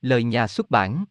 [0.00, 1.04] Lời nhà xuất bản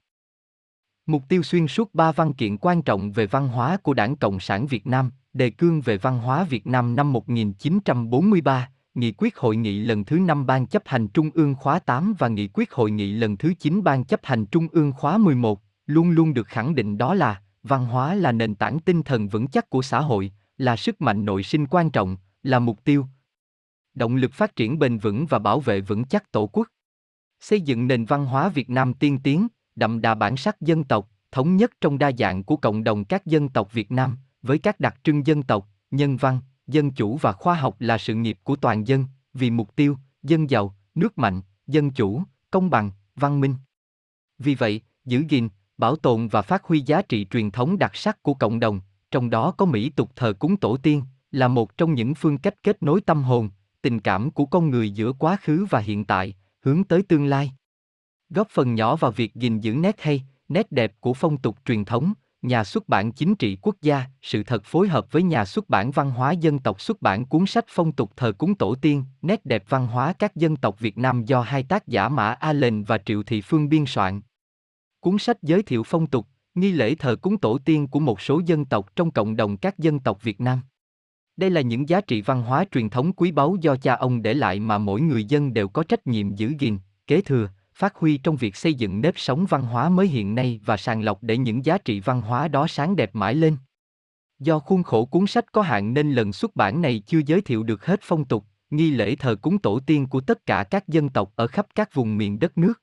[1.05, 4.39] Mục tiêu xuyên suốt ba văn kiện quan trọng về văn hóa của Đảng Cộng
[4.39, 9.55] sản Việt Nam, đề cương về văn hóa Việt Nam năm 1943, Nghị quyết hội
[9.55, 12.91] nghị lần thứ 5 Ban chấp hành Trung ương khóa 8 và Nghị quyết hội
[12.91, 16.75] nghị lần thứ 9 Ban chấp hành Trung ương khóa 11, luôn luôn được khẳng
[16.75, 20.31] định đó là văn hóa là nền tảng tinh thần vững chắc của xã hội,
[20.57, 23.05] là sức mạnh nội sinh quan trọng, là mục tiêu,
[23.93, 26.67] động lực phát triển bền vững và bảo vệ vững chắc tổ quốc.
[27.39, 31.09] Xây dựng nền văn hóa Việt Nam tiên tiến, đậm đà bản sắc dân tộc,
[31.31, 34.79] thống nhất trong đa dạng của cộng đồng các dân tộc Việt Nam, với các
[34.79, 38.55] đặc trưng dân tộc, nhân văn, dân chủ và khoa học là sự nghiệp của
[38.55, 43.55] toàn dân, vì mục tiêu, dân giàu, nước mạnh, dân chủ, công bằng, văn minh.
[44.39, 48.23] Vì vậy, giữ gìn, bảo tồn và phát huy giá trị truyền thống đặc sắc
[48.23, 48.81] của cộng đồng,
[49.11, 52.63] trong đó có mỹ tục thờ cúng tổ tiên, là một trong những phương cách
[52.63, 53.49] kết nối tâm hồn,
[53.81, 56.35] tình cảm của con người giữa quá khứ và hiện tại,
[56.67, 57.51] hướng tới tương lai.
[58.29, 61.85] Góp phần nhỏ vào việc gìn giữ nét hay, nét đẹp của phong tục truyền
[61.85, 65.69] thống, nhà xuất bản chính trị quốc gia, sự thật phối hợp với nhà xuất
[65.69, 69.03] bản văn hóa dân tộc xuất bản cuốn sách phong tục thờ cúng tổ tiên,
[69.21, 72.53] nét đẹp văn hóa các dân tộc Việt Nam do hai tác giả Mã A
[72.87, 74.21] và Triệu Thị Phương biên soạn.
[74.99, 78.41] Cuốn sách giới thiệu phong tục, nghi lễ thờ cúng tổ tiên của một số
[78.45, 80.61] dân tộc trong cộng đồng các dân tộc Việt Nam.
[81.37, 84.33] Đây là những giá trị văn hóa truyền thống quý báu do cha ông để
[84.33, 88.17] lại mà mỗi người dân đều có trách nhiệm giữ gìn, kế thừa, phát huy
[88.17, 91.37] trong việc xây dựng nếp sống văn hóa mới hiện nay và sàng lọc để
[91.37, 93.57] những giá trị văn hóa đó sáng đẹp mãi lên.
[94.39, 97.63] Do khuôn khổ cuốn sách có hạn nên lần xuất bản này chưa giới thiệu
[97.63, 101.09] được hết phong tục, nghi lễ thờ cúng tổ tiên của tất cả các dân
[101.09, 102.81] tộc ở khắp các vùng miền đất nước.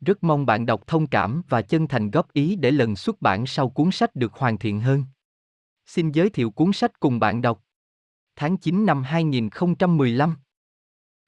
[0.00, 3.46] Rất mong bạn đọc thông cảm và chân thành góp ý để lần xuất bản
[3.46, 5.04] sau cuốn sách được hoàn thiện hơn.
[5.86, 7.63] Xin giới thiệu cuốn sách cùng bạn đọc.
[8.36, 10.36] Tháng 9 năm 2015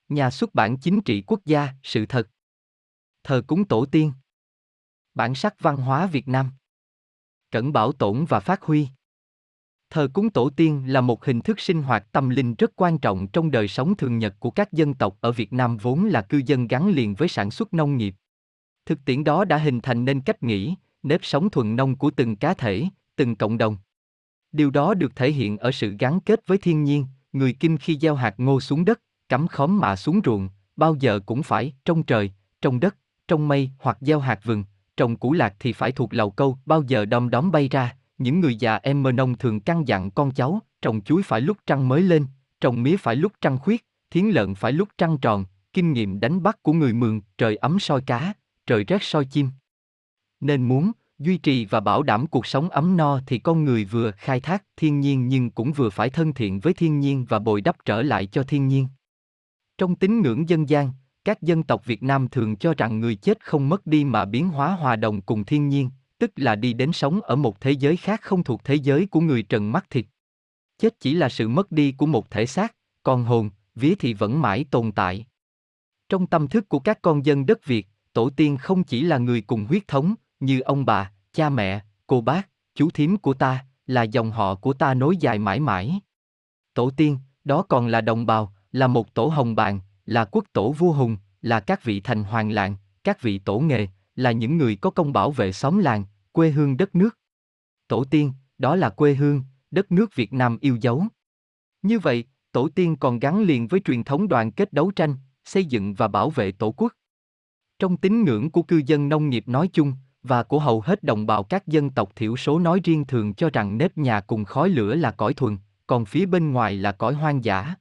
[0.08, 2.28] Nhà xuất bản chính trị quốc gia, sự thật.
[3.24, 4.12] Thờ cúng tổ tiên.
[5.14, 6.50] Bản sắc văn hóa Việt Nam.
[7.50, 8.88] Cẩn bảo tồn và phát huy.
[9.90, 13.28] Thờ cúng tổ tiên là một hình thức sinh hoạt tâm linh rất quan trọng
[13.28, 16.42] trong đời sống thường nhật của các dân tộc ở Việt Nam vốn là cư
[16.46, 18.14] dân gắn liền với sản xuất nông nghiệp.
[18.86, 22.36] Thực tiễn đó đã hình thành nên cách nghĩ, nếp sống thuần nông của từng
[22.36, 22.84] cá thể,
[23.16, 23.76] từng cộng đồng.
[24.52, 27.98] Điều đó được thể hiện ở sự gắn kết với thiên nhiên, người Kinh khi
[28.00, 32.02] gieo hạt ngô xuống đất, cắm khóm mạ xuống ruộng, bao giờ cũng phải trong
[32.02, 32.96] trời, trong đất,
[33.28, 34.64] trong mây hoặc gieo hạt vừng,
[34.96, 38.40] trồng củ lạc thì phải thuộc lầu câu, bao giờ đom đóm bay ra, những
[38.40, 41.88] người già em mơ nông thường căn dặn con cháu, trồng chuối phải lúc trăng
[41.88, 42.26] mới lên,
[42.60, 46.42] trồng mía phải lúc trăng khuyết, thiến lợn phải lúc trăng tròn, kinh nghiệm đánh
[46.42, 48.32] bắt của người mường, trời ấm soi cá,
[48.66, 49.50] trời rét soi chim.
[50.40, 54.10] Nên muốn, duy trì và bảo đảm cuộc sống ấm no thì con người vừa
[54.10, 57.60] khai thác thiên nhiên nhưng cũng vừa phải thân thiện với thiên nhiên và bồi
[57.60, 58.88] đắp trở lại cho thiên nhiên.
[59.78, 60.90] Trong tín ngưỡng dân gian,
[61.24, 64.48] các dân tộc Việt Nam thường cho rằng người chết không mất đi mà biến
[64.48, 67.96] hóa hòa đồng cùng thiên nhiên, tức là đi đến sống ở một thế giới
[67.96, 70.06] khác không thuộc thế giới của người trần mắt thịt.
[70.78, 74.42] Chết chỉ là sự mất đi của một thể xác, còn hồn, vía thì vẫn
[74.42, 75.26] mãi tồn tại.
[76.08, 79.40] Trong tâm thức của các con dân đất Việt, tổ tiên không chỉ là người
[79.40, 84.02] cùng huyết thống, như ông bà, cha mẹ, cô bác, chú thím của ta, là
[84.02, 86.00] dòng họ của ta nối dài mãi mãi.
[86.74, 90.72] Tổ tiên, đó còn là đồng bào, là một tổ hồng bàng, là quốc tổ
[90.72, 94.76] vua hùng, là các vị thành hoàng làng, các vị tổ nghề, là những người
[94.76, 97.18] có công bảo vệ xóm làng, quê hương đất nước.
[97.88, 101.04] Tổ tiên, đó là quê hương, đất nước Việt Nam yêu dấu.
[101.82, 105.14] Như vậy, tổ tiên còn gắn liền với truyền thống đoàn kết đấu tranh,
[105.44, 106.92] xây dựng và bảo vệ tổ quốc.
[107.78, 109.92] Trong tín ngưỡng của cư dân nông nghiệp nói chung,
[110.26, 113.50] và của hầu hết đồng bào các dân tộc thiểu số nói riêng thường cho
[113.52, 117.14] rằng nếp nhà cùng khói lửa là cõi thuần, còn phía bên ngoài là cõi
[117.14, 117.74] hoang dã.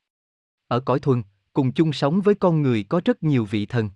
[0.67, 1.23] Ở cõi thuần,
[1.53, 3.89] cùng chung sống với con người có rất nhiều vị thần.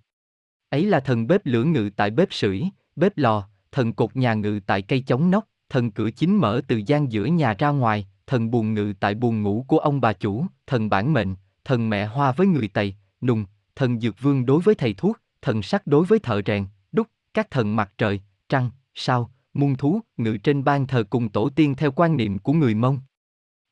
[0.70, 2.64] Ấy là thần bếp lửa ngự tại bếp sưởi,
[2.96, 6.82] bếp lò, thần cột nhà ngự tại cây chống nóc, thần cửa chính mở từ
[6.86, 10.46] gian giữa nhà ra ngoài, thần buồn ngự tại buồn ngủ của ông bà chủ,
[10.66, 11.34] thần bản mệnh,
[11.64, 13.44] thần mẹ hoa với người Tây, nùng,
[13.76, 17.50] thần dược vương đối với thầy thuốc, thần sắc đối với thợ rèn, đúc, các
[17.50, 18.20] thần mặt trời,
[18.50, 22.52] trăng, sao, muôn thú, ngự trên ban thờ cùng tổ tiên theo quan niệm của
[22.52, 23.00] người Mông.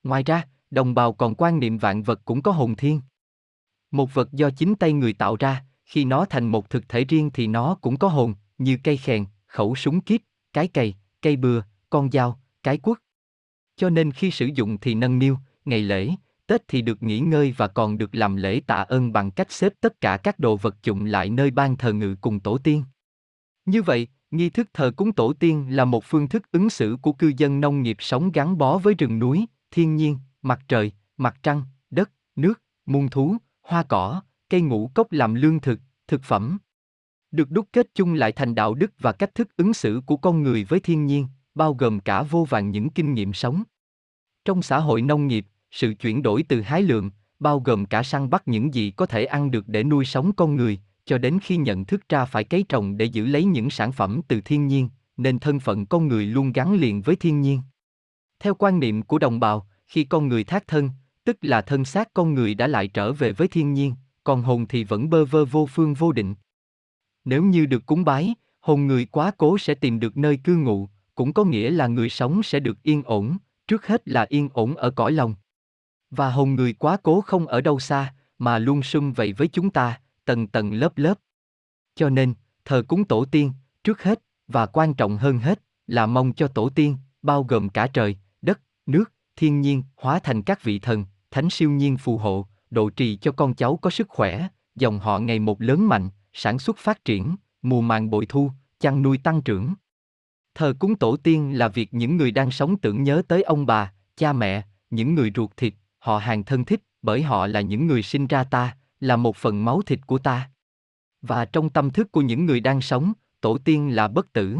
[0.03, 3.01] Ngoài ra, đồng bào còn quan niệm vạn vật cũng có hồn thiên.
[3.91, 7.31] Một vật do chính tay người tạo ra, khi nó thành một thực thể riêng
[7.35, 10.23] thì nó cũng có hồn, như cây khèn, khẩu súng kíp,
[10.53, 12.99] cái cày, cây bừa, con dao, cái quất.
[13.77, 16.11] Cho nên khi sử dụng thì nâng niu, ngày lễ,
[16.47, 19.73] Tết thì được nghỉ ngơi và còn được làm lễ tạ ơn bằng cách xếp
[19.81, 22.85] tất cả các đồ vật dụng lại nơi ban thờ ngự cùng tổ tiên.
[23.67, 27.13] Như vậy, nghi thức thờ cúng tổ tiên là một phương thức ứng xử của
[27.13, 31.37] cư dân nông nghiệp sống gắn bó với rừng núi, thiên nhiên, mặt trời, mặt
[31.43, 36.59] trăng, đất, nước, muôn thú, hoa cỏ, cây ngũ cốc làm lương thực, thực phẩm.
[37.31, 40.43] được đúc kết chung lại thành đạo đức và cách thức ứng xử của con
[40.43, 43.63] người với thiên nhiên, bao gồm cả vô vàn những kinh nghiệm sống.
[44.45, 48.31] Trong xã hội nông nghiệp, sự chuyển đổi từ hái lượm, bao gồm cả săn
[48.31, 50.79] bắt những gì có thể ăn được để nuôi sống con người,
[51.09, 54.21] cho đến khi nhận thức ra phải cấy trồng để giữ lấy những sản phẩm
[54.29, 57.61] từ thiên nhiên, nên thân phận con người luôn gắn liền với thiên nhiên.
[58.41, 60.91] Theo quan niệm của đồng bào, khi con người thác thân,
[61.25, 63.95] tức là thân xác con người đã lại trở về với thiên nhiên,
[64.25, 66.35] còn hồn thì vẫn bơ vơ vô phương vô định.
[67.25, 70.89] Nếu như được cúng bái, hồn người quá cố sẽ tìm được nơi cư ngụ,
[71.15, 73.37] cũng có nghĩa là người sống sẽ được yên ổn,
[73.69, 75.35] trước hết là yên ổn ở cõi lòng.
[76.11, 79.71] Và hồn người quá cố không ở đâu xa, mà luôn sum vầy với chúng
[79.71, 81.15] ta, tầng tầng lớp lớp.
[81.95, 82.35] Cho nên,
[82.65, 83.53] thờ cúng tổ tiên,
[83.85, 87.87] trước hết, và quan trọng hơn hết, là mong cho tổ tiên, bao gồm cả
[87.87, 92.47] trời, đất, nước, thiên nhiên, hóa thành các vị thần, thánh siêu nhiên phù hộ,
[92.71, 96.59] độ trì cho con cháu có sức khỏe, dòng họ ngày một lớn mạnh, sản
[96.59, 98.51] xuất phát triển, mùa màng bội thu,
[98.81, 99.75] chăn nuôi tăng trưởng.
[100.55, 103.93] Thờ cúng tổ tiên là việc những người đang sống tưởng nhớ tới ông bà,
[104.17, 108.03] cha mẹ, những người ruột thịt, họ hàng thân thích, bởi họ là những người
[108.03, 110.51] sinh ra ta, là một phần máu thịt của ta.
[111.23, 114.59] Và trong tâm thức của những người đang sống, tổ tiên là bất tử.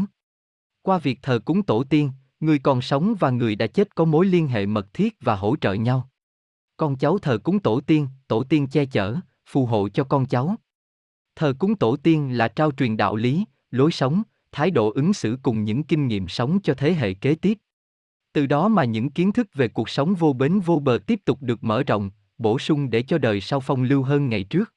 [0.81, 4.25] Qua việc thờ cúng tổ tiên, người còn sống và người đã chết có mối
[4.25, 6.09] liên hệ mật thiết và hỗ trợ nhau.
[6.77, 9.15] Con cháu thờ cúng tổ tiên, tổ tiên che chở,
[9.45, 10.55] phù hộ cho con cháu.
[11.35, 15.37] Thờ cúng tổ tiên là trao truyền đạo lý, lối sống, thái độ ứng xử
[15.43, 17.57] cùng những kinh nghiệm sống cho thế hệ kế tiếp.
[18.33, 21.37] Từ đó mà những kiến thức về cuộc sống vô bến vô bờ tiếp tục
[21.41, 24.73] được mở rộng, bổ sung để cho đời sau phong lưu hơn ngày trước.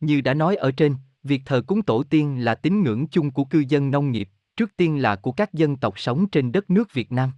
[0.00, 3.44] Như đã nói ở trên, việc thờ cúng tổ tiên là tín ngưỡng chung của
[3.44, 6.92] cư dân nông nghiệp, trước tiên là của các dân tộc sống trên đất nước
[6.92, 7.30] Việt Nam.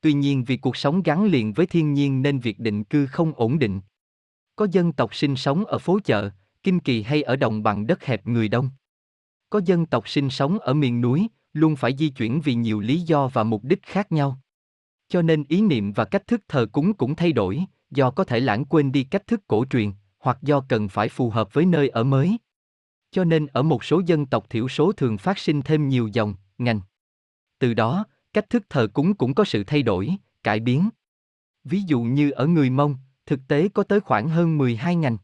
[0.00, 3.32] Tuy nhiên vì cuộc sống gắn liền với thiên nhiên nên việc định cư không
[3.36, 3.80] ổn định.
[4.56, 6.30] Có dân tộc sinh sống ở phố chợ,
[6.62, 8.70] kinh kỳ hay ở đồng bằng đất hẹp người đông.
[9.50, 13.00] Có dân tộc sinh sống ở miền núi, luôn phải di chuyển vì nhiều lý
[13.00, 14.38] do và mục đích khác nhau.
[15.08, 17.64] Cho nên ý niệm và cách thức thờ cúng cũng thay đổi,
[17.94, 21.30] do có thể lãng quên đi cách thức cổ truyền, hoặc do cần phải phù
[21.30, 22.38] hợp với nơi ở mới.
[23.10, 26.34] Cho nên ở một số dân tộc thiểu số thường phát sinh thêm nhiều dòng,
[26.58, 26.80] ngành.
[27.58, 30.88] Từ đó, cách thức thờ cúng cũng có sự thay đổi, cải biến.
[31.64, 32.96] Ví dụ như ở người Mông,
[33.26, 35.16] thực tế có tới khoảng hơn 12 ngành.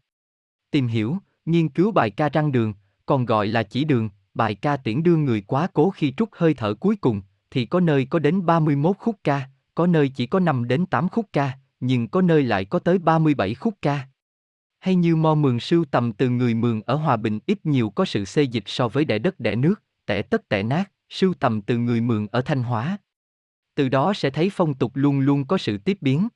[0.71, 2.75] Tìm hiểu, nghiên cứu bài ca răng đường,
[3.07, 6.55] còn gọi là chỉ đường, bài ca tiễn đưa người quá cố khi trút hơi
[6.55, 10.41] thở cuối cùng, thì có nơi có đến 31 khúc ca, có nơi chỉ có
[10.41, 14.09] 5 đến 8 khúc ca, nhưng có nơi lại có tới 37 khúc ca.
[14.79, 18.05] Hay như mo mường sưu tầm từ người mường ở Hòa Bình ít nhiều có
[18.05, 21.63] sự xê dịch so với đẻ đất đẻ nước, tẻ tất tẻ nát, sưu tầm
[21.63, 22.99] từ người mường ở Thanh Hóa.
[23.75, 26.29] Từ đó sẽ thấy phong tục luôn luôn có sự tiếp biến.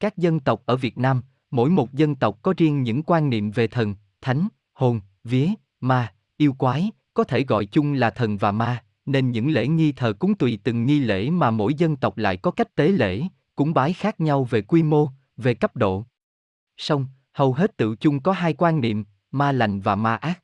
[0.00, 3.50] Các dân tộc ở Việt Nam, mỗi một dân tộc có riêng những quan niệm
[3.50, 5.48] về thần, thánh, hồn, vía,
[5.80, 9.92] ma, yêu quái, có thể gọi chung là thần và ma, nên những lễ nghi
[9.92, 13.22] thờ cúng tùy từng nghi lễ mà mỗi dân tộc lại có cách tế lễ,
[13.54, 16.04] cúng bái khác nhau về quy mô, về cấp độ.
[16.76, 20.42] Song, hầu hết tự chung có hai quan niệm, ma lành và ma ác.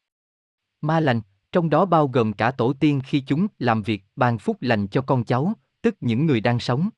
[0.81, 1.20] Ma lành,
[1.52, 5.02] trong đó bao gồm cả tổ tiên khi chúng làm việc ban phúc lành cho
[5.02, 5.52] con cháu,
[5.82, 6.88] tức những người đang sống.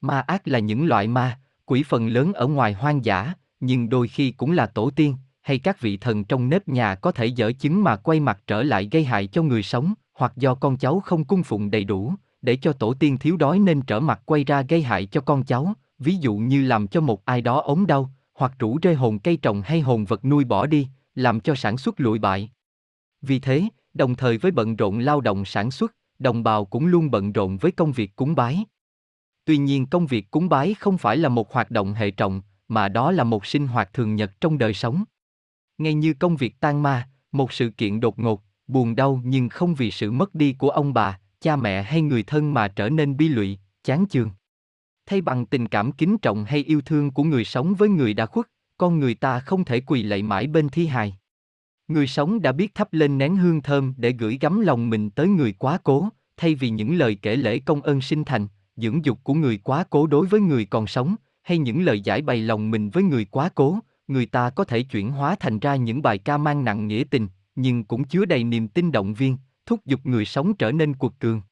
[0.00, 4.08] Ma ác là những loại ma, quỷ phần lớn ở ngoài hoang dã, nhưng đôi
[4.08, 7.52] khi cũng là tổ tiên, hay các vị thần trong nếp nhà có thể dở
[7.58, 11.00] chứng mà quay mặt trở lại gây hại cho người sống, hoặc do con cháu
[11.00, 12.14] không cung phụng đầy đủ,
[12.44, 15.44] để cho tổ tiên thiếu đói nên trở mặt quay ra gây hại cho con
[15.44, 19.18] cháu, ví dụ như làm cho một ai đó ốm đau, hoặc rủ rơi hồn
[19.18, 22.50] cây trồng hay hồn vật nuôi bỏ đi, làm cho sản xuất lụi bại.
[23.22, 27.10] Vì thế, đồng thời với bận rộn lao động sản xuất, đồng bào cũng luôn
[27.10, 28.64] bận rộn với công việc cúng bái.
[29.44, 32.88] Tuy nhiên công việc cúng bái không phải là một hoạt động hệ trọng, mà
[32.88, 35.04] đó là một sinh hoạt thường nhật trong đời sống.
[35.78, 39.74] Ngay như công việc tan ma, một sự kiện đột ngột, buồn đau nhưng không
[39.74, 43.16] vì sự mất đi của ông bà, cha mẹ hay người thân mà trở nên
[43.16, 44.30] bi lụy, chán chường.
[45.06, 48.26] Thay bằng tình cảm kính trọng hay yêu thương của người sống với người đã
[48.26, 48.46] khuất,
[48.78, 51.16] con người ta không thể quỳ lạy mãi bên thi hài.
[51.88, 55.28] Người sống đã biết thắp lên nén hương thơm để gửi gắm lòng mình tới
[55.28, 58.46] người quá cố, thay vì những lời kể lễ công ơn sinh thành,
[58.76, 62.22] dưỡng dục của người quá cố đối với người còn sống, hay những lời giải
[62.22, 65.76] bày lòng mình với người quá cố, người ta có thể chuyển hóa thành ra
[65.76, 69.36] những bài ca mang nặng nghĩa tình, nhưng cũng chứa đầy niềm tin động viên,
[69.66, 71.42] thúc giục người sống trở nên cuột cường.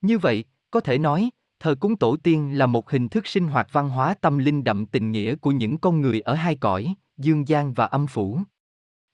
[0.00, 3.68] Như vậy, có thể nói, thờ cúng tổ tiên là một hình thức sinh hoạt
[3.72, 7.48] văn hóa tâm linh đậm tình nghĩa của những con người ở hai cõi, dương
[7.48, 8.40] gian và âm phủ.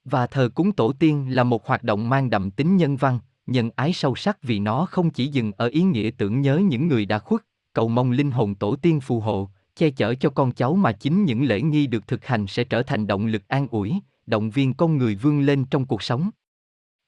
[0.05, 3.71] Và thờ cúng tổ tiên là một hoạt động mang đậm tính nhân văn, nhân
[3.77, 7.07] ái sâu sắc vì nó không chỉ dừng ở ý nghĩa tưởng nhớ những người
[7.07, 7.41] đã khuất,
[7.73, 11.25] cầu mong linh hồn tổ tiên phù hộ, che chở cho con cháu mà chính
[11.25, 13.95] những lễ nghi được thực hành sẽ trở thành động lực an ủi,
[14.27, 16.31] động viên con người vươn lên trong cuộc sống.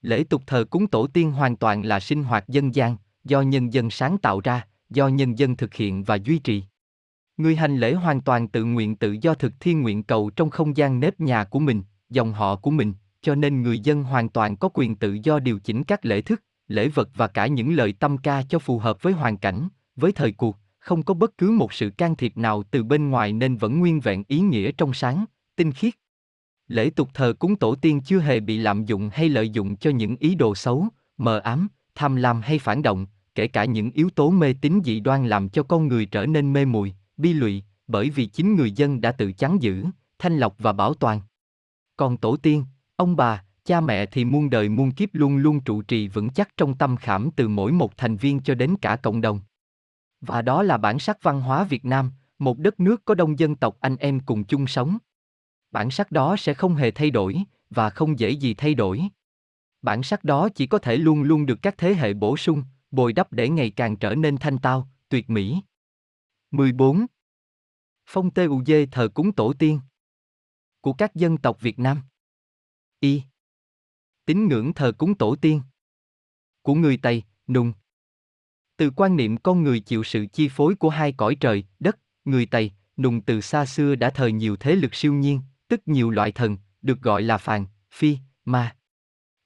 [0.03, 3.73] Lễ tục thờ cúng tổ tiên hoàn toàn là sinh hoạt dân gian, do nhân
[3.73, 6.63] dân sáng tạo ra, do nhân dân thực hiện và duy trì.
[7.37, 10.77] Người hành lễ hoàn toàn tự nguyện tự do thực thi nguyện cầu trong không
[10.77, 14.57] gian nếp nhà của mình, dòng họ của mình, cho nên người dân hoàn toàn
[14.57, 17.93] có quyền tự do điều chỉnh các lễ thức, lễ vật và cả những lời
[17.93, 21.51] tâm ca cho phù hợp với hoàn cảnh, với thời cuộc, không có bất cứ
[21.51, 24.95] một sự can thiệp nào từ bên ngoài nên vẫn nguyên vẹn ý nghĩa trong
[24.95, 25.25] sáng,
[25.57, 25.95] tinh khiết.
[26.69, 29.91] Lễ tục thờ cúng tổ tiên chưa hề bị lạm dụng hay lợi dụng cho
[29.91, 34.11] những ý đồ xấu, mờ ám, tham lam hay phản động, kể cả những yếu
[34.11, 37.63] tố mê tín dị đoan làm cho con người trở nên mê muội, bi lụy,
[37.87, 39.85] bởi vì chính người dân đã tự chắn giữ,
[40.19, 41.21] thanh lọc và bảo toàn.
[41.97, 42.65] Còn tổ tiên,
[42.97, 46.57] ông bà, cha mẹ thì muôn đời muôn kiếp luôn luôn trụ trì vững chắc
[46.57, 49.41] trong tâm khảm từ mỗi một thành viên cho đến cả cộng đồng.
[50.21, 53.55] Và đó là bản sắc văn hóa Việt Nam, một đất nước có đông dân
[53.55, 54.99] tộc anh em cùng chung sống.
[55.73, 59.03] Bản sắc đó sẽ không hề thay đổi, và không dễ gì thay đổi.
[59.83, 63.13] Bản sắc đó chỉ có thể luôn luôn được các thế hệ bổ sung, bồi
[63.13, 65.61] đắp để ngày càng trở nên thanh tao, tuyệt mỹ.
[66.51, 67.07] 14.
[68.07, 69.81] Phong tê u dê thờ cúng tổ tiên
[70.81, 72.03] của các dân tộc Việt Nam.
[73.01, 73.23] Y.
[74.25, 75.61] Tín ngưỡng thờ cúng tổ tiên
[76.63, 77.73] của người Tây, Nùng.
[78.77, 82.47] Từ quan niệm con người chịu sự chi phối của hai cõi trời, đất, người
[82.47, 85.41] Tây, Nùng từ xa xưa đã thờ nhiều thế lực siêu nhiên,
[85.73, 88.77] tức nhiều loại thần, được gọi là phàn, phi, ma.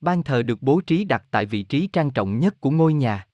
[0.00, 3.26] Ban thờ được bố trí đặt tại vị trí trang trọng nhất của ngôi nhà.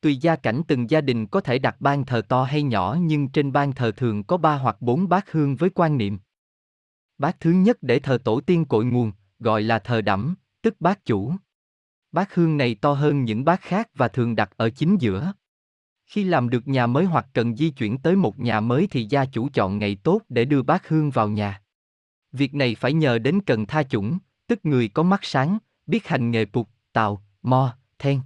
[0.00, 3.28] Tùy gia cảnh từng gia đình có thể đặt ban thờ to hay nhỏ nhưng
[3.28, 6.18] trên ban thờ thường có ba hoặc bốn bát hương với quan niệm.
[7.18, 11.04] Bát thứ nhất để thờ tổ tiên cội nguồn, gọi là thờ đẫm, tức bát
[11.04, 11.32] chủ.
[12.12, 15.32] Bát hương này to hơn những bát khác và thường đặt ở chính giữa.
[16.06, 19.24] Khi làm được nhà mới hoặc cần di chuyển tới một nhà mới thì gia
[19.24, 21.62] chủ chọn ngày tốt để đưa bát hương vào nhà.
[22.36, 26.30] Việc này phải nhờ đến cần tha chủng, tức người có mắt sáng, biết hành
[26.30, 28.20] nghề phục, tạo, mo, then.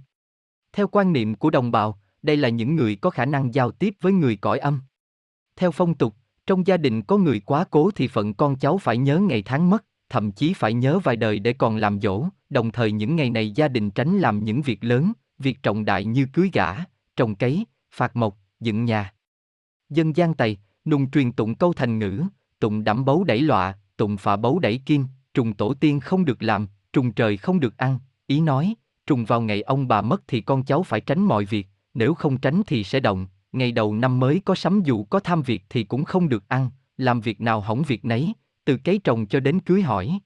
[0.73, 3.93] Theo quan niệm của đồng bào, đây là những người có khả năng giao tiếp
[4.01, 4.81] với người cõi âm.
[5.55, 6.15] Theo phong tục,
[6.45, 9.69] trong gia đình có người quá cố thì phận con cháu phải nhớ ngày tháng
[9.69, 13.29] mất, thậm chí phải nhớ vài đời để còn làm dỗ, đồng thời những ngày
[13.29, 16.75] này gia đình tránh làm những việc lớn, việc trọng đại như cưới gả,
[17.15, 19.13] trồng cấy, phạt mộc, dựng nhà.
[19.89, 22.23] Dân gian Tây, nùng truyền tụng câu thành ngữ,
[22.59, 26.43] tụng đẫm bấu đẩy lọa, tụng phạ bấu đẩy kim, trùng tổ tiên không được
[26.43, 28.75] làm, trùng trời không được ăn, ý nói,
[29.07, 32.37] trùng vào ngày ông bà mất thì con cháu phải tránh mọi việc, nếu không
[32.37, 35.83] tránh thì sẽ động, ngày đầu năm mới có sắm dụ có tham việc thì
[35.83, 38.33] cũng không được ăn, làm việc nào hỏng việc nấy,
[38.65, 40.19] từ cấy trồng cho đến cưới hỏi.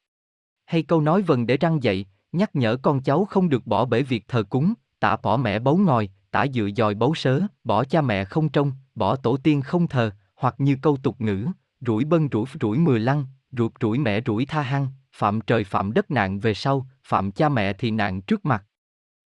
[0.66, 4.02] Hay câu nói vần để răng dậy, nhắc nhở con cháu không được bỏ bể
[4.02, 8.02] việc thờ cúng, tả bỏ mẹ bấu ngòi, tả dựa dòi bấu sớ, bỏ cha
[8.02, 11.48] mẹ không trông, bỏ tổ tiên không thờ, hoặc như câu tục ngữ,
[11.82, 15.94] rủi bân rủi rủi mười lăng, ruột rủi mẹ rủi tha hăng, phạm trời phạm
[15.94, 18.66] đất nạn về sau, phạm cha mẹ thì nạn trước mặt.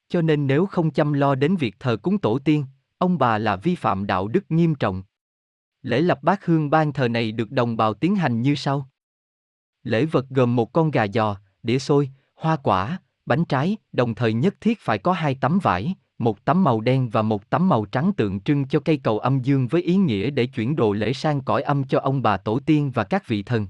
[0.09, 2.65] Cho nên nếu không chăm lo đến việc thờ cúng tổ tiên,
[2.97, 5.03] ông bà là vi phạm đạo đức nghiêm trọng.
[5.81, 8.89] Lễ lập bát hương ban thờ này được đồng bào tiến hành như sau.
[9.83, 14.33] Lễ vật gồm một con gà giò, đĩa xôi, hoa quả, bánh trái, đồng thời
[14.33, 17.85] nhất thiết phải có hai tấm vải, một tấm màu đen và một tấm màu
[17.85, 21.13] trắng tượng trưng cho cây cầu âm dương với ý nghĩa để chuyển đồ lễ
[21.13, 23.67] sang cõi âm cho ông bà tổ tiên và các vị thần.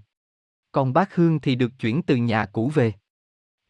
[0.72, 2.94] Còn bát hương thì được chuyển từ nhà cũ về.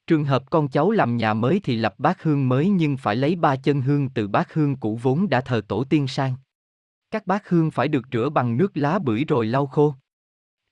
[0.08, 3.36] Trường hợp con cháu làm nhà mới thì lập bát hương mới nhưng phải lấy
[3.36, 6.36] ba chân hương từ bát hương cũ vốn đã thờ tổ tiên sang.
[7.12, 9.96] Các bát hương phải được rửa bằng nước lá bưởi rồi lau khô.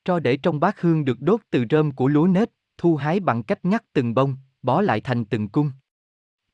[0.03, 3.43] cho để trong bát hương được đốt từ rơm của lúa nếp, thu hái bằng
[3.43, 5.71] cách ngắt từng bông, bó lại thành từng cung.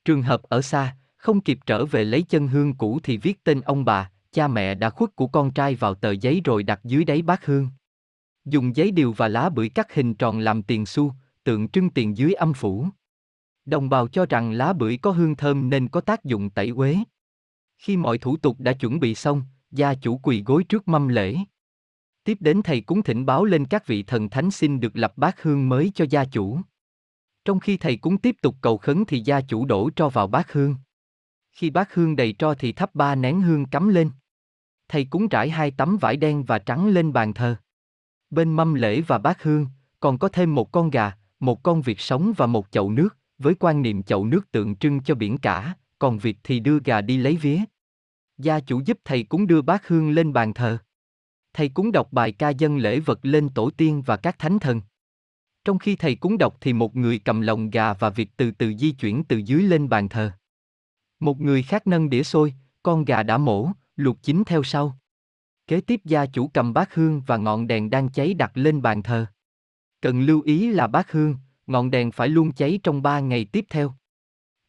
[0.05, 3.61] Trường hợp ở xa, không kịp trở về lấy chân hương cũ thì viết tên
[3.61, 7.05] ông bà, cha mẹ đã khuất của con trai vào tờ giấy rồi đặt dưới
[7.05, 7.69] đáy bát hương.
[8.45, 12.17] Dùng giấy điều và lá bưởi cắt hình tròn làm tiền xu, tượng trưng tiền
[12.17, 12.87] dưới âm phủ.
[13.65, 16.97] Đồng bào cho rằng lá bưởi có hương thơm nên có tác dụng tẩy uế.
[17.77, 21.37] Khi mọi thủ tục đã chuẩn bị xong, gia chủ quỳ gối trước mâm lễ.
[22.23, 25.41] Tiếp đến thầy cúng thỉnh báo lên các vị thần thánh xin được lập bát
[25.41, 26.59] hương mới cho gia chủ.
[27.45, 30.53] Trong khi thầy cúng tiếp tục cầu khấn thì gia chủ đổ cho vào bát
[30.53, 30.75] hương.
[31.51, 34.11] Khi bát hương đầy tro thì thắp ba nén hương cắm lên.
[34.87, 37.55] Thầy cúng trải hai tấm vải đen và trắng lên bàn thờ.
[38.33, 39.67] Bên mâm lễ và bát hương,
[39.99, 43.55] còn có thêm một con gà, một con vịt sống và một chậu nước, với
[43.59, 47.17] quan niệm chậu nước tượng trưng cho biển cả, còn vịt thì đưa gà đi
[47.17, 47.59] lấy vía.
[48.37, 50.77] Gia chủ giúp thầy cúng đưa bát hương lên bàn thờ.
[51.53, 54.81] Thầy cúng đọc bài ca dân lễ vật lên tổ tiên và các thánh thần.
[55.65, 58.73] Trong khi thầy cúng đọc thì một người cầm lồng gà và vịt từ từ
[58.73, 60.31] di chuyển từ dưới lên bàn thờ.
[61.19, 64.97] Một người khác nâng đĩa xôi, con gà đã mổ, luộc chín theo sau.
[65.67, 69.03] Kế tiếp gia chủ cầm bát hương và ngọn đèn đang cháy đặt lên bàn
[69.03, 69.25] thờ.
[70.01, 71.35] Cần lưu ý là bát hương,
[71.67, 73.93] ngọn đèn phải luôn cháy trong ba ngày tiếp theo.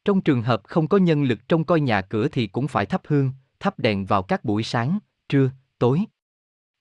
[0.05, 3.03] Trong trường hợp không có nhân lực trông coi nhà cửa thì cũng phải thắp
[3.07, 4.99] hương, thắp đèn vào các buổi sáng,
[5.29, 6.05] trưa, tối.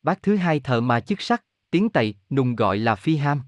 [0.03, 3.41] Bác thứ hai thợ mà chức sắc, tiếng Tây, nùng gọi là phi ham.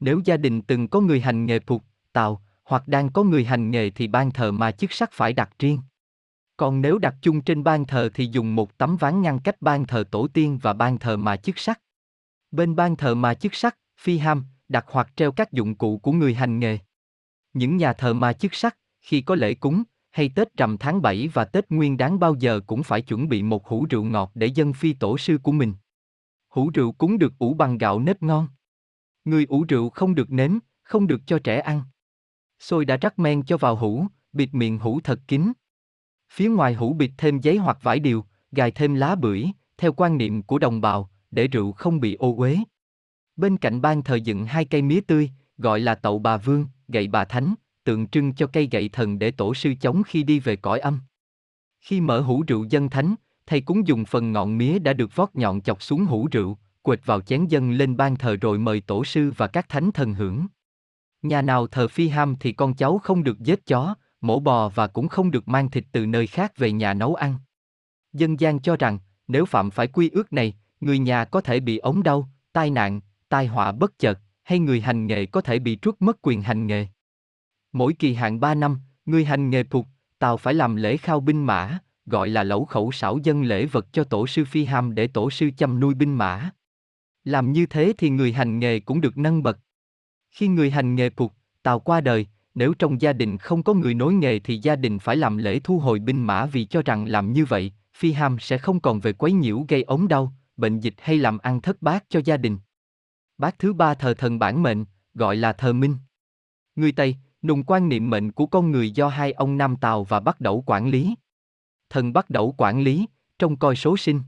[0.00, 3.70] Nếu gia đình từng có người hành nghề phục, tàu, hoặc đang có người hành
[3.70, 5.78] nghề thì ban thờ mà chức sắc phải đặt riêng.
[6.62, 9.86] Còn nếu đặt chung trên ban thờ thì dùng một tấm ván ngăn cách ban
[9.86, 11.80] thờ tổ tiên và ban thờ mà chức sắc.
[12.50, 16.12] Bên ban thờ mà chức sắc, phi ham, đặt hoặc treo các dụng cụ của
[16.12, 16.78] người hành nghề.
[17.52, 21.28] Những nhà thờ mà chức sắc, khi có lễ cúng, hay Tết rằm tháng 7
[21.28, 24.46] và Tết Nguyên đáng bao giờ cũng phải chuẩn bị một hũ rượu ngọt để
[24.46, 25.74] dân phi tổ sư của mình.
[26.48, 28.48] Hũ rượu cúng được ủ bằng gạo nếp ngon.
[29.24, 31.82] Người ủ rượu không được nếm, không được cho trẻ ăn.
[32.58, 35.52] Xôi đã rắc men cho vào hũ, bịt miệng hũ thật kín.
[36.34, 39.46] Phía ngoài hũ bịt thêm giấy hoặc vải điều, gài thêm lá bưởi,
[39.78, 42.58] theo quan niệm của đồng bào, để rượu không bị ô uế.
[43.36, 47.08] Bên cạnh ban thờ dựng hai cây mía tươi, gọi là tậu bà vương, gậy
[47.08, 50.56] bà thánh, tượng trưng cho cây gậy thần để tổ sư chống khi đi về
[50.56, 51.00] cõi âm.
[51.80, 53.14] Khi mở hũ rượu dân thánh,
[53.46, 57.06] thầy cúng dùng phần ngọn mía đã được vót nhọn chọc xuống hũ rượu, quệt
[57.06, 60.46] vào chén dân lên ban thờ rồi mời tổ sư và các thánh thần hưởng.
[61.22, 64.86] Nhà nào thờ phi ham thì con cháu không được giết chó, mổ bò và
[64.86, 67.38] cũng không được mang thịt từ nơi khác về nhà nấu ăn.
[68.12, 68.98] Dân gian cho rằng,
[69.28, 73.00] nếu phạm phải quy ước này, người nhà có thể bị ống đau, tai nạn,
[73.28, 76.66] tai họa bất chợt, hay người hành nghề có thể bị truất mất quyền hành
[76.66, 76.86] nghề.
[77.72, 79.86] Mỗi kỳ hạn 3 năm, người hành nghề phục,
[80.18, 83.86] tàu phải làm lễ khao binh mã, gọi là lẩu khẩu xảo dân lễ vật
[83.92, 86.50] cho tổ sư Phi Ham để tổ sư chăm nuôi binh mã.
[87.24, 89.58] Làm như thế thì người hành nghề cũng được nâng bậc.
[90.30, 93.94] Khi người hành nghề phục, tàu qua đời, nếu trong gia đình không có người
[93.94, 97.06] nối nghề thì gia đình phải làm lễ thu hồi binh mã vì cho rằng
[97.08, 100.80] làm như vậy, Phi Ham sẽ không còn về quấy nhiễu gây ốm đau, bệnh
[100.80, 102.58] dịch hay làm ăn thất bát cho gia đình.
[103.38, 105.96] Bác thứ ba thờ thần bản mệnh, gọi là thờ minh.
[106.76, 110.20] Người Tây, nùng quan niệm mệnh của con người do hai ông Nam Tào và
[110.20, 111.14] Bắc Đẩu quản lý.
[111.90, 113.06] Thần Bắc Đẩu quản lý,
[113.38, 114.20] trông coi số sinh.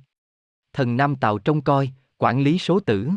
[0.73, 3.11] Thần Nam Tào trông coi, quản lý số tử.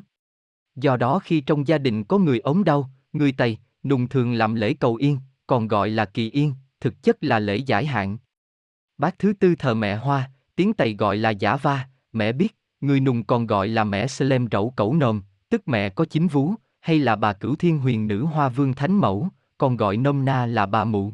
[0.76, 3.58] Do đó khi trong gia đình có người ốm đau, người Tây,
[3.90, 7.56] nùng thường làm lễ cầu yên, còn gọi là kỳ yên, thực chất là lễ
[7.56, 8.18] giải hạn.
[8.98, 13.00] Bác thứ tư thờ mẹ hoa, tiếng Tây gọi là giả va, mẹ biết, người
[13.00, 17.00] nùng còn gọi là mẹ Selem rẫu cẩu nồm, tức mẹ có chính vú, hay
[17.00, 20.66] là bà cửu thiên huyền nữ hoa vương thánh mẫu, còn gọi nôm na là
[20.66, 21.14] bà mụ.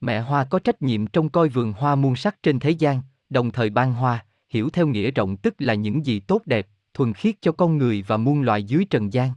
[0.00, 3.50] Mẹ hoa có trách nhiệm trong coi vườn hoa muôn sắc trên thế gian, đồng
[3.50, 7.34] thời ban hoa, hiểu theo nghĩa rộng tức là những gì tốt đẹp, thuần khiết
[7.40, 9.30] cho con người và muôn loài dưới trần gian.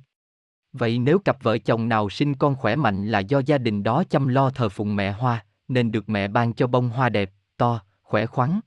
[0.73, 4.03] Vậy nếu cặp vợ chồng nào sinh con khỏe mạnh là do gia đình đó
[4.10, 7.82] chăm lo thờ phụng mẹ hoa, nên được mẹ ban cho bông hoa đẹp, to,
[8.01, 8.60] khỏe khoắn.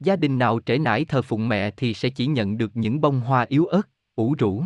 [0.00, 3.20] Gia đình nào trễ nải thờ phụng mẹ thì sẽ chỉ nhận được những bông
[3.20, 4.64] hoa yếu ớt, ủ rũ.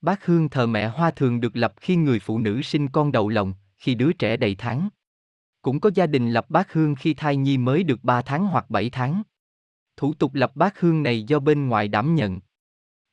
[0.00, 3.28] Bát hương thờ mẹ hoa thường được lập khi người phụ nữ sinh con đầu
[3.28, 4.88] lòng, khi đứa trẻ đầy tháng.
[5.62, 8.70] Cũng có gia đình lập bát hương khi thai nhi mới được 3 tháng hoặc
[8.70, 9.22] 7 tháng.
[9.96, 12.40] Thủ tục lập bát hương này do bên ngoài đảm nhận.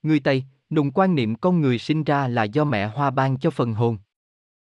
[0.03, 3.49] Người Tây, nùng quan niệm con người sinh ra là do mẹ hoa ban cho
[3.49, 3.97] phần hồn.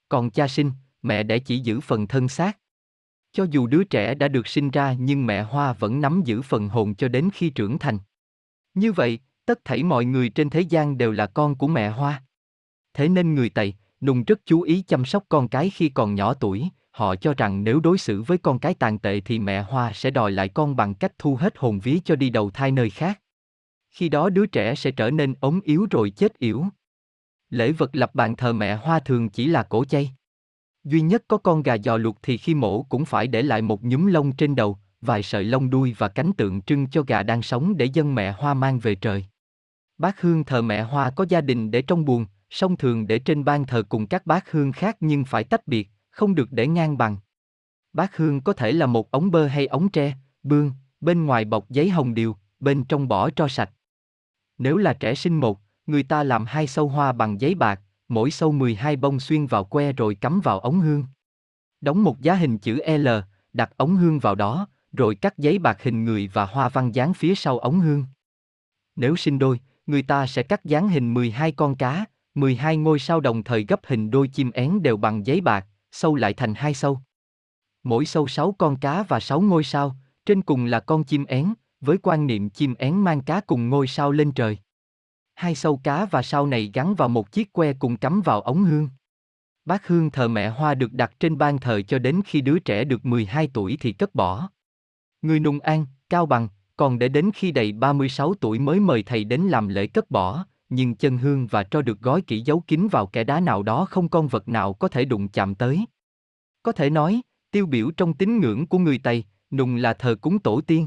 [0.08, 0.70] Còn cha sinh,
[1.02, 2.58] mẹ để chỉ giữ phần thân xác.
[3.32, 6.68] Cho dù đứa trẻ đã được sinh ra nhưng mẹ hoa vẫn nắm giữ phần
[6.68, 7.98] hồn cho đến khi trưởng thành.
[8.74, 12.22] Như vậy, tất thảy mọi người trên thế gian đều là con của mẹ hoa.
[12.94, 16.34] Thế nên người Tây, nùng rất chú ý chăm sóc con cái khi còn nhỏ
[16.34, 19.92] tuổi, họ cho rằng nếu đối xử với con cái tàn tệ thì mẹ hoa
[19.94, 22.90] sẽ đòi lại con bằng cách thu hết hồn vía cho đi đầu thai nơi
[22.90, 23.20] khác.
[23.98, 26.64] Khi đó đứa trẻ sẽ trở nên ốm yếu rồi chết yểu.
[27.50, 30.12] Lễ vật lập bàn thờ mẹ hoa thường chỉ là cổ chay.
[30.84, 33.84] Duy nhất có con gà giò luộc thì khi mổ cũng phải để lại một
[33.84, 37.42] nhúm lông trên đầu, vài sợi lông đuôi và cánh tượng trưng cho gà đang
[37.42, 39.24] sống để dân mẹ hoa mang về trời.
[39.98, 43.44] Bác hương thờ mẹ hoa có gia đình để trong buồn, song thường để trên
[43.44, 46.98] ban thờ cùng các bát hương khác nhưng phải tách biệt, không được để ngang
[46.98, 47.16] bằng.
[47.92, 51.70] Bát hương có thể là một ống bơ hay ống tre, bương, bên ngoài bọc
[51.70, 53.70] giấy hồng điều, bên trong bỏ tro sạch.
[54.58, 58.30] Nếu là trẻ sinh một, người ta làm hai sâu hoa bằng giấy bạc, mỗi
[58.30, 61.04] sâu 12 bông xuyên vào que rồi cắm vào ống hương.
[61.80, 63.08] Đóng một giá hình chữ L,
[63.52, 67.14] đặt ống hương vào đó, rồi cắt giấy bạc hình người và hoa văn dán
[67.14, 68.04] phía sau ống hương.
[68.96, 73.20] Nếu sinh đôi, người ta sẽ cắt dán hình 12 con cá, 12 ngôi sao
[73.20, 76.74] đồng thời gấp hình đôi chim én đều bằng giấy bạc, sâu lại thành hai
[76.74, 77.00] sâu.
[77.82, 81.54] Mỗi sâu 6 con cá và 6 ngôi sao, trên cùng là con chim én,
[81.80, 84.58] với quan niệm chim én mang cá cùng ngôi sao lên trời.
[85.34, 88.64] Hai sâu cá và sao này gắn vào một chiếc que cùng cắm vào ống
[88.64, 88.88] hương.
[89.64, 92.84] Bát hương thờ mẹ hoa được đặt trên ban thờ cho đến khi đứa trẻ
[92.84, 94.48] được 12 tuổi thì cất bỏ.
[95.22, 99.24] Người Nùng an, cao bằng, còn để đến khi đầy 36 tuổi mới mời thầy
[99.24, 102.88] đến làm lễ cất bỏ, nhưng chân hương và cho được gói kỹ giấu kín
[102.90, 105.84] vào kẻ đá nào đó không con vật nào có thể đụng chạm tới.
[106.62, 110.38] Có thể nói, Tiêu biểu trong tín ngưỡng của người Tây, nùng là thờ cúng
[110.38, 110.86] tổ tiên.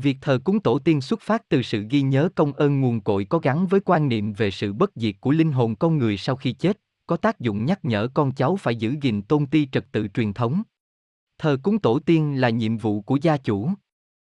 [0.00, 3.24] Việc thờ cúng tổ tiên xuất phát từ sự ghi nhớ công ơn nguồn cội
[3.24, 6.36] có gắn với quan niệm về sự bất diệt của linh hồn con người sau
[6.36, 9.86] khi chết, có tác dụng nhắc nhở con cháu phải giữ gìn tôn ti trật
[9.92, 10.62] tự truyền thống.
[11.38, 13.70] Thờ cúng tổ tiên là nhiệm vụ của gia chủ.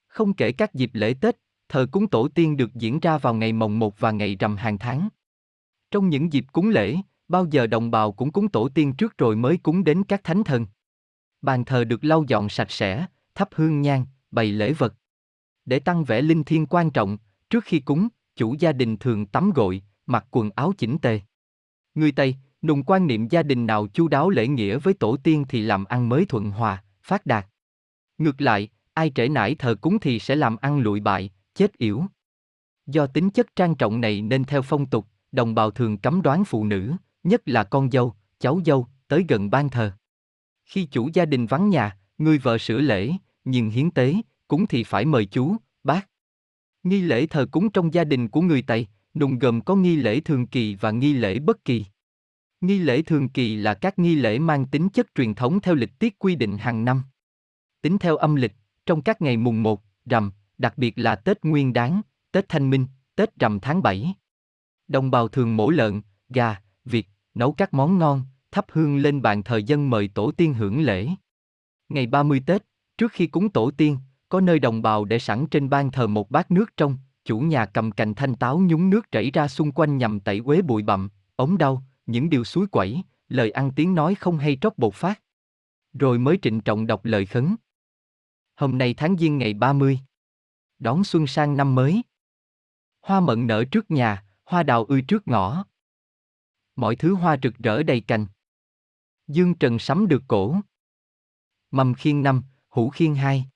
[0.08, 1.36] Không kể các dịp lễ Tết,
[1.68, 4.78] thờ cúng tổ tiên được diễn ra vào ngày mồng 1 và ngày rằm hàng
[4.78, 5.08] tháng.
[5.90, 6.96] Trong những dịp cúng lễ,
[7.28, 10.44] bao giờ đồng bào cũng cúng tổ tiên trước rồi mới cúng đến các thánh
[10.44, 10.66] thần.
[11.42, 14.94] Bàn thờ được lau dọn sạch sẽ, thắp hương nhang, bày lễ vật.
[15.68, 17.18] Để tăng vẻ linh thiêng quan trọng,
[17.50, 21.20] trước khi cúng, chủ gia đình thường tắm gội, mặc quần áo chỉnh tề.
[21.94, 25.44] Người Tây, nùng quan niệm gia đình nào chu đáo lễ nghĩa với tổ tiên
[25.48, 27.46] thì làm ăn mới thuận hòa, phát đạt.
[28.18, 32.04] Ngược lại, ai trễ nải thờ cúng thì sẽ làm ăn lụi bại, chết yểu.
[32.86, 36.44] Do tính chất trang trọng này nên theo phong tục, đồng bào thường cấm đoán
[36.44, 36.92] phụ nữ,
[37.24, 39.92] nhất là con dâu, cháu dâu, tới gần ban thờ.
[40.64, 43.12] Khi chủ gia đình vắng nhà, người vợ sửa lễ,
[43.44, 44.14] nhưng hiến tế,
[44.48, 46.08] cúng thì phải mời chú, bác.
[46.82, 50.20] Nghi lễ thờ cúng trong gia đình của người Tây, nùng gồm có nghi lễ
[50.20, 51.84] thường kỳ và nghi lễ bất kỳ.
[52.60, 55.98] Nghi lễ thường kỳ là các nghi lễ mang tính chất truyền thống theo lịch
[55.98, 57.02] tiết quy định hàng năm.
[57.82, 58.52] Tính theo âm lịch,
[58.86, 62.00] trong các ngày mùng 1, rằm, đặc biệt là Tết Nguyên Đán,
[62.32, 64.14] Tết Thanh Minh, Tết rằm tháng 7.
[64.88, 69.42] Đồng bào thường mổ lợn, gà, vịt, nấu các món ngon, thắp hương lên bàn
[69.42, 71.08] thờ dân mời tổ tiên hưởng lễ.
[71.88, 72.62] Ngày 30 Tết,
[72.98, 76.30] trước khi cúng tổ tiên, có nơi đồng bào để sẵn trên ban thờ một
[76.30, 79.98] bát nước trong, chủ nhà cầm cành thanh táo nhúng nước chảy ra xung quanh
[79.98, 84.14] nhằm tẩy uế bụi bặm, ống đau, những điều suối quẩy, lời ăn tiếng nói
[84.14, 85.22] không hay trót bột phát.
[85.92, 87.56] Rồi mới trịnh trọng đọc lời khấn.
[88.56, 90.00] Hôm nay tháng Giêng ngày 30.
[90.78, 92.02] Đón xuân sang năm mới.
[93.00, 95.64] Hoa mận nở trước nhà, hoa đào ươi trước ngõ.
[96.76, 98.26] Mọi thứ hoa rực rỡ đầy cành.
[99.28, 100.56] Dương trần sắm được cổ.
[101.70, 103.48] Mầm khiên năm, hũ khiên hai.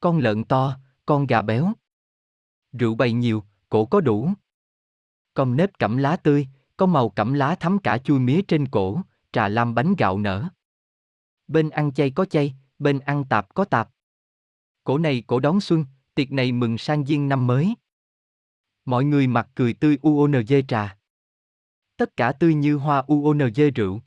[0.00, 1.72] Con lợn to, con gà béo.
[2.72, 4.30] Rượu bày nhiều, cổ có đủ.
[5.34, 9.00] Con nếp cẩm lá tươi, có màu cẩm lá thắm cả chui mía trên cổ,
[9.32, 10.48] trà lam bánh gạo nở.
[11.48, 13.90] Bên ăn chay có chay, bên ăn tạp có tạp.
[14.84, 17.74] Cổ này cổ đón xuân, tiệc này mừng sang viên năm mới.
[18.84, 20.98] Mọi người mặt cười tươi UONG trà.
[21.96, 24.00] Tất cả tươi như hoa UONG rượu.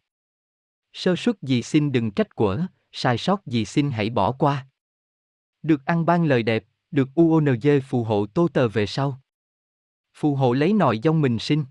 [0.94, 4.69] Sơ suất gì xin đừng trách quở, sai sót gì xin hãy bỏ qua.
[5.64, 9.22] Được ăn ban lời đẹp, được UONG phù hộ tô tờ về sau.
[10.14, 11.66] Phù hộ lấy nòi dông mình sinh.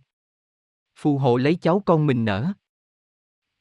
[0.96, 2.52] Phù hộ lấy cháu con mình nở.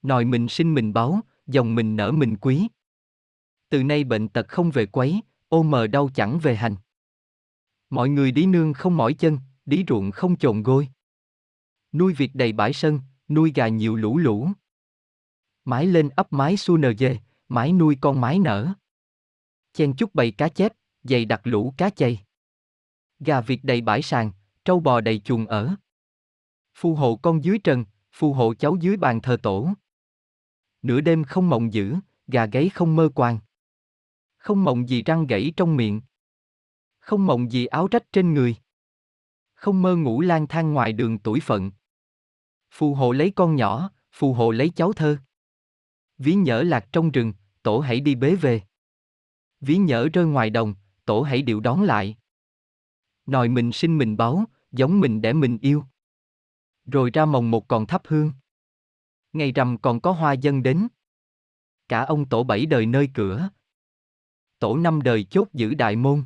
[0.02, 2.68] Nòi mình sinh mình báo, dòng mình nở mình quý.
[3.70, 6.76] Từ nay bệnh tật không về quấy, ô mờ đau chẳng về hành.
[7.90, 10.90] Mọi người đi nương không mỏi chân, đi ruộng không trộn gôi.
[11.92, 14.50] Nuôi vịt đầy bãi sân, nuôi gà nhiều lũ lũ.
[15.66, 18.74] Mái lên ấp mái su nờ dê, mái nuôi con mái nở.
[19.78, 22.24] Chen chút bầy cá chép, dày đặt lũ cá chay.
[23.20, 24.32] Gà vịt đầy bãi sàn,
[24.66, 25.76] trâu bò đầy chuồng ở.
[26.76, 29.70] Phù hộ con dưới trần, phù hộ cháu dưới bàn thờ tổ.
[30.82, 31.96] Nửa đêm không mộng dữ,
[32.28, 33.40] gà gáy không mơ quàng.
[34.38, 36.02] Không mộng gì răng gãy trong miệng.
[37.00, 38.56] Không mộng gì áo rách trên người.
[39.54, 41.72] Không mơ ngủ lang thang ngoài đường tuổi phận.
[42.72, 45.18] Phù hộ lấy con nhỏ, phù hộ lấy cháu thơ.
[46.18, 48.67] Ví nhỡ lạc trong rừng, tổ hãy đi bế về.
[49.60, 52.18] Ví nhỡ rơi ngoài đồng, tổ hãy điệu đón lại.
[53.26, 55.84] Nòi mình sinh mình báu, giống mình để mình yêu.
[56.86, 58.32] Rồi ra mồng một còn thắp hương.
[59.34, 60.88] Ngày rằm còn có hoa dân đến.
[61.88, 63.50] Cả ông tổ bảy đời nơi cửa.
[64.60, 66.24] Tổ năm đời chốt giữ đại môn.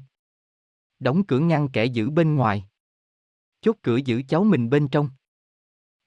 [1.00, 2.66] Đóng cửa ngăn kẻ giữ bên ngoài.
[3.62, 5.10] Chốt cửa giữ cháu mình bên trong.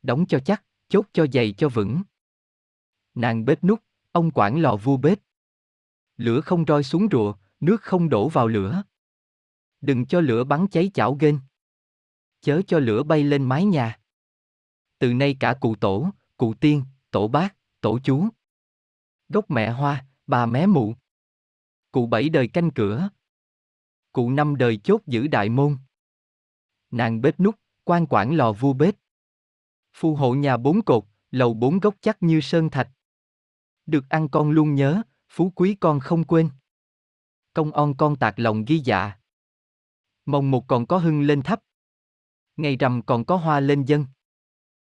[0.03, 2.03] Đóng cho chắc, chốt cho dày cho vững.
[3.15, 3.81] Nàng bếp nút,
[4.13, 5.19] ông quản lò vua bếp.
[6.17, 8.83] Lửa không roi xuống rùa, nước không đổ vào lửa.
[9.81, 11.39] Đừng cho lửa bắn cháy chảo ghên.
[12.41, 14.01] Chớ cho lửa bay lên mái nhà.
[14.99, 18.29] Từ nay cả cụ tổ, cụ tiên, tổ bác, tổ chú.
[19.29, 20.95] Gốc mẹ hoa, bà mé mụ.
[21.93, 23.09] Cụ bảy đời canh cửa.
[24.13, 25.77] Cụ năm đời chốt giữ đại môn.
[26.91, 28.95] Nàng bếp nút, quan quản lò vua bếp.
[29.93, 32.91] Phu hộ nhà bốn cột, lầu bốn gốc chắc như sơn thạch.
[33.87, 35.03] Được ăn con luôn nhớ,
[35.35, 36.51] phú quý con không quên.
[37.55, 39.13] Công on con tạc lòng ghi dạ.
[40.27, 41.61] Mồng một còn có hưng lên thấp.
[42.57, 44.07] Ngày rằm còn có hoa lên dân.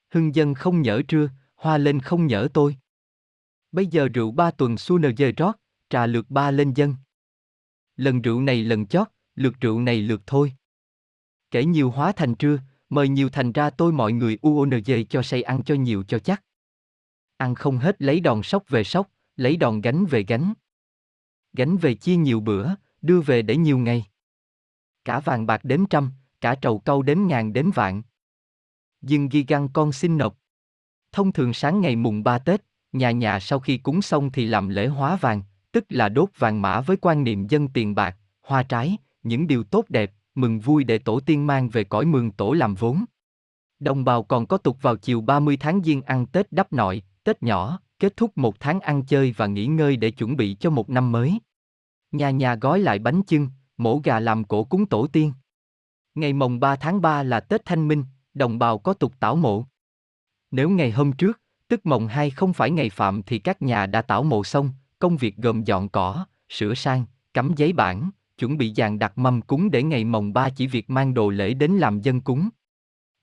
[0.10, 2.78] Hưng dân không nhỡ trưa, hoa lên không nhỡ tôi.
[3.72, 5.56] Bây giờ rượu ba tuần su nờ dời rót,
[5.90, 6.96] trà lượt ba lên dân.
[7.96, 10.54] Lần rượu này lần chót, lượt rượu này lượt thôi.
[11.52, 15.42] Kể nhiều hóa thành trưa, mời nhiều thành ra tôi mọi người UONG cho say
[15.42, 16.44] ăn cho nhiều cho chắc.
[17.38, 20.54] Ăn không hết lấy đòn sóc về sóc, lấy đòn gánh về gánh.
[21.54, 22.70] Gánh về chia nhiều bữa,
[23.02, 24.06] đưa về để nhiều ngày.
[25.06, 28.02] Cả vàng bạc đếm trăm, cả trầu câu đếm ngàn đếm vạn.
[29.02, 30.38] Dừng ghi găng con xin nộp.
[31.12, 34.70] Thông thường sáng ngày mùng ba Tết, nhà nhà sau khi cúng xong thì làm
[34.70, 38.64] lễ hóa vàng, tức là đốt vàng mã với quan niệm dân tiền bạc, hoa
[38.64, 42.54] trái, những điều tốt đẹp, mừng vui để tổ tiên mang về cõi mường tổ
[42.54, 43.06] làm vốn.
[43.80, 47.44] Đồng bào còn có tục vào chiều 30 tháng Giêng ăn Tết đắp nội, Tết
[47.44, 50.90] nhỏ, kết thúc một tháng ăn chơi và nghỉ ngơi để chuẩn bị cho một
[50.90, 51.40] năm mới.
[52.12, 55.34] Nhà nhà gói lại bánh chưng, mổ gà làm cổ cúng tổ tiên.
[56.16, 59.66] Ngày mồng 3 tháng 3 là Tết Thanh Minh, đồng bào có tục tảo mộ.
[60.52, 64.02] Nếu ngày hôm trước, tức mồng 2 không phải ngày phạm thì các nhà đã
[64.02, 68.74] tảo mộ xong, công việc gồm dọn cỏ, sửa sang, cắm giấy bản, chuẩn bị
[68.74, 72.02] dàn đặt mâm cúng để ngày mồng 3 chỉ việc mang đồ lễ đến làm
[72.02, 72.50] dân cúng.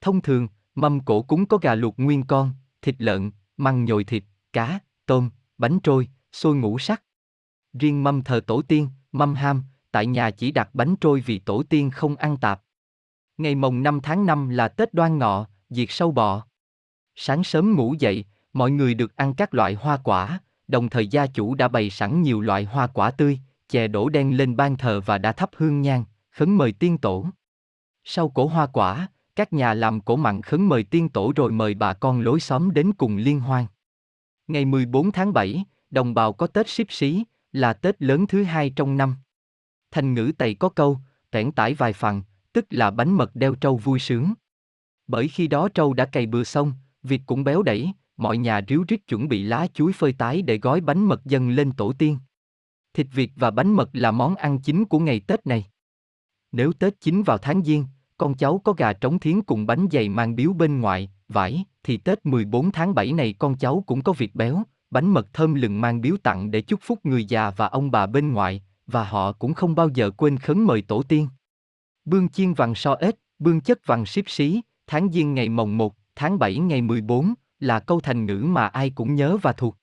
[0.00, 2.50] Thông thường, mâm cổ cúng có gà luộc nguyên con,
[2.82, 7.02] thịt lợn, măng nhồi thịt, cá, tôm, bánh trôi, xôi ngũ sắc.
[7.72, 11.62] Riêng mâm thờ tổ tiên, mâm ham, tại nhà chỉ đặt bánh trôi vì tổ
[11.62, 12.62] tiên không ăn tạp.
[13.38, 16.46] Ngày mồng 5 tháng 5 là Tết đoan ngọ, diệt sâu bọ.
[17.14, 21.26] Sáng sớm ngủ dậy, mọi người được ăn các loại hoa quả, đồng thời gia
[21.26, 23.38] chủ đã bày sẵn nhiều loại hoa quả tươi,
[23.68, 27.26] chè đổ đen lên ban thờ và đã thắp hương nhang, khấn mời tiên tổ.
[28.04, 31.74] Sau cổ hoa quả, các nhà làm cổ mặn khấn mời tiên tổ rồi mời
[31.74, 33.66] bà con lối xóm đến cùng liên hoan.
[34.48, 38.70] Ngày 14 tháng 7, đồng bào có Tết Ship Xí, là Tết lớn thứ hai
[38.70, 39.16] trong năm.
[39.90, 40.98] Thành ngữ Tây có câu,
[41.30, 44.34] tẻn tải vài phần, tức là bánh mật đeo trâu vui sướng.
[45.06, 48.84] Bởi khi đó trâu đã cày bừa xong, vịt cũng béo đẩy, mọi nhà ríu
[48.88, 52.18] rít chuẩn bị lá chuối phơi tái để gói bánh mật dâng lên tổ tiên.
[52.94, 55.64] Thịt vịt và bánh mật là món ăn chính của ngày Tết này.
[56.52, 57.86] Nếu Tết chính vào tháng Giêng,
[58.18, 61.96] con cháu có gà trống thiến cùng bánh dày mang biếu bên ngoài, vải, thì
[61.96, 65.80] Tết 14 tháng 7 này con cháu cũng có việc béo, bánh mật thơm lừng
[65.80, 69.32] mang biếu tặng để chúc phúc người già và ông bà bên ngoài, và họ
[69.32, 71.28] cũng không bao giờ quên khấn mời tổ tiên.
[72.04, 75.94] Bương chiên vàng so ếch, bương chất vàng xíp xí, tháng giêng ngày mồng 1,
[76.16, 79.76] tháng 7 ngày 14, là câu thành ngữ mà ai cũng nhớ và thuộc.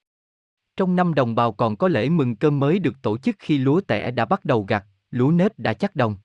[0.77, 3.81] Trong năm đồng bào còn có lễ mừng cơm mới được tổ chức khi lúa
[3.81, 6.15] tẻ đã bắt đầu gặt, lúa nếp đã chắc đồng.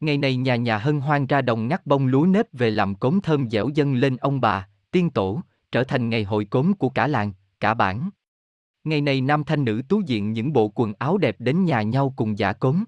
[0.00, 3.20] Ngày này nhà nhà hân hoan ra đồng ngắt bông lúa nếp về làm cốm
[3.20, 5.40] thơm dẻo dâng lên ông bà, tiên tổ,
[5.72, 8.10] trở thành ngày hội cốm của cả làng, cả bản.
[8.84, 12.12] Ngày này nam thanh nữ tú diện những bộ quần áo đẹp đến nhà nhau
[12.16, 12.84] cùng giả cốm.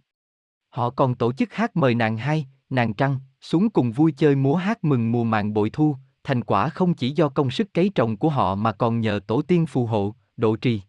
[0.68, 4.54] Họ còn tổ chức hát mời nàng hai, nàng trăng, xuống cùng vui chơi múa
[4.54, 8.16] hát mừng mùa màng bội thu, thành quả không chỉ do công sức cấy trồng
[8.16, 10.82] của họ mà còn nhờ tổ tiên phù hộ, độ trì.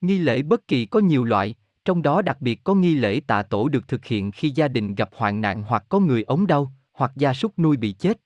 [0.00, 3.42] Nghi lễ bất kỳ có nhiều loại, trong đó đặc biệt có nghi lễ tạ
[3.42, 6.72] tổ được thực hiện khi gia đình gặp hoạn nạn hoặc có người ốm đau,
[6.92, 8.20] hoặc gia súc nuôi bị chết.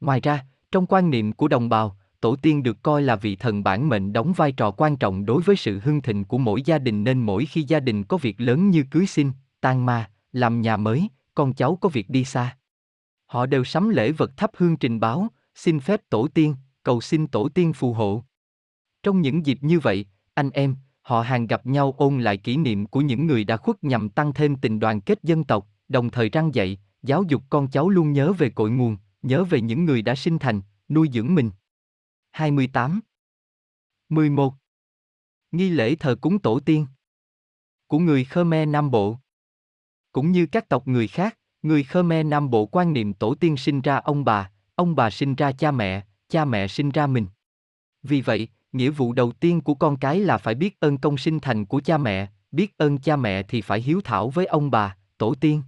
[0.00, 3.64] Ngoài ra, trong quan niệm của đồng bào, tổ tiên được coi là vị thần
[3.64, 6.78] bản mệnh đóng vai trò quan trọng đối với sự hưng thịnh của mỗi gia
[6.78, 9.30] đình nên mỗi khi gia đình có việc lớn như cưới xin,
[9.60, 12.56] tang ma, làm nhà mới, con cháu có việc đi xa.
[13.26, 17.26] Họ đều sắm lễ vật thắp hương trình báo, xin phép tổ tiên, cầu xin
[17.26, 18.24] tổ tiên phù hộ.
[19.02, 22.86] Trong những dịp như vậy, anh em, họ hàng gặp nhau ôn lại kỷ niệm
[22.86, 26.28] của những người đã khuất nhằm tăng thêm tình đoàn kết dân tộc, đồng thời
[26.28, 30.02] răng dạy, giáo dục con cháu luôn nhớ về cội nguồn, nhớ về những người
[30.02, 31.50] đã sinh thành, nuôi dưỡng mình.
[32.30, 33.00] 28
[34.08, 34.54] 11.
[35.52, 36.86] Nghi lễ thờ cúng tổ tiên
[37.90, 39.16] của người Khmer Nam Bộ
[40.12, 43.80] Cũng như các tộc người khác, người Khmer Nam Bộ quan niệm tổ tiên sinh
[43.80, 47.26] ra ông bà, ông bà sinh ra cha mẹ, cha mẹ sinh ra mình.
[48.02, 51.40] Vì vậy, nghĩa vụ đầu tiên của con cái là phải biết ơn công sinh
[51.40, 54.96] thành của cha mẹ, biết ơn cha mẹ thì phải hiếu thảo với ông bà,
[55.18, 55.62] tổ tiên.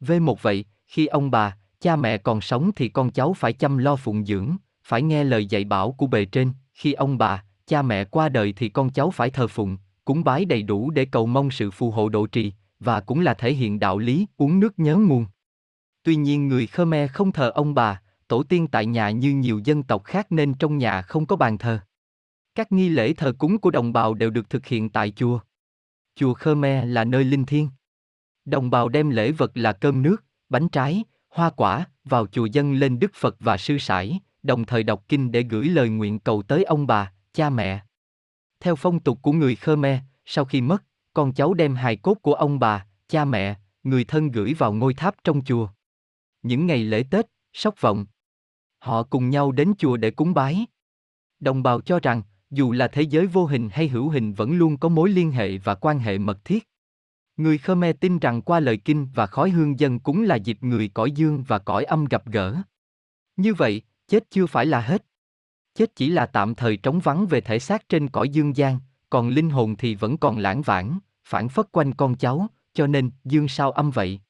[0.00, 3.78] Về một vậy, khi ông bà, cha mẹ còn sống thì con cháu phải chăm
[3.78, 7.82] lo phụng dưỡng, phải nghe lời dạy bảo của bề trên, khi ông bà, cha
[7.82, 11.26] mẹ qua đời thì con cháu phải thờ phụng, cúng bái đầy đủ để cầu
[11.26, 14.78] mong sự phù hộ độ trì, và cũng là thể hiện đạo lý uống nước
[14.78, 15.26] nhớ nguồn.
[16.02, 19.82] Tuy nhiên người Khmer không thờ ông bà, tổ tiên tại nhà như nhiều dân
[19.82, 21.78] tộc khác nên trong nhà không có bàn thờ.
[22.54, 25.40] Các nghi lễ thờ cúng của đồng bào đều được thực hiện tại chùa.
[26.14, 27.68] Chùa Khmer là nơi linh thiêng.
[28.44, 32.72] Đồng bào đem lễ vật là cơm nước, bánh trái, hoa quả vào chùa dân
[32.72, 36.42] lên Đức Phật và sư sãi, đồng thời đọc kinh để gửi lời nguyện cầu
[36.42, 37.80] tới ông bà, cha mẹ.
[38.60, 42.34] Theo phong tục của người Khmer, sau khi mất, con cháu đem hài cốt của
[42.34, 45.68] ông bà, cha mẹ, người thân gửi vào ngôi tháp trong chùa.
[46.42, 48.06] Những ngày lễ Tết, sóc vọng.
[48.78, 50.66] Họ cùng nhau đến chùa để cúng bái.
[51.40, 54.76] Đồng bào cho rằng, dù là thế giới vô hình hay hữu hình vẫn luôn
[54.78, 56.69] có mối liên hệ và quan hệ mật thiết.
[57.40, 60.88] Người Khmer tin rằng qua lời kinh và khói hương dân cúng là dịp người
[60.88, 62.56] cõi dương và cõi âm gặp gỡ.
[63.36, 65.04] Như vậy, chết chưa phải là hết.
[65.74, 68.78] Chết chỉ là tạm thời trống vắng về thể xác trên cõi dương gian,
[69.10, 73.10] còn linh hồn thì vẫn còn lãng vãng, phản phất quanh con cháu, cho nên
[73.24, 74.20] dương sao âm vậy.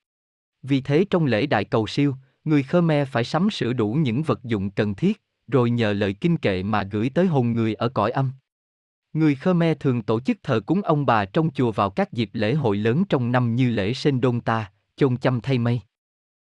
[0.62, 4.44] Vì thế trong lễ đại cầu siêu, người Khmer phải sắm sửa đủ những vật
[4.44, 8.11] dụng cần thiết, rồi nhờ lời kinh kệ mà gửi tới hồn người ở cõi
[8.11, 8.33] âm.
[9.12, 12.55] Người Khmer thường tổ chức thờ cúng ông bà trong chùa vào các dịp lễ
[12.55, 15.81] hội lớn trong năm như lễ Sen Đôn Ta, chôn chăm thay mây.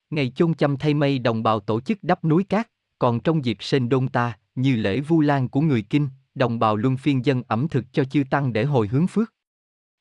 [0.09, 3.57] Ngày chôn chăm thay mây đồng bào tổ chức đắp núi cát, còn trong dịp
[3.59, 7.43] Sen Đôn Ta, như lễ Vu Lan của người Kinh, đồng bào luân phiên dân
[7.47, 9.33] ẩm thực cho chư tăng để hồi hướng phước.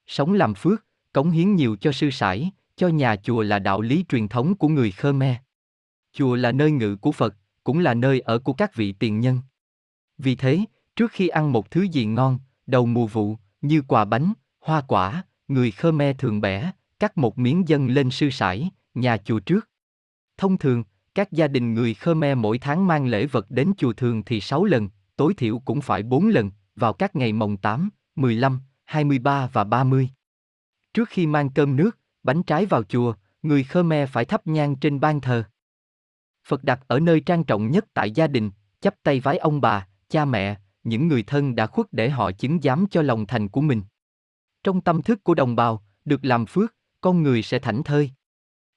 [0.07, 4.05] Sống làm phước, cống hiến nhiều cho sư sãi, cho nhà chùa là đạo lý
[4.09, 5.37] truyền thống của người Khmer.
[6.13, 9.41] Chùa là nơi ngự của Phật, cũng là nơi ở của các vị tiền nhân.
[10.19, 10.65] Vì thế,
[10.97, 15.25] trước khi ăn một thứ gì ngon, đầu mùa vụ, như quà bánh, hoa quả,
[15.49, 19.69] người Khmer thường bẻ, cắt một miếng dân lên sư sải, nhà chùa trước.
[20.37, 24.23] Thông thường, các gia đình người Khmer mỗi tháng mang lễ vật đến chùa thường
[24.23, 28.61] thì 6 lần, tối thiểu cũng phải 4 lần, vào các ngày mồng 8, 15,
[28.85, 30.09] 23 và 30.
[30.95, 35.01] Trước khi mang cơm nước, bánh trái vào chùa, người Khmer phải thắp nhang trên
[35.01, 35.45] ban thờ.
[36.47, 38.51] Phật đặt ở nơi trang trọng nhất tại gia đình,
[38.81, 42.61] chắp tay vái ông bà, cha mẹ, những người thân đã khuất để họ chứng
[42.63, 43.83] giám cho lòng thành của mình.
[44.65, 48.11] Trong tâm thức của đồng bào, được làm phước, con người sẽ thảnh thơi.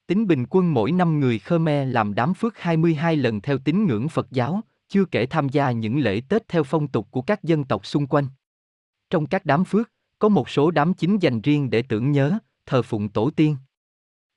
[0.07, 4.09] Tính bình quân mỗi năm người Khmer làm đám phước 22 lần theo tín ngưỡng
[4.09, 7.63] Phật giáo, chưa kể tham gia những lễ Tết theo phong tục của các dân
[7.63, 8.27] tộc xung quanh.
[9.09, 12.81] Trong các đám phước, có một số đám chính dành riêng để tưởng nhớ, thờ
[12.81, 13.57] phụng tổ tiên.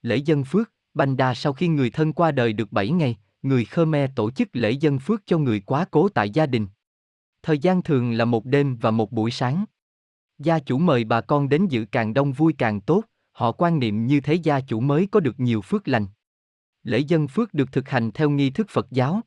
[0.03, 3.65] Lễ dân phước, Bành Đà sau khi người thân qua đời được 7 ngày, người
[3.65, 6.67] Khmer tổ chức lễ dân phước cho người quá cố tại gia đình.
[7.43, 9.65] Thời gian thường là một đêm và một buổi sáng.
[10.39, 14.07] Gia chủ mời bà con đến dự càng đông vui càng tốt, họ quan niệm
[14.07, 16.07] như thế gia chủ mới có được nhiều phước lành.
[16.83, 19.21] Lễ dân phước được thực hành theo nghi thức Phật giáo.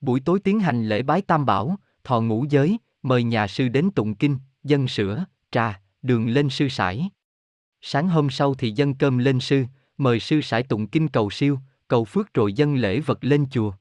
[0.00, 3.90] Buổi tối tiến hành lễ bái tam bảo, thọ ngũ giới, mời nhà sư đến
[3.90, 7.10] tụng kinh, dân sữa, trà, đường lên sư sải.
[7.80, 9.64] Sáng hôm sau thì dân cơm lên sư,
[9.98, 13.72] mời sư sải tụng kinh cầu siêu, cầu phước rồi dân lễ vật lên chùa.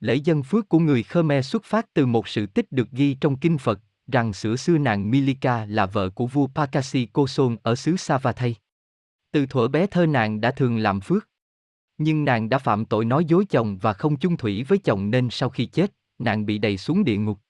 [0.00, 3.36] Lễ dân phước của người Khmer xuất phát từ một sự tích được ghi trong
[3.36, 7.96] kinh Phật, rằng xưa xưa nàng Milika là vợ của vua Pakasi Koson ở xứ
[7.96, 8.54] Savatay.
[9.32, 11.28] Từ thuở bé thơ nàng đã thường làm phước.
[11.98, 15.28] Nhưng nàng đã phạm tội nói dối chồng và không chung thủy với chồng nên
[15.30, 17.40] sau khi chết, nàng bị đầy xuống địa ngục.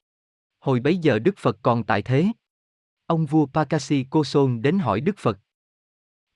[0.60, 2.26] Hồi bấy giờ Đức Phật còn tại thế.
[3.06, 5.38] Ông vua Pakasi Koson đến hỏi Đức Phật.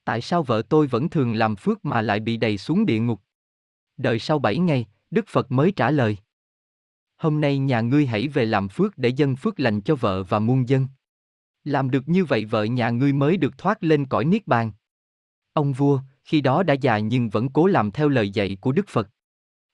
[0.05, 3.21] Tại sao vợ tôi vẫn thường làm phước mà lại bị đầy xuống địa ngục?
[3.97, 6.17] Đợi sau bảy ngày, Đức Phật mới trả lời.
[7.17, 10.39] Hôm nay nhà ngươi hãy về làm phước để dân phước lành cho vợ và
[10.39, 10.87] muôn dân.
[11.65, 14.73] Làm được như vậy vợ nhà ngươi mới được thoát lên cõi niết bàn.
[15.53, 18.89] Ông vua, khi đó đã già nhưng vẫn cố làm theo lời dạy của Đức
[18.89, 19.09] Phật.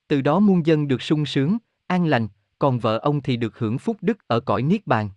[0.09, 3.79] Từ đó muôn dân được sung sướng, an lành, còn vợ ông thì được hưởng
[3.79, 5.11] phúc đức ở cõi niết bàn.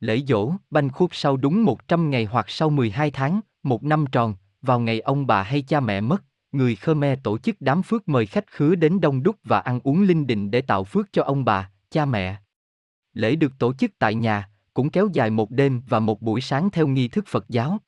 [0.00, 4.34] Lễ dỗ, banh khúc sau đúng 100 ngày hoặc sau 12 tháng, một năm tròn,
[4.62, 8.26] vào ngày ông bà hay cha mẹ mất, người Khmer tổ chức đám phước mời
[8.26, 11.44] khách khứa đến đông đúc và ăn uống linh đình để tạo phước cho ông
[11.44, 12.36] bà, cha mẹ.
[13.12, 16.70] Lễ được tổ chức tại nhà, cũng kéo dài một đêm và một buổi sáng
[16.70, 17.78] theo nghi thức Phật giáo.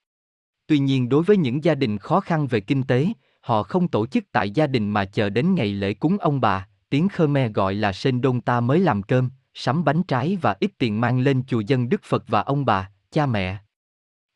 [0.66, 3.06] Tuy nhiên đối với những gia đình khó khăn về kinh tế,
[3.40, 6.68] họ không tổ chức tại gia đình mà chờ đến ngày lễ cúng ông bà,
[6.90, 10.70] tiếng Khmer gọi là Sen Đôn Ta mới làm cơm, sắm bánh trái và ít
[10.78, 13.58] tiền mang lên chùa dân Đức Phật và ông bà, cha mẹ.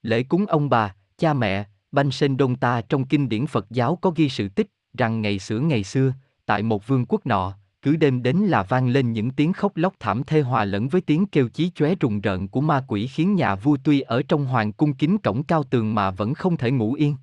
[0.03, 3.97] Lễ cúng ông bà, cha mẹ, Banh Sen Đông Ta trong kinh điển Phật giáo
[3.97, 6.13] có ghi sự tích rằng ngày xưa ngày xưa,
[6.47, 9.95] tại một vương quốc nọ, cứ đêm đến là vang lên những tiếng khóc lóc
[10.01, 13.35] thảm thê hòa lẫn với tiếng kêu chí chóe rùng rợn của ma quỷ khiến
[13.35, 16.71] nhà vua tuy ở trong hoàng cung kính cổng cao tường mà vẫn không thể
[16.71, 17.17] ngủ yên.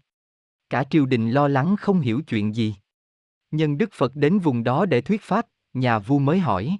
[0.69, 2.75] Cả triều đình lo lắng không hiểu chuyện gì.
[3.51, 6.77] Nhân Đức Phật đến vùng đó để thuyết pháp, nhà vua mới hỏi.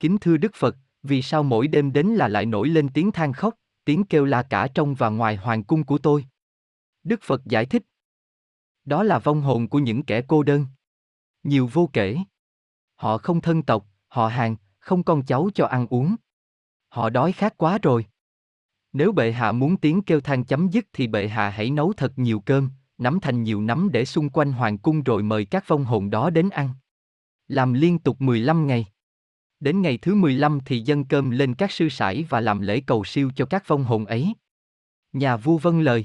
[0.00, 3.32] Kính thưa Đức Phật, vì sao mỗi đêm đến là lại nổi lên tiếng than
[3.32, 6.24] khóc, tiếng kêu la cả trong và ngoài hoàng cung của tôi?
[7.04, 7.82] Đức Phật giải thích.
[8.84, 10.66] Đó là vong hồn của những kẻ cô đơn.
[11.42, 12.18] Nhiều vô kể.
[12.94, 16.16] Họ không thân tộc, họ hàng, không con cháu cho ăn uống.
[16.88, 18.06] Họ đói khát quá rồi.
[18.92, 22.12] Nếu bệ hạ muốn tiếng kêu than chấm dứt thì bệ hạ hãy nấu thật
[22.16, 25.84] nhiều cơm, nắm thành nhiều nắm để xung quanh hoàng cung rồi mời các vong
[25.84, 26.70] hồn đó đến ăn.
[27.48, 28.86] Làm liên tục 15 ngày.
[29.60, 33.04] Đến ngày thứ 15 thì dâng cơm lên các sư sãi và làm lễ cầu
[33.04, 34.34] siêu cho các vong hồn ấy.
[35.12, 36.04] Nhà vua vâng lời.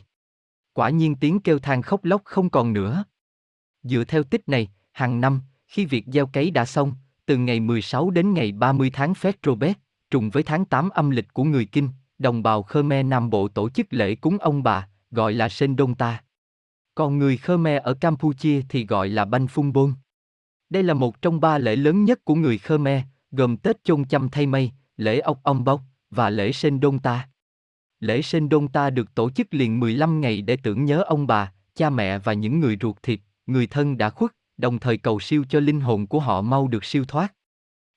[0.76, 3.04] Quả nhiên tiếng kêu than khóc lóc không còn nữa.
[3.84, 6.94] Dựa theo tích này, hàng năm, khi việc gieo cấy đã xong,
[7.26, 9.78] từ ngày 16 đến ngày 30 tháng Phết Robert,
[10.10, 13.70] trùng với tháng 8 âm lịch của người Kinh, đồng bào Khmer Nam Bộ tổ
[13.70, 16.24] chức lễ cúng ông bà, gọi là Sen Đông Ta.
[16.96, 19.94] Còn người Khmer ở Campuchia thì gọi là Banh Phung Bôn.
[20.70, 23.02] Đây là một trong ba lễ lớn nhất của người Khmer,
[23.32, 27.28] gồm Tết Chôn Chăm Thay Mây, lễ ốc ông Bóc và lễ Sen Đông Ta
[28.06, 31.52] lễ sinh đôn ta được tổ chức liền 15 ngày để tưởng nhớ ông bà,
[31.76, 35.46] cha mẹ và những người ruột thịt, người thân đã khuất, đồng thời cầu siêu
[35.50, 37.34] cho linh hồn của họ mau được siêu thoát.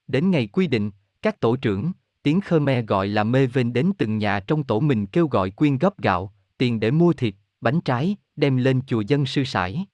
[0.07, 0.91] Đến ngày quy định,
[1.23, 1.93] các tổ trưởng,
[2.23, 5.79] tiếng Khmer gọi là mê vên đến từng nhà trong tổ mình kêu gọi quyên
[5.79, 9.87] góp gạo, tiền để mua thịt, bánh trái, đem lên chùa dân sư sải.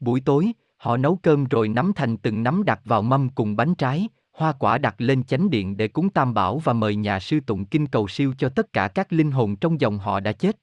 [0.00, 3.74] Buổi tối, họ nấu cơm rồi nắm thành từng nắm đặt vào mâm cùng bánh
[3.74, 4.08] trái,
[4.40, 7.64] hoa quả đặt lên chánh điện để cúng tam bảo và mời nhà sư tụng
[7.64, 10.56] kinh cầu siêu cho tất cả các linh hồn trong dòng họ đã chết.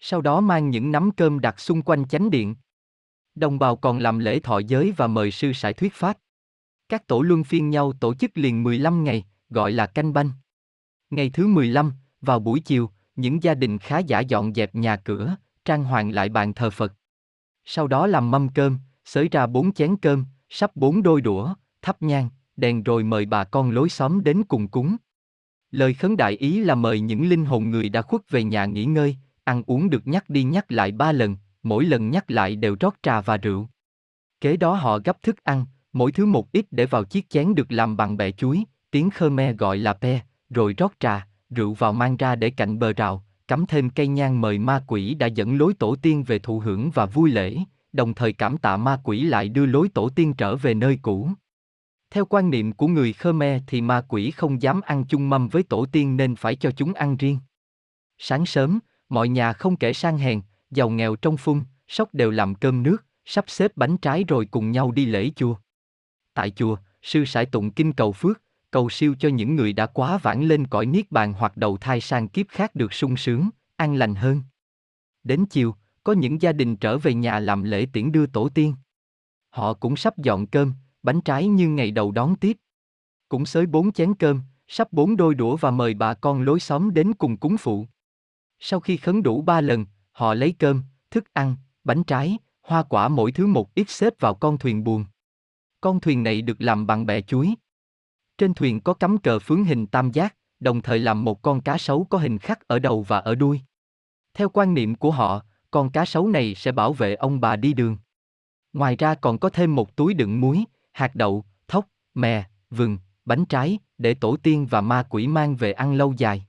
[0.00, 2.54] Sau đó mang những nắm cơm đặt xung quanh chánh điện.
[3.34, 6.18] Đồng bào còn làm lễ thọ giới và mời sư sải thuyết pháp.
[6.88, 10.30] Các tổ luân phiên nhau tổ chức liền 15 ngày, gọi là canh banh.
[11.10, 15.36] Ngày thứ 15, vào buổi chiều, những gia đình khá giả dọn dẹp nhà cửa,
[15.64, 16.92] trang hoàng lại bàn thờ Phật.
[17.64, 22.02] Sau đó làm mâm cơm, xới ra bốn chén cơm, sắp bốn đôi đũa, thắp
[22.02, 22.28] nhang,
[22.60, 24.96] đèn rồi mời bà con lối xóm đến cùng cúng.
[25.70, 28.84] Lời khấn đại ý là mời những linh hồn người đã khuất về nhà nghỉ
[28.84, 32.76] ngơi, ăn uống được nhắc đi nhắc lại ba lần, mỗi lần nhắc lại đều
[32.80, 33.68] rót trà và rượu.
[34.40, 37.72] Kế đó họ gấp thức ăn, mỗi thứ một ít để vào chiếc chén được
[37.72, 42.16] làm bằng bẹ chuối, tiếng Khmer gọi là pe, rồi rót trà, rượu vào mang
[42.16, 45.74] ra để cạnh bờ rào, cắm thêm cây nhang mời ma quỷ đã dẫn lối
[45.74, 47.56] tổ tiên về thụ hưởng và vui lễ,
[47.92, 51.28] đồng thời cảm tạ ma quỷ lại đưa lối tổ tiên trở về nơi cũ.
[52.10, 55.62] Theo quan niệm của người Khmer thì ma quỷ không dám ăn chung mâm với
[55.62, 57.38] tổ tiên nên phải cho chúng ăn riêng.
[58.18, 60.40] Sáng sớm, mọi nhà không kể sang hèn,
[60.70, 64.70] giàu nghèo trong phun, sóc đều làm cơm nước, sắp xếp bánh trái rồi cùng
[64.70, 65.54] nhau đi lễ chùa.
[66.34, 70.18] Tại chùa, sư sải tụng kinh cầu phước, cầu siêu cho những người đã quá
[70.18, 73.94] vãng lên cõi niết bàn hoặc đầu thai sang kiếp khác được sung sướng, an
[73.94, 74.42] lành hơn.
[75.24, 78.74] Đến chiều, có những gia đình trở về nhà làm lễ tiễn đưa tổ tiên.
[79.50, 80.72] Họ cũng sắp dọn cơm,
[81.02, 82.56] bánh trái như ngày đầu đón tiếp.
[83.28, 86.94] Cũng xới bốn chén cơm, sắp bốn đôi đũa và mời bà con lối xóm
[86.94, 87.86] đến cùng cúng phụ.
[88.58, 93.08] Sau khi khấn đủ ba lần, họ lấy cơm, thức ăn, bánh trái, hoa quả
[93.08, 95.04] mỗi thứ một ít xếp vào con thuyền buồm.
[95.80, 97.54] Con thuyền này được làm bằng bè chuối.
[98.38, 101.78] Trên thuyền có cắm cờ phướng hình tam giác, đồng thời làm một con cá
[101.78, 103.60] sấu có hình khắc ở đầu và ở đuôi.
[104.34, 107.72] Theo quan niệm của họ, con cá sấu này sẽ bảo vệ ông bà đi
[107.72, 107.96] đường.
[108.72, 113.44] Ngoài ra còn có thêm một túi đựng muối, hạt đậu, thóc, mè, vừng, bánh
[113.44, 116.46] trái, để tổ tiên và ma quỷ mang về ăn lâu dài.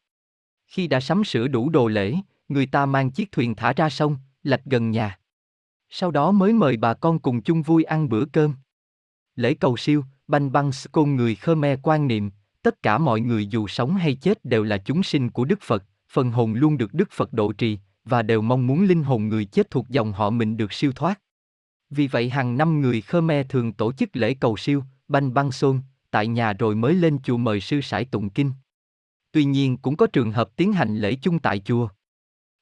[0.68, 2.16] Khi đã sắm sửa đủ đồ lễ,
[2.50, 5.20] người ta mang chiếc thuyền thả ra sông, lạch gần nhà.
[5.90, 8.54] Sau đó mới mời bà con cùng chung vui ăn bữa cơm.
[9.36, 12.32] Lễ cầu siêu, banh băng côn người Khmer quan niệm,
[12.62, 15.84] tất cả mọi người dù sống hay chết đều là chúng sinh của Đức Phật,
[16.10, 19.46] phần hồn luôn được Đức Phật độ trì, và đều mong muốn linh hồn người
[19.46, 21.20] chết thuộc dòng họ mình được siêu thoát.
[21.92, 25.80] Vì vậy hàng năm người Khmer thường tổ chức lễ cầu siêu, banh băng xôn,
[26.12, 28.52] tại nhà rồi mới lên chùa mời sư sải tụng kinh.
[29.32, 31.90] Tuy nhiên cũng có trường hợp tiến hành lễ chung tại chùa.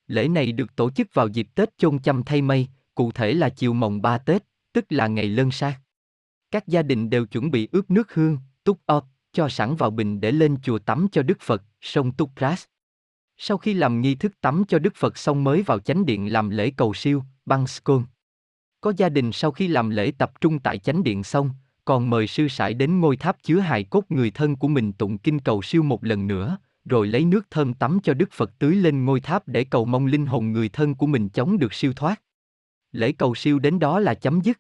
[0.08, 3.50] Lễ này được tổ chức vào dịp Tết chôn chăm thay mây, cụ thể là
[3.50, 5.80] chiều mồng 3 Tết, tức là ngày lân sát.
[6.52, 10.22] Các gia đình đều chuẩn bị ướp nước hương, túc ọt, cho sẵn vào bình
[10.22, 12.66] để lên chùa tắm cho Đức Phật, sông Túc Ras.
[13.38, 16.50] Sau khi làm nghi thức tắm cho Đức Phật xong mới vào chánh điện làm
[16.50, 18.04] lễ cầu siêu, băng scone.
[18.82, 21.50] Có gia đình sau khi làm lễ tập trung tại chánh điện xong,
[21.86, 25.18] còn mời sư sải đến ngôi tháp chứa hài cốt người thân của mình tụng
[25.18, 28.76] kinh cầu siêu một lần nữa, rồi lấy nước thơm tắm cho Đức Phật tưới
[28.76, 31.94] lên ngôi tháp để cầu mong linh hồn người thân của mình chống được siêu
[31.94, 32.22] thoát.
[32.92, 34.60] Lễ cầu siêu đến đó là chấm dứt.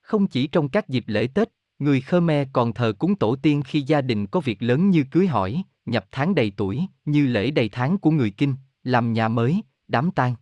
[0.00, 3.80] Không chỉ trong các dịp lễ Tết, người Khmer còn thờ cúng tổ tiên khi
[3.80, 7.68] gia đình có việc lớn như cưới hỏi, nhập tháng đầy tuổi, như lễ đầy
[7.68, 10.34] tháng của người Kinh, làm nhà mới, đám tang.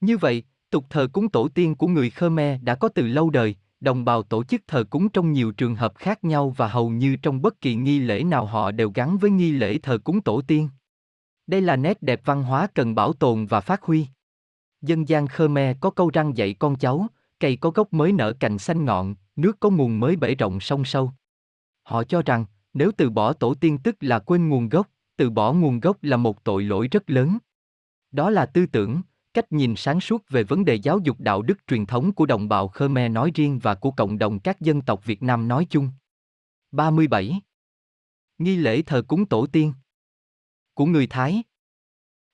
[0.00, 3.56] Như vậy, tục thờ cúng tổ tiên của người Khmer đã có từ lâu đời,
[3.80, 7.16] đồng bào tổ chức thờ cúng trong nhiều trường hợp khác nhau và hầu như
[7.16, 10.42] trong bất kỳ nghi lễ nào họ đều gắn với nghi lễ thờ cúng tổ
[10.42, 10.68] tiên.
[11.46, 14.06] Đây là nét đẹp văn hóa cần bảo tồn và phát huy.
[14.82, 17.06] Dân gian Khmer có câu răng dạy con cháu,
[17.40, 20.84] cây có gốc mới nở cành xanh ngọn, nước có nguồn mới bể rộng sông
[20.84, 21.12] sâu.
[21.82, 22.44] Họ cho rằng,
[22.74, 26.16] nếu từ bỏ tổ tiên tức là quên nguồn gốc, từ bỏ nguồn gốc là
[26.16, 27.38] một tội lỗi rất lớn.
[28.12, 29.00] Đó là tư tưởng,
[29.38, 32.48] cách nhìn sáng suốt về vấn đề giáo dục đạo đức truyền thống của đồng
[32.48, 35.90] bào Khmer nói riêng và của cộng đồng các dân tộc Việt Nam nói chung.
[36.72, 37.40] 37.
[38.38, 39.72] Nghi lễ thờ cúng tổ tiên
[40.74, 41.42] của người Thái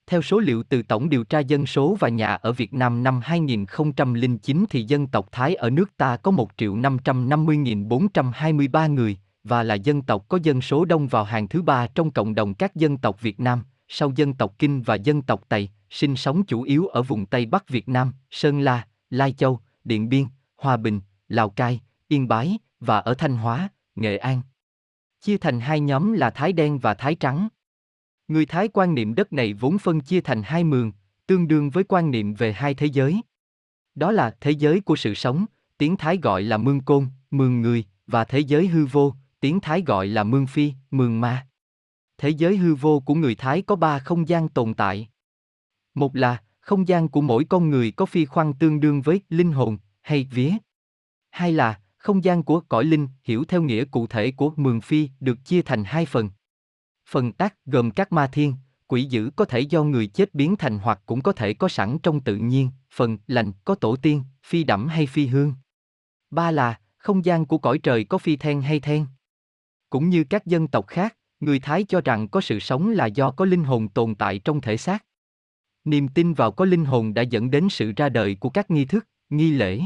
[0.07, 3.21] theo số liệu từ Tổng điều tra dân số và nhà ở Việt Nam năm
[3.25, 10.03] 2009 thì dân tộc Thái ở nước ta có 1 550.423 người, và là dân
[10.03, 13.21] tộc có dân số đông vào hàng thứ ba trong cộng đồng các dân tộc
[13.21, 17.03] Việt Nam, sau dân tộc Kinh và dân tộc Tây, sinh sống chủ yếu ở
[17.03, 20.27] vùng Tây Bắc Việt Nam, Sơn La, Lai Châu, Điện Biên,
[20.57, 24.43] Hòa Bình, Lào Cai, Yên Bái và ở Thanh Hóa, Nghệ An.
[25.21, 27.49] Chia thành hai nhóm là Thái đen và Thái trắng.
[28.29, 30.93] Người Thái quan niệm đất này vốn phân chia thành hai mường,
[31.27, 33.21] tương đương với quan niệm về hai thế giới.
[33.95, 35.47] Đó là thế giới của sự sống,
[35.79, 39.83] tiếng Thái gọi là mương côn, mường người, và thế giới hư vô, tiếng Thái
[39.87, 41.47] gọi là mương phi, mường ma.
[42.19, 45.09] Thế giới hư vô của người Thái có ba không gian tồn tại.
[45.95, 49.53] Một là, không gian của mỗi con người có phi khoan tương đương với linh
[49.53, 50.53] hồn, hay vía.
[51.31, 55.09] Hai là, không gian của cõi linh, hiểu theo nghĩa cụ thể của mường phi,
[55.21, 56.31] được chia thành hai phần.
[57.09, 58.55] Phần tác gồm các ma thiên,
[58.87, 61.99] quỷ dữ có thể do người chết biến thành hoặc cũng có thể có sẵn
[61.99, 65.55] trong tự nhiên, phần lành có tổ tiên, phi đẫm hay phi hương.
[66.31, 69.07] Ba là, không gian của cõi trời có phi then hay then.
[69.91, 73.31] Cũng như các dân tộc khác, người Thái cho rằng có sự sống là do
[73.31, 75.05] có linh hồn tồn tại trong thể xác.
[75.85, 78.85] Niềm tin vào có linh hồn đã dẫn đến sự ra đời của các nghi
[78.85, 79.81] thức, nghi lễ.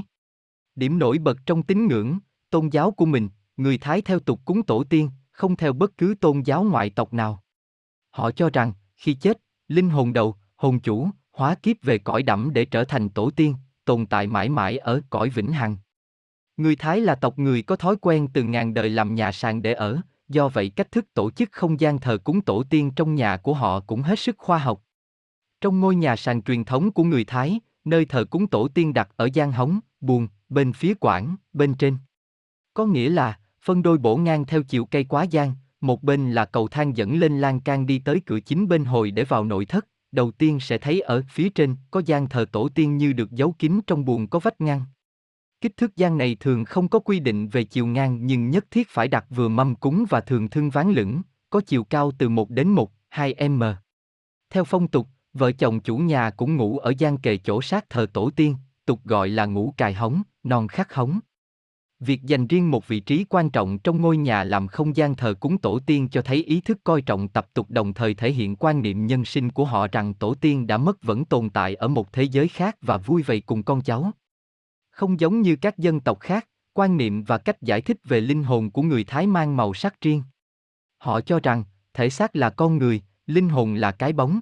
[0.74, 2.18] Điểm nổi bật trong tín ngưỡng,
[2.50, 6.14] tôn giáo của mình, người Thái theo tục cúng tổ tiên, không theo bất cứ
[6.20, 7.42] tôn giáo ngoại tộc nào.
[8.10, 9.38] Họ cho rằng, khi chết,
[9.68, 13.54] linh hồn đầu, hồn chủ, hóa kiếp về cõi đẫm để trở thành tổ tiên,
[13.84, 15.76] tồn tại mãi mãi ở cõi vĩnh hằng.
[16.56, 19.72] Người Thái là tộc người có thói quen từ ngàn đời làm nhà sàn để
[19.72, 23.36] ở, do vậy cách thức tổ chức không gian thờ cúng tổ tiên trong nhà
[23.36, 24.82] của họ cũng hết sức khoa học.
[25.60, 29.08] Trong ngôi nhà sàn truyền thống của người Thái, nơi thờ cúng tổ tiên đặt
[29.16, 31.96] ở gian hóng, buồn, bên phía quảng, bên trên.
[32.74, 36.44] Có nghĩa là, phân đôi bổ ngang theo chiều cây quá gian, một bên là
[36.44, 39.66] cầu thang dẫn lên lan can đi tới cửa chính bên hồi để vào nội
[39.66, 43.30] thất, đầu tiên sẽ thấy ở phía trên có gian thờ tổ tiên như được
[43.30, 44.84] giấu kín trong buồng có vách ngăn.
[45.60, 48.88] Kích thước gian này thường không có quy định về chiều ngang nhưng nhất thiết
[48.88, 52.50] phải đặt vừa mâm cúng và thường thương ván lửng, có chiều cao từ 1
[52.50, 53.62] đến 1, 2 m.
[54.50, 55.08] Theo phong tục,
[55.38, 59.00] vợ chồng chủ nhà cũng ngủ ở gian kề chỗ sát thờ tổ tiên, tục
[59.04, 61.20] gọi là ngủ cài hóng, non khắc hóng.
[62.00, 65.34] Việc dành riêng một vị trí quan trọng trong ngôi nhà làm không gian thờ
[65.40, 68.56] cúng tổ tiên cho thấy ý thức coi trọng tập tục đồng thời thể hiện
[68.56, 71.88] quan niệm nhân sinh của họ rằng tổ tiên đã mất vẫn tồn tại ở
[71.88, 74.10] một thế giới khác và vui vầy cùng con cháu.
[74.90, 78.44] Không giống như các dân tộc khác, quan niệm và cách giải thích về linh
[78.44, 80.22] hồn của người Thái mang màu sắc riêng.
[80.98, 81.64] Họ cho rằng,
[81.94, 84.40] thể xác là con người, linh hồn là cái bóng.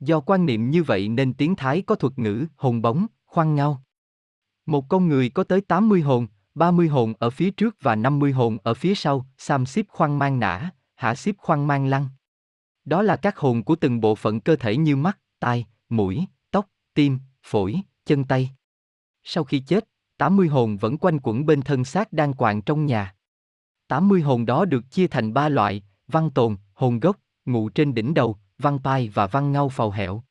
[0.00, 3.82] Do quan niệm như vậy nên tiếng Thái có thuật ngữ hồn bóng, khoan ngao.
[4.66, 8.58] Một con người có tới 80 hồn, 30 hồn ở phía trước và 50 hồn
[8.62, 12.08] ở phía sau, Sam xếp khoan mang nã, hạ xếp khoan mang lăng.
[12.84, 16.68] Đó là các hồn của từng bộ phận cơ thể như mắt, tai, mũi, tóc,
[16.94, 18.50] tim, phổi, chân tay.
[19.22, 19.88] Sau khi chết,
[20.18, 23.14] 80 hồn vẫn quanh quẩn bên thân xác đang quàng trong nhà.
[23.88, 28.14] 80 hồn đó được chia thành ba loại, văn tồn, hồn gốc, ngụ trên đỉnh
[28.14, 30.22] đầu, văn pai và văn ngau phàu hẹo.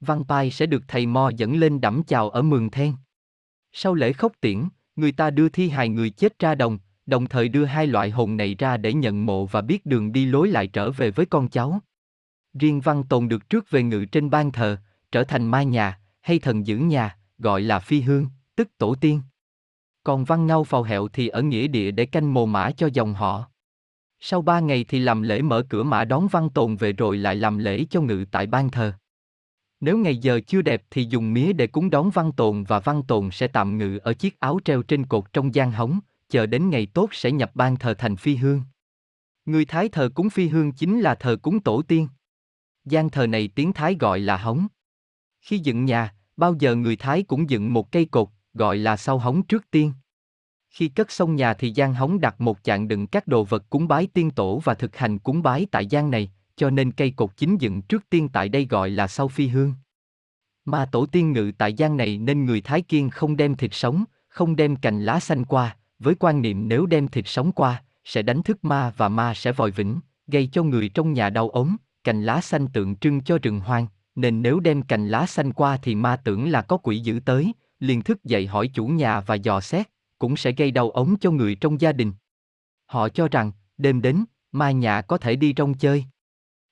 [0.00, 2.94] Văn pai sẽ được thầy Mo dẫn lên đẫm chào ở mường then.
[3.72, 7.48] Sau lễ khốc tiễn, người ta đưa thi hài người chết ra đồng, đồng thời
[7.48, 10.66] đưa hai loại hồn này ra để nhận mộ và biết đường đi lối lại
[10.66, 11.80] trở về với con cháu.
[12.54, 14.76] Riêng văn tồn được trước về ngự trên ban thờ,
[15.12, 19.22] trở thành mai nhà, hay thần giữ nhà, gọi là phi hương, tức tổ tiên.
[20.04, 23.14] Còn văn ngau phào hẹo thì ở nghĩa địa để canh mồ mã cho dòng
[23.14, 23.49] họ.
[24.20, 27.36] Sau ba ngày thì làm lễ mở cửa mã đón văn tồn về rồi lại
[27.36, 28.92] làm lễ cho ngự tại ban thờ.
[29.80, 33.02] Nếu ngày giờ chưa đẹp thì dùng mía để cúng đón văn tồn và văn
[33.02, 36.70] tồn sẽ tạm ngự ở chiếc áo treo trên cột trong gian hóng, chờ đến
[36.70, 38.62] ngày tốt sẽ nhập ban thờ thành phi hương.
[39.44, 42.08] Người Thái thờ cúng phi hương chính là thờ cúng tổ tiên.
[42.84, 44.66] Gian thờ này tiếng Thái gọi là hóng.
[45.40, 49.18] Khi dựng nhà, bao giờ người Thái cũng dựng một cây cột, gọi là sau
[49.18, 49.92] hóng trước tiên.
[50.70, 53.88] Khi cất xong nhà thì gian hóng đặt một chạng đựng các đồ vật cúng
[53.88, 57.36] bái tiên tổ và thực hành cúng bái tại gian này, cho nên cây cột
[57.36, 59.74] chính dựng trước tiên tại đây gọi là sau phi hương.
[60.64, 64.04] Mà tổ tiên ngự tại gian này nên người Thái Kiên không đem thịt sống,
[64.28, 68.22] không đem cành lá xanh qua, với quan niệm nếu đem thịt sống qua, sẽ
[68.22, 71.76] đánh thức ma và ma sẽ vòi vĩnh, gây cho người trong nhà đau ốm,
[72.04, 75.78] cành lá xanh tượng trưng cho rừng hoang, nên nếu đem cành lá xanh qua
[75.82, 79.34] thì ma tưởng là có quỷ dữ tới, liền thức dậy hỏi chủ nhà và
[79.34, 79.88] dò xét,
[80.20, 82.12] cũng sẽ gây đau ốm cho người trong gia đình.
[82.86, 86.04] Họ cho rằng, đêm đến, ma nhà có thể đi rong chơi.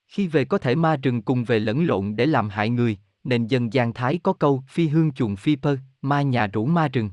[0.07, 3.47] Khi về có thể ma rừng cùng về lẫn lộn để làm hại người, nên
[3.47, 7.09] dân gian Thái có câu phi hương chuồng phi pơ, ma nhà rủ ma rừng.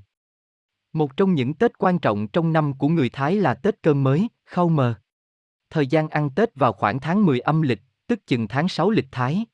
[0.93, 4.29] Một trong những Tết quan trọng trong năm của người Thái là Tết cơm mới,
[4.45, 4.95] khâu mờ.
[5.71, 9.09] Thời gian ăn Tết vào khoảng tháng 10 âm lịch, tức chừng tháng 6 lịch
[9.11, 9.45] Thái.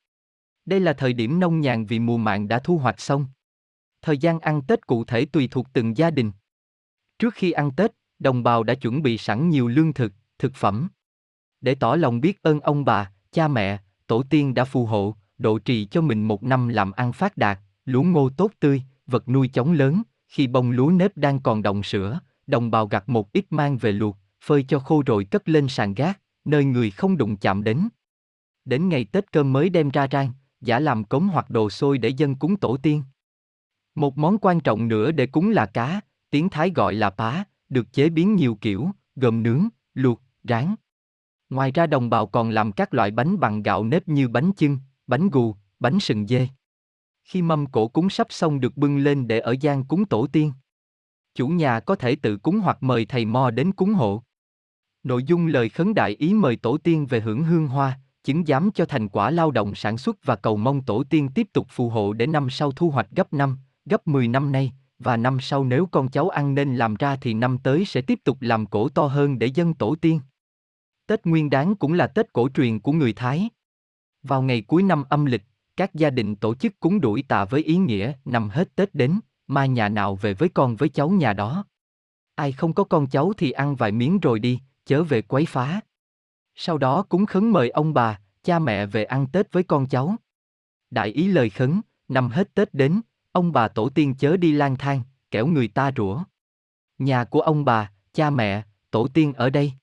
[0.65, 3.25] Đây là thời điểm nông nhàn vì mùa màng đã thu hoạch xong.
[4.01, 6.31] Thời gian ăn Tết cụ thể tùy thuộc từng gia đình.
[7.23, 10.87] Trước khi ăn Tết, đồng bào đã chuẩn bị sẵn nhiều lương thực, thực phẩm.
[11.61, 15.59] Để tỏ lòng biết ơn ông bà, cha mẹ, tổ tiên đã phù hộ, độ
[15.59, 19.47] trì cho mình một năm làm ăn phát đạt, lúa ngô tốt tươi, vật nuôi
[19.47, 23.45] chóng lớn, khi bông lúa nếp đang còn đồng sữa, đồng bào gặt một ít
[23.49, 27.37] mang về luộc, phơi cho khô rồi cất lên sàn gác, nơi người không đụng
[27.37, 27.87] chạm đến.
[28.65, 32.09] Đến ngày Tết cơm mới đem ra rang, giả làm cống hoặc đồ xôi để
[32.09, 33.03] dân cúng tổ tiên.
[33.95, 36.01] Một món quan trọng nữa để cúng là cá,
[36.33, 40.75] tiếng Thái gọi là pá, được chế biến nhiều kiểu, gồm nướng, luộc, rán.
[41.49, 44.77] Ngoài ra đồng bào còn làm các loại bánh bằng gạo nếp như bánh chưng,
[45.07, 46.47] bánh gù, bánh sừng dê.
[47.23, 50.53] Khi mâm cổ cúng sắp xong được bưng lên để ở gian cúng tổ tiên.
[51.35, 54.23] Chủ nhà có thể tự cúng hoặc mời thầy mo đến cúng hộ.
[55.03, 58.71] Nội dung lời khấn đại ý mời tổ tiên về hưởng hương hoa, chứng giám
[58.71, 61.89] cho thành quả lao động sản xuất và cầu mong tổ tiên tiếp tục phù
[61.89, 64.73] hộ để năm sau thu hoạch gấp năm, gấp 10 năm nay,
[65.03, 68.19] và năm sau nếu con cháu ăn nên làm ra thì năm tới sẽ tiếp
[68.23, 70.19] tục làm cổ to hơn để dân tổ tiên.
[71.07, 73.49] Tết Nguyên Đán cũng là Tết cổ truyền của người Thái.
[74.23, 75.43] Vào ngày cuối năm âm lịch,
[75.77, 79.19] các gia đình tổ chức cúng đuổi tà với ý nghĩa nằm hết Tết đến,
[79.47, 81.65] mai nhà nào về với con với cháu nhà đó.
[82.35, 85.81] Ai không có con cháu thì ăn vài miếng rồi đi, chớ về quấy phá.
[86.55, 90.15] Sau đó cúng khấn mời ông bà, cha mẹ về ăn Tết với con cháu.
[90.89, 93.01] Đại ý lời khấn, năm hết Tết đến,
[93.33, 96.23] ông bà tổ tiên chớ đi lang thang, kẻo người ta rủa.
[96.97, 99.73] Nhà của ông bà, cha mẹ, tổ tiên ở đây.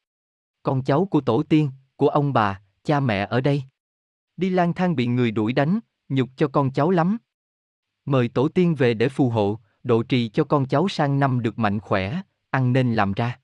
[0.63, 3.63] Con cháu của tổ tiên, của ông bà, cha mẹ ở đây.
[4.37, 5.79] Đi lang thang bị người đuổi đánh,
[6.09, 7.19] nhục cho con cháu lắm.
[8.05, 11.59] Mời tổ tiên về để phù hộ, độ trì cho con cháu sang năm được
[11.59, 13.39] mạnh khỏe, ăn nên làm ra.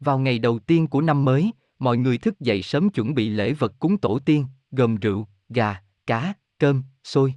[0.00, 3.52] Vào ngày đầu tiên của năm mới, mọi người thức dậy sớm chuẩn bị lễ
[3.52, 7.34] vật cúng tổ tiên, gồm rượu, gà, cá, cơm, xôi.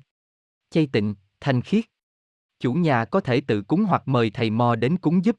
[0.69, 1.85] Chay tịnh, thanh khiết.
[2.63, 5.35] Chủ nhà có thể tự cúng hoặc mời thầy mò đến cúng giúp.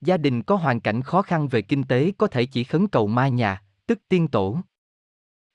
[0.00, 3.06] Gia đình có hoàn cảnh khó khăn về kinh tế có thể chỉ khấn cầu
[3.06, 4.58] ma nhà, tức tiên tổ.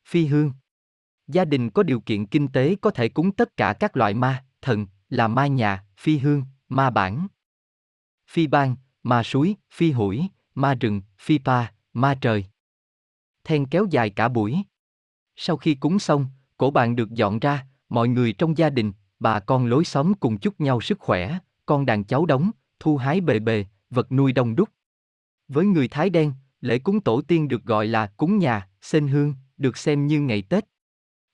[0.07, 0.51] Phi hương.
[1.27, 4.45] Gia đình có điều kiện kinh tế có thể cúng tất cả các loại ma,
[4.61, 7.27] thần, là ma nhà, phi hương, ma bản.
[8.27, 12.45] Phi ban, ma suối, phi hủi, ma rừng, phi pa, ma trời.
[13.43, 14.57] Then kéo dài cả buổi.
[15.35, 16.25] Sau khi cúng xong,
[16.57, 20.37] cổ bàn được dọn ra, mọi người trong gia đình, bà con lối xóm cùng
[20.37, 24.55] chúc nhau sức khỏe, con đàn cháu đóng, thu hái bề bề, vật nuôi đông
[24.55, 24.69] đúc.
[25.47, 29.33] Với người Thái đen, lễ cúng tổ tiên được gọi là cúng nhà, sen hương,
[29.57, 30.65] được xem như ngày Tết.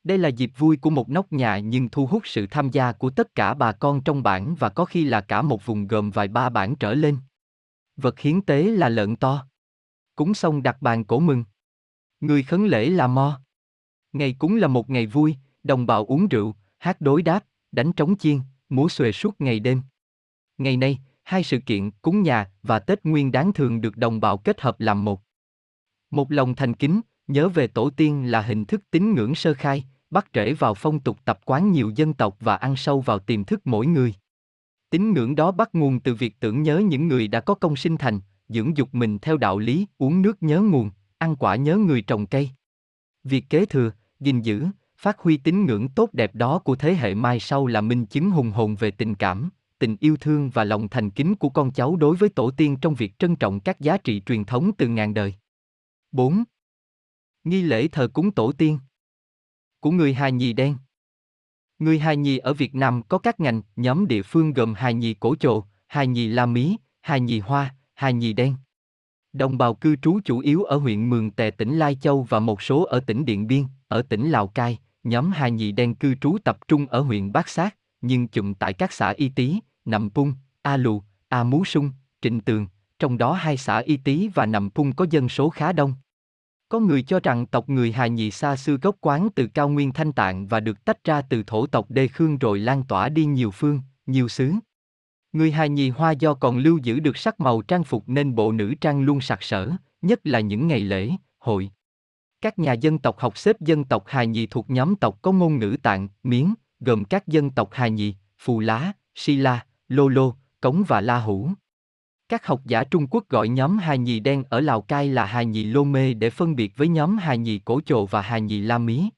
[0.03, 3.09] Đây là dịp vui của một nóc nhà nhưng thu hút sự tham gia của
[3.09, 6.27] tất cả bà con trong bản và có khi là cả một vùng gồm vài
[6.27, 7.17] ba bản trở lên.
[7.97, 9.47] Vật hiến tế là lợn to.
[10.15, 11.43] Cúng xong đặt bàn cổ mừng.
[12.19, 13.41] Người khấn lễ là mo.
[14.13, 17.45] Ngày cúng là một ngày vui, đồng bào uống rượu, hát đối đáp,
[17.75, 19.81] đánh trống chiên, múa xuề suốt ngày đêm.
[20.57, 24.37] Ngày nay, hai sự kiện cúng nhà và Tết Nguyên đáng thường được đồng bào
[24.37, 25.21] kết hợp làm một.
[26.11, 29.83] Một lòng thành kính, nhớ về tổ tiên là hình thức tín ngưỡng sơ khai,
[30.09, 33.43] bắt rễ vào phong tục tập quán nhiều dân tộc và ăn sâu vào tiềm
[33.43, 34.13] thức mỗi người.
[34.89, 37.97] Tín ngưỡng đó bắt nguồn từ việc tưởng nhớ những người đã có công sinh
[37.97, 38.19] thành,
[38.49, 42.25] dưỡng dục mình theo đạo lý, uống nước nhớ nguồn, ăn quả nhớ người trồng
[42.25, 42.49] cây.
[43.23, 44.65] Việc kế thừa, gìn giữ,
[45.05, 48.31] phát huy tín ngưỡng tốt đẹp đó của thế hệ mai sau là minh chứng
[48.31, 49.49] hùng hồn về tình cảm,
[49.79, 52.95] tình yêu thương và lòng thành kính của con cháu đối với tổ tiên trong
[52.95, 55.35] việc trân trọng các giá trị truyền thống từ ngàn đời.
[56.11, 56.43] 4.
[57.43, 58.79] Nghi lễ thờ cúng tổ tiên
[59.79, 60.77] của người Hà Nhì đen.
[61.79, 65.13] Người Hà Nhì ở Việt Nam có các ngành, nhóm địa phương gồm Hà Nhì
[65.13, 68.55] cổ trộ, Hà Nhì la mí, Hà Nhì hoa, Hà Nhì đen.
[69.33, 72.61] Đồng bào cư trú chủ yếu ở huyện Mường Tè tỉnh Lai Châu và một
[72.61, 76.37] số ở tỉnh Điện Biên, ở tỉnh Lào Cai, nhóm Hà nhị đen cư trú
[76.43, 80.33] tập trung ở huyện Bát Sát, nhưng chụm tại các xã Y Tý, Nậm Pung,
[80.61, 81.91] A Lù, A Mú Sung,
[82.21, 82.67] Trịnh Tường,
[82.99, 85.93] trong đó hai xã Y Tý và Nậm Pung có dân số khá đông.
[86.69, 89.93] Có người cho rằng tộc người Hà nhị xa xưa gốc quán từ cao nguyên
[89.93, 93.25] thanh tạng và được tách ra từ thổ tộc Đê Khương rồi lan tỏa đi
[93.25, 94.53] nhiều phương, nhiều xứ.
[95.33, 98.51] Người Hà nhị Hoa do còn lưu giữ được sắc màu trang phục nên bộ
[98.51, 101.71] nữ trang luôn sặc sỡ, nhất là những ngày lễ, hội.
[102.45, 105.59] Các nhà dân tộc học xếp dân tộc Hà Nhì thuộc nhóm tộc có ngôn
[105.59, 110.33] ngữ tạng, miến, gồm các dân tộc Hà Nhì, Phù Lá, Si La, Lô Lô,
[110.61, 111.49] Cống và La Hủ.
[112.29, 115.43] Các học giả Trung Quốc gọi nhóm Hà Nhì đen ở Lào Cai là Hà
[115.43, 118.61] Nhì Lô Mê để phân biệt với nhóm Hà Nhì Cổ Chồ và Hà Nhì
[118.61, 119.09] La Mí.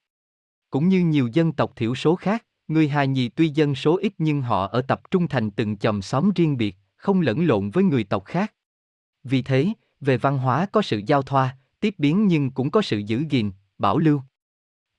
[0.70, 4.12] Cũng như nhiều dân tộc thiểu số khác, người Hà Nhì tuy dân số ít
[4.18, 7.84] nhưng họ ở tập trung thành từng chòm xóm riêng biệt, không lẫn lộn với
[7.84, 8.54] người tộc khác.
[9.24, 9.68] Vì thế,
[10.00, 13.52] về văn hóa có sự giao thoa, tiếp biến nhưng cũng có sự giữ gìn,
[13.78, 14.22] bảo lưu.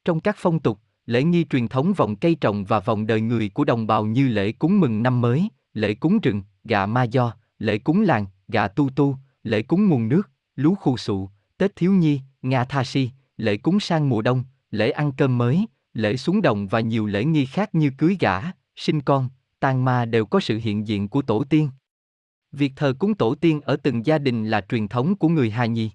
[0.05, 3.49] Trong các phong tục, lễ nghi truyền thống vòng cây trồng và vòng đời người
[3.49, 7.33] của đồng bào như lễ cúng mừng năm mới, lễ cúng rừng, gà ma do,
[7.59, 11.91] lễ cúng làng, gà tu tu, lễ cúng nguồn nước, lú khu sụ, Tết thiếu
[11.91, 16.41] nhi, Nga tha si, lễ cúng sang mùa đông, lễ ăn cơm mới, lễ xuống
[16.41, 18.41] đồng và nhiều lễ nghi khác như cưới gả,
[18.75, 21.69] sinh con, tang ma đều có sự hiện diện của tổ tiên.
[22.51, 25.65] Việc thờ cúng tổ tiên ở từng gia đình là truyền thống của người Hà
[25.65, 25.91] Nhi.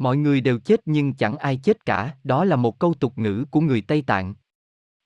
[0.00, 3.44] Mọi người đều chết nhưng chẳng ai chết cả, đó là một câu tục ngữ
[3.50, 4.34] của người Tây Tạng.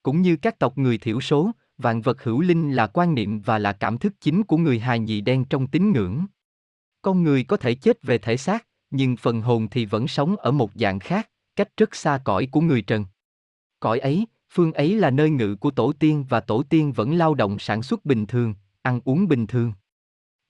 [0.03, 3.59] Cũng như các tộc người thiểu số, vạn vật hữu linh là quan niệm và
[3.59, 6.27] là cảm thức chính của người hài nhị đen trong tín ngưỡng.
[7.03, 10.51] Con người có thể chết về thể xác, nhưng phần hồn thì vẫn sống ở
[10.51, 13.07] một dạng khác, cách rất xa cõi của người trần.
[13.81, 17.35] Cõi ấy, phương ấy là nơi ngự của tổ tiên và tổ tiên vẫn lao
[17.35, 19.73] động sản xuất bình thường, ăn uống bình thường.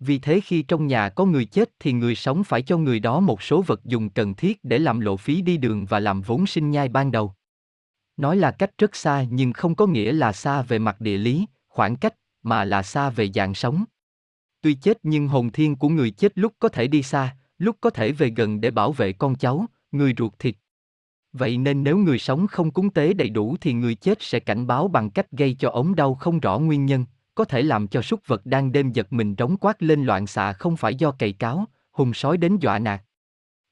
[0.06, 3.20] Vì thế khi trong nhà có người chết thì người sống phải cho người đó
[3.20, 6.46] một số vật dùng cần thiết để làm lộ phí đi đường và làm vốn
[6.46, 7.34] sinh nhai ban đầu.
[8.16, 11.46] Nói là cách rất xa nhưng không có nghĩa là xa về mặt địa lý,
[11.68, 13.84] khoảng cách, mà là xa về dạng sống.
[14.60, 17.90] Tuy chết nhưng hồn thiên của người chết lúc có thể đi xa, lúc có
[17.90, 20.56] thể về gần để bảo vệ con cháu, người ruột thịt.
[21.32, 24.66] Vậy nên nếu người sống không cúng tế đầy đủ thì người chết sẽ cảnh
[24.66, 27.04] báo bằng cách gây cho ống đau không rõ nguyên nhân,
[27.34, 30.52] có thể làm cho súc vật đang đêm giật mình rống quát lên loạn xạ
[30.52, 33.02] không phải do cày cáo, hùng sói đến dọa nạt.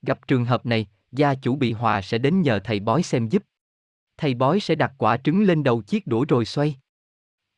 [0.03, 3.43] Gặp trường hợp này, gia chủ bị hòa sẽ đến nhờ thầy bói xem giúp.
[4.17, 6.77] Thầy bói sẽ đặt quả trứng lên đầu chiếc đũa rồi xoay.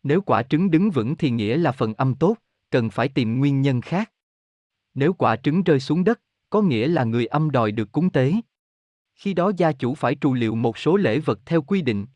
[0.02, 2.36] Nếu quả trứng đứng vững thì nghĩa là phần âm tốt,
[2.70, 4.12] cần phải tìm nguyên nhân khác.
[4.94, 8.32] Nếu quả trứng rơi xuống đất, có nghĩa là người âm đòi được cúng tế.
[9.14, 12.06] Khi đó gia chủ phải trù liệu một số lễ vật theo quy định.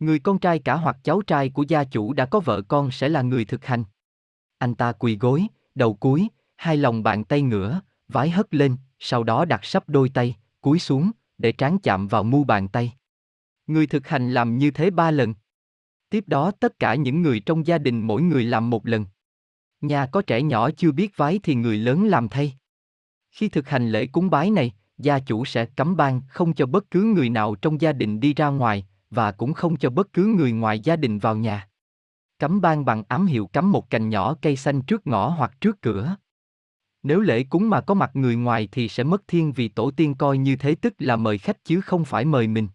[0.00, 3.08] Người con trai cả hoặc cháu trai của gia chủ đã có vợ con sẽ
[3.08, 3.84] là người thực hành.
[4.58, 9.24] Anh ta quỳ gối, đầu cúi, hai lòng bàn tay ngửa, vái hất lên, sau
[9.24, 12.92] đó đặt sắp đôi tay, cúi xuống, để trán chạm vào mu bàn tay.
[13.66, 15.34] Người thực hành làm như thế ba lần.
[16.10, 19.04] Tiếp đó tất cả những người trong gia đình mỗi người làm một lần.
[19.80, 22.54] Nhà có trẻ nhỏ chưa biết vái thì người lớn làm thay.
[23.30, 26.90] Khi thực hành lễ cúng bái này, gia chủ sẽ cấm ban không cho bất
[26.90, 30.26] cứ người nào trong gia đình đi ra ngoài, và cũng không cho bất cứ
[30.26, 31.68] người ngoài gia đình vào nhà.
[32.38, 35.82] Cấm ban bằng ám hiệu cắm một cành nhỏ cây xanh trước ngõ hoặc trước
[35.82, 36.16] cửa.
[37.02, 40.14] Nếu lễ cúng mà có mặt người ngoài thì sẽ mất thiên vì tổ tiên
[40.14, 42.68] coi như thế tức là mời khách chứ không phải mời mình.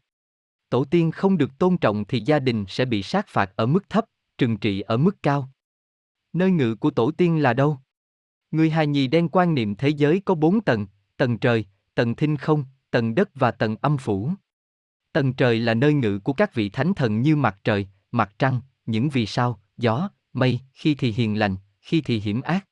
[0.70, 3.90] Tổ tiên không được tôn trọng thì gia đình sẽ bị sát phạt ở mức
[3.90, 4.06] thấp,
[4.38, 5.50] trừng trị ở mức cao.
[6.34, 7.78] Nơi ngự của tổ tiên là đâu?
[8.52, 11.66] Người hài nhì đen quan niệm thế giới có bốn tầng, tầng trời,
[11.96, 14.32] tầng thinh không, tầng đất và tầng âm phủ.
[15.16, 18.62] Tầng trời là nơi ngự của các vị thánh thần như mặt trời, mặt trăng,
[18.86, 22.66] những vì sao, gió, mây, khi thì hiền lành, khi thì hiểm ác.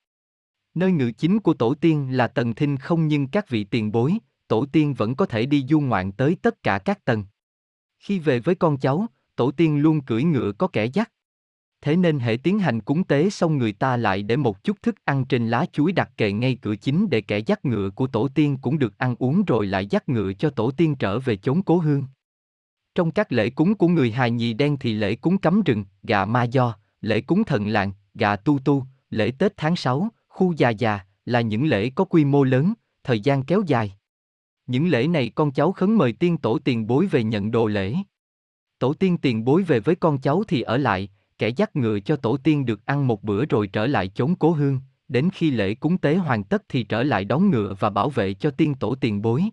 [0.74, 4.18] Nơi ngự chính của tổ tiên là tầng thinh không nhưng các vị tiền bối,
[4.48, 7.24] tổ tiên vẫn có thể đi du ngoạn tới tất cả các tầng.
[8.00, 11.12] Khi về với con cháu, tổ tiên luôn cưỡi ngựa có kẻ dắt.
[11.82, 14.96] Thế nên hệ tiến hành cúng tế xong người ta lại để một chút thức
[15.06, 18.28] ăn trên lá chuối đặt kề ngay cửa chính để kẻ dắt ngựa của tổ
[18.28, 21.64] tiên cũng được ăn uống rồi lại dắt ngựa cho tổ tiên trở về chốn
[21.64, 22.04] cố hương.
[22.96, 26.26] Trong các lễ cúng của người hài nhì đen thì lễ cúng cắm rừng, gà
[26.26, 30.70] ma do, lễ cúng thần làng, gà tu tu, lễ Tết tháng 6, khu già
[30.70, 32.74] già, là những lễ có quy mô lớn,
[33.04, 33.94] thời gian kéo dài.
[34.68, 37.96] Những lễ này con cháu khấn mời tiên tổ tiền bối về nhận đồ lễ.
[38.80, 42.16] Tổ tiên tiền bối về với con cháu thì ở lại, kẻ dắt ngựa cho
[42.16, 45.74] tổ tiên được ăn một bữa rồi trở lại chốn cố hương, đến khi lễ
[45.74, 48.96] cúng tế hoàn tất thì trở lại đón ngựa và bảo vệ cho tiên tổ
[48.96, 49.44] tiền bối.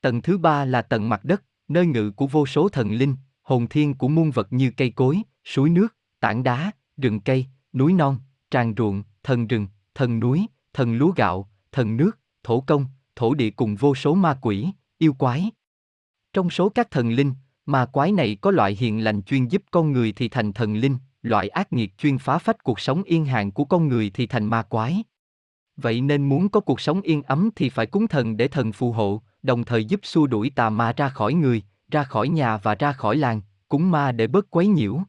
[0.00, 3.66] Tầng thứ ba là tầng mặt đất, nơi ngự của vô số thần linh, hồn
[3.68, 8.18] thiên của muôn vật như cây cối, suối nước, tảng đá, rừng cây, núi non,
[8.50, 12.86] tràn ruộng, thần rừng, thần núi, thần lúa gạo, thần nước, thổ công,
[13.16, 15.50] thổ địa cùng vô số ma quỷ, yêu quái.
[16.32, 17.34] Trong số các thần linh,
[17.66, 20.96] ma quái này có loại hiền lành chuyên giúp con người thì thành thần linh,
[21.22, 24.46] loại ác nghiệt chuyên phá phách cuộc sống yên hàng của con người thì thành
[24.46, 25.02] ma quái.
[25.76, 28.92] Vậy nên muốn có cuộc sống yên ấm thì phải cúng thần để thần phù
[28.92, 32.74] hộ, đồng thời giúp xua đuổi tà ma ra khỏi người, ra khỏi nhà và
[32.74, 35.00] ra khỏi làng, cúng ma để bớt quấy nhiễu.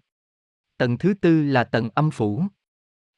[0.78, 2.44] Tầng thứ tư là tầng âm phủ.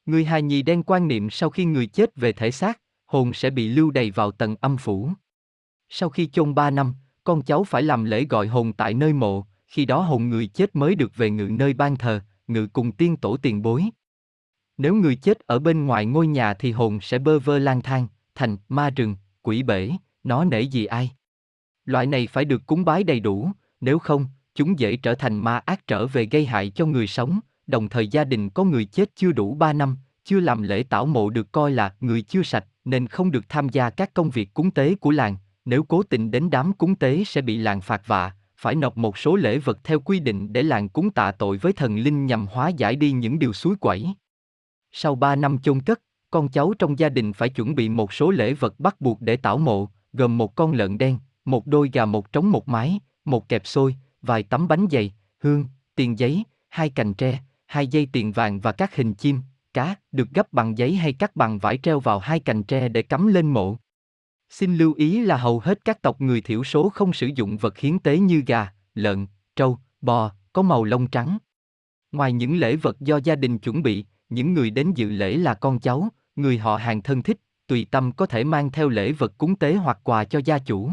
[0.05, 3.49] Người hài nhì đen quan niệm sau khi người chết về thể xác, hồn sẽ
[3.49, 5.09] bị lưu đầy vào tầng âm phủ.
[5.89, 6.93] Sau khi chôn ba năm,
[7.24, 10.76] con cháu phải làm lễ gọi hồn tại nơi mộ, khi đó hồn người chết
[10.76, 13.86] mới được về ngự nơi ban thờ, ngự cùng tiên tổ tiền bối.
[14.78, 18.07] Nếu người chết ở bên ngoài ngôi nhà thì hồn sẽ bơ vơ lang thang,
[18.36, 19.91] thành ma rừng, quỷ bể,
[20.28, 21.11] nó nể gì ai.
[21.86, 23.51] Loại này phải được cúng bái đầy đủ,
[23.82, 24.25] nếu không,
[24.55, 28.07] chúng dễ trở thành ma ác trở về gây hại cho người sống, đồng thời
[28.07, 31.51] gia đình có người chết chưa đủ 3 năm, chưa làm lễ tảo mộ được
[31.51, 34.95] coi là người chưa sạch, nên không được tham gia các công việc cúng tế
[34.95, 38.75] của làng, nếu cố tình đến đám cúng tế sẽ bị làng phạt vạ, phải
[38.75, 41.97] nộp một số lễ vật theo quy định để làng cúng tạ tội với thần
[41.97, 44.07] linh nhằm hóa giải đi những điều suối quẩy.
[44.91, 46.01] Sau 3 năm chôn cất,
[46.32, 49.38] con cháu trong gia đình phải chuẩn bị một số lễ vật bắt buộc để
[49.38, 53.49] tảo mộ, gồm một con lợn đen, một đôi gà một trống một mái, một
[53.49, 55.65] kẹp xôi, vài tấm bánh dày, hương,
[55.95, 59.41] tiền giấy, hai cành tre, hai dây tiền vàng và các hình chim,
[59.74, 63.01] cá, được gấp bằng giấy hay cắt bằng vải treo vào hai cành tre để
[63.01, 63.78] cắm lên mộ.
[64.49, 67.78] Xin lưu ý là hầu hết các tộc người thiểu số không sử dụng vật
[67.78, 71.38] hiến tế như gà, lợn, trâu, bò, có màu lông trắng.
[72.11, 75.53] Ngoài những lễ vật do gia đình chuẩn bị, những người đến dự lễ là
[75.53, 77.38] con cháu, người họ hàng thân thích,
[77.68, 80.91] tùy tâm có thể mang theo lễ vật cúng tế hoặc quà cho gia chủ.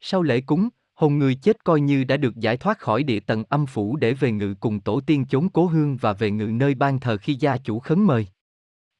[0.00, 3.44] Sau lễ cúng, hồn người chết coi như đã được giải thoát khỏi địa tầng
[3.48, 6.74] âm phủ để về ngự cùng tổ tiên chốn cố hương và về ngự nơi
[6.74, 8.26] ban thờ khi gia chủ khấn mời.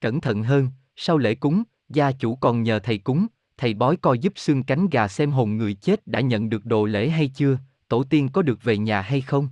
[0.00, 3.26] Cẩn thận hơn, sau lễ cúng, gia chủ còn nhờ thầy cúng,
[3.56, 6.84] thầy bói coi giúp xương cánh gà xem hồn người chết đã nhận được đồ
[6.84, 9.48] lễ hay chưa, tổ tiên có được về nhà hay không.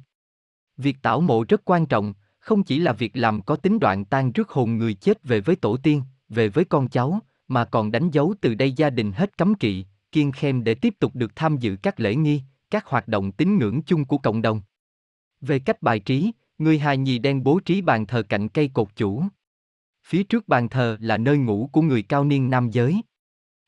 [0.76, 4.32] Việc tảo mộ rất quan trọng, không chỉ là việc làm có tính đoạn tan
[4.32, 8.10] rước hồn người chết về với tổ tiên, về với con cháu, mà còn đánh
[8.10, 11.56] dấu từ đây gia đình hết cấm kỵ, kiên khem để tiếp tục được tham
[11.56, 14.62] dự các lễ nghi, các hoạt động tín ngưỡng chung của cộng đồng.
[15.40, 18.96] Về cách bài trí, người hài nhì đen bố trí bàn thờ cạnh cây cột
[18.96, 19.24] chủ.
[20.04, 23.02] Phía trước bàn thờ là nơi ngủ của người cao niên nam giới.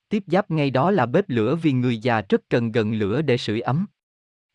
[0.09, 3.37] Tiếp giáp ngay đó là bếp lửa vì người già rất cần gần lửa để
[3.37, 3.87] sưởi ấm.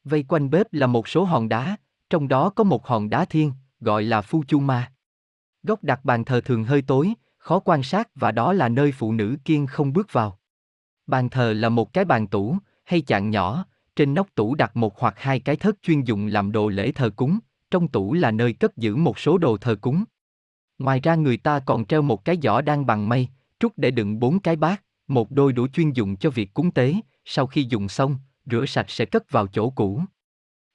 [0.03, 1.77] Vây quanh bếp là một số hòn đá,
[2.09, 4.91] trong đó có một hòn đá thiên, gọi là Phu Chu Ma.
[5.63, 7.13] Góc đặt bàn thờ thường hơi tối,
[7.43, 10.39] khó quan sát và đó là nơi phụ nữ kiên không bước vào.
[11.07, 13.65] Bàn thờ là một cái bàn tủ, hay chạn nhỏ,
[13.95, 17.09] trên nóc tủ đặt một hoặc hai cái thớt chuyên dụng làm đồ lễ thờ
[17.09, 17.39] cúng,
[17.71, 20.03] trong tủ là nơi cất giữ một số đồ thờ cúng.
[20.79, 23.27] Ngoài ra người ta còn treo một cái giỏ đang bằng mây,
[23.59, 26.95] trúc để đựng bốn cái bát, một đôi đũa chuyên dụng cho việc cúng tế,
[27.25, 30.01] sau khi dùng xong, rửa sạch sẽ cất vào chỗ cũ.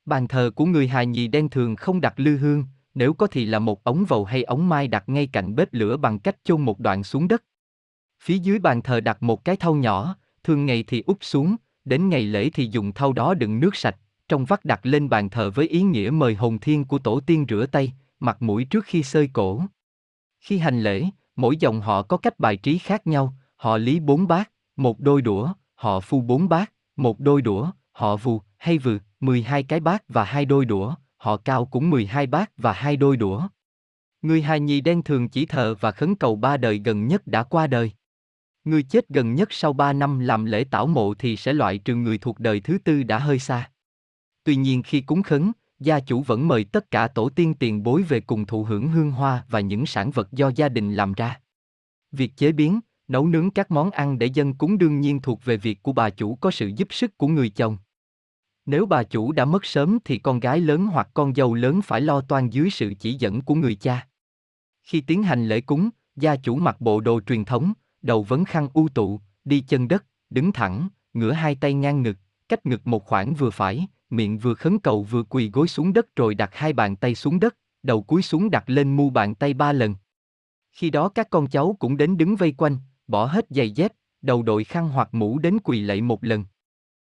[0.05, 2.65] Bàn thờ của người hài nhì đen thường không đặt lư hương,
[2.99, 5.97] nếu có thì là một ống vầu hay ống mai đặt ngay cạnh bếp lửa
[5.97, 7.45] bằng cách chôn một đoạn xuống đất.
[8.23, 12.09] Phía dưới bàn thờ đặt một cái thau nhỏ, thường ngày thì úp xuống, đến
[12.09, 13.97] ngày lễ thì dùng thau đó đựng nước sạch,
[14.29, 17.47] trong vắt đặt lên bàn thờ với ý nghĩa mời hồn thiên của tổ tiên
[17.49, 19.63] rửa tay, mặt mũi trước khi sơi cổ.
[20.41, 21.05] Khi hành lễ,
[21.37, 25.23] mỗi dòng họ có cách bài trí khác nhau, họ lý bốn bát, một đôi
[25.23, 30.03] đũa, họ phu bốn bát, một đôi đũa, họ vù, hay vừ, 12 cái bát
[30.09, 33.49] và hai đôi đũa, họ cao cũng 12 bát và hai đôi đũa.
[34.23, 37.43] Người hài nhì đen thường chỉ thờ và khấn cầu ba đời gần nhất đã
[37.43, 37.93] qua đời.
[38.65, 41.95] Người chết gần nhất sau ba năm làm lễ tảo mộ thì sẽ loại trừ
[41.95, 43.71] người thuộc đời thứ tư đã hơi xa.
[44.45, 48.03] Tuy nhiên khi cúng khấn, gia chủ vẫn mời tất cả tổ tiên tiền bối
[48.03, 51.41] về cùng thụ hưởng hương hoa và những sản vật do gia đình làm ra.
[52.13, 55.57] Việc chế biến, nấu nướng các món ăn để dân cúng đương nhiên thuộc về
[55.57, 57.77] việc của bà chủ có sự giúp sức của người chồng.
[58.69, 62.01] Nếu bà chủ đã mất sớm thì con gái lớn hoặc con dâu lớn phải
[62.01, 64.09] lo toan dưới sự chỉ dẫn của người cha.
[64.83, 68.69] Khi tiến hành lễ cúng, gia chủ mặc bộ đồ truyền thống, đầu vấn khăn
[68.75, 72.17] u tụ, đi chân đất, đứng thẳng, ngửa hai tay ngang ngực,
[72.49, 76.17] cách ngực một khoảng vừa phải, miệng vừa khấn cầu vừa quỳ gối xuống đất
[76.17, 79.55] rồi đặt hai bàn tay xuống đất, đầu cúi xuống đặt lên mu bàn tay
[79.55, 79.95] ba lần.
[80.73, 83.93] Khi đó các con cháu cũng đến đứng vây quanh, bỏ hết giày dép,
[84.23, 86.45] đầu đội khăn hoặc mũ đến quỳ lạy một lần.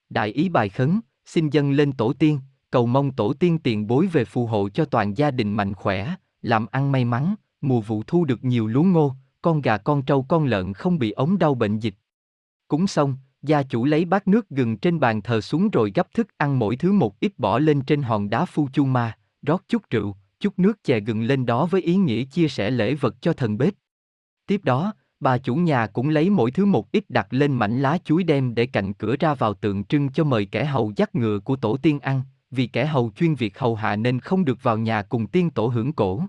[0.10, 2.40] Đại ý bài khấn, xin dâng lên tổ tiên,
[2.72, 6.16] cầu mong tổ tiên tiền bối về phù hộ cho toàn gia đình mạnh khỏe,
[6.42, 10.26] làm ăn may mắn, mùa vụ thu được nhiều lúa ngô, con gà con trâu
[10.30, 11.96] con lợn không bị ống đau bệnh dịch.
[12.68, 16.28] Cúng xong, gia chủ lấy bát nước gừng trên bàn thờ xuống rồi gấp thức
[16.38, 19.82] ăn mỗi thứ một ít bỏ lên trên hòn đá phu chu ma, rót chút
[19.90, 23.34] rượu, chút nước chè gừng lên đó với ý nghĩa chia sẻ lễ vật cho
[23.34, 23.74] thần bếp.
[24.48, 27.98] Tiếp đó, bà chủ nhà cũng lấy mỗi thứ một ít đặt lên mảnh lá
[28.04, 31.40] chuối đem để cạnh cửa ra vào tượng trưng cho mời kẻ hầu dắt ngựa
[31.40, 34.78] của tổ tiên ăn, vì kẻ hầu chuyên việc hầu hạ nên không được vào
[34.78, 36.24] nhà cùng tiên tổ hưởng cổ.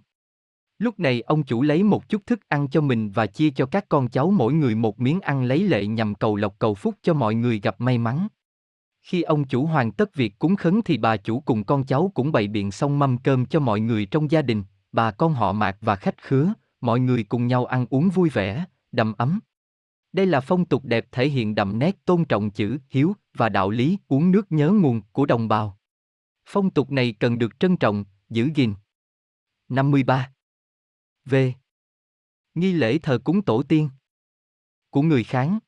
[0.78, 3.88] Lúc này ông chủ lấy một chút thức ăn cho mình và chia cho các
[3.88, 7.14] con cháu mỗi người một miếng ăn lấy lệ nhằm cầu lộc cầu phúc cho
[7.14, 8.28] mọi người gặp may mắn.
[9.02, 12.32] Khi ông chủ hoàn tất việc cúng khấn thì bà chủ cùng con cháu cũng
[12.32, 15.76] bày biện xong mâm cơm cho mọi người trong gia đình, bà con họ mạc
[15.80, 19.40] và khách khứa, mọi người cùng nhau ăn uống vui vẻ, đầm ấm.
[20.12, 23.70] Đây là phong tục đẹp thể hiện đậm nét tôn trọng chữ hiếu và đạo
[23.70, 25.78] lý uống nước nhớ nguồn của đồng bào.
[26.46, 28.74] Phong tục này cần được trân trọng, giữ gìn.
[29.68, 30.32] 53.
[31.24, 31.34] V.
[32.54, 33.88] Nghi lễ thờ cúng tổ tiên
[34.90, 35.58] của người Kháng.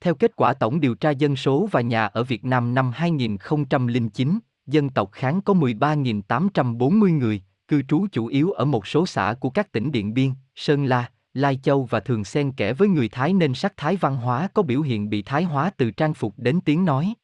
[0.00, 4.38] Theo kết quả tổng điều tra dân số và nhà ở Việt Nam năm 2009,
[4.66, 9.50] dân tộc Kháng có 13.840 người, cư trú chủ yếu ở một số xã của
[9.50, 13.32] các tỉnh Điện Biên, Sơn La, Lai Châu và thường xen kẽ với người Thái
[13.32, 16.60] nên sắc thái văn hóa có biểu hiện bị thái hóa từ trang phục đến
[16.64, 17.14] tiếng nói.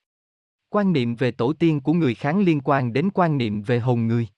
[0.69, 4.07] Quan niệm về tổ tiên của người Kháng liên quan đến quan niệm về hồn
[4.07, 4.29] người.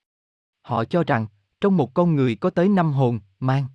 [0.63, 1.27] Họ cho rằng,
[1.61, 3.67] trong một con người có tới năm hồn, mang.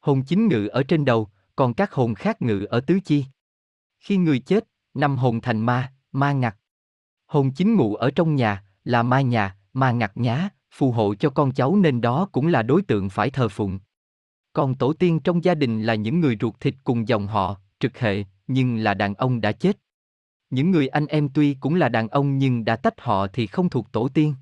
[0.00, 3.24] Hồn chính ngự ở trên đầu, còn các hồn khác ngự ở tứ chi.
[4.00, 6.56] Khi người chết, năm hồn thành ma, ma ngặt.
[7.26, 11.30] Hồn chính ngụ ở trong nhà, là ma nhà, ma ngặt nhá, phù hộ cho
[11.30, 13.78] con cháu nên đó cũng là đối tượng phải thờ phụng.
[14.56, 17.98] Còn tổ tiên trong gia đình là những người ruột thịt cùng dòng họ, trực
[17.98, 19.78] hệ, nhưng là đàn ông đã chết.
[20.50, 23.68] Những người anh em tuy cũng là đàn ông nhưng đã tách họ thì không
[23.68, 24.34] thuộc tổ tiên.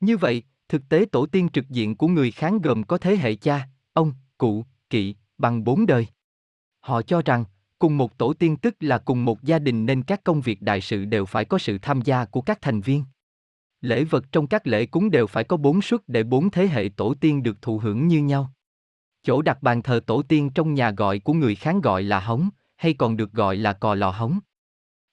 [0.00, 3.34] Như vậy, thực tế tổ tiên trực diện của người Kháng gồm có thế hệ
[3.34, 6.06] cha, ông, cụ, kỵ, bằng bốn đời.
[6.80, 7.44] Họ cho rằng,
[7.78, 10.80] cùng một tổ tiên tức là cùng một gia đình nên các công việc đại
[10.80, 13.04] sự đều phải có sự tham gia của các thành viên.
[13.80, 16.88] Lễ vật trong các lễ cúng đều phải có bốn suất để bốn thế hệ
[16.96, 18.50] tổ tiên được thụ hưởng như nhau.
[19.24, 22.48] Chỗ đặt bàn thờ tổ tiên trong nhà gọi của người Kháng gọi là hóng,
[22.76, 24.38] hay còn được gọi là cò lò hóng.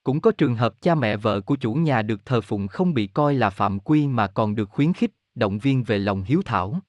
[0.03, 3.07] Cũng có trường hợp cha mẹ vợ của chủ nhà được thờ phụng không bị
[3.07, 6.79] coi là phạm quy mà còn được khuyến khích, động viên về lòng hiếu thảo.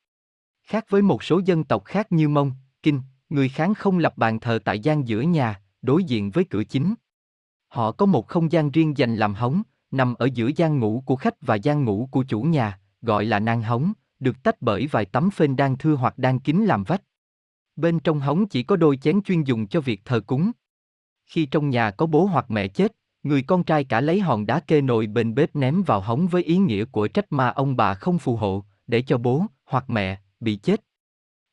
[0.63, 2.53] Khác với một số dân tộc khác như Mông,
[2.83, 6.65] Kinh, người Kháng không lập bàn thờ tại gian giữa nhà, đối diện với cửa
[6.65, 6.95] chính.
[7.69, 11.17] Họ có một không gian riêng dành làm hóng, nằm ở giữa gian ngủ của
[11.17, 15.05] khách và gian ngủ của chủ nhà, gọi là nang hóng, được tách bởi vài
[15.05, 17.03] tấm phên đan thưa hoặc đan kín làm vách.
[17.77, 20.53] Bên trong hóng chỉ có đôi chén chuyên dùng cho việc thờ cúng.
[21.27, 22.93] Khi trong nhà có bố hoặc mẹ chết,
[23.23, 26.43] người con trai cả lấy hòn đá kê nồi bên bếp ném vào hóng với
[26.43, 30.21] ý nghĩa của trách ma ông bà không phù hộ, để cho bố hoặc mẹ
[30.41, 30.85] bị chết.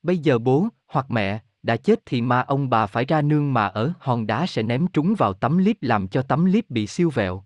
[0.04, 3.66] Bây giờ bố hoặc mẹ đã chết thì ma ông bà phải ra nương mà
[3.68, 7.10] ở hòn đá sẽ ném trúng vào tấm liếp làm cho tấm liếp bị siêu
[7.10, 7.44] vẹo.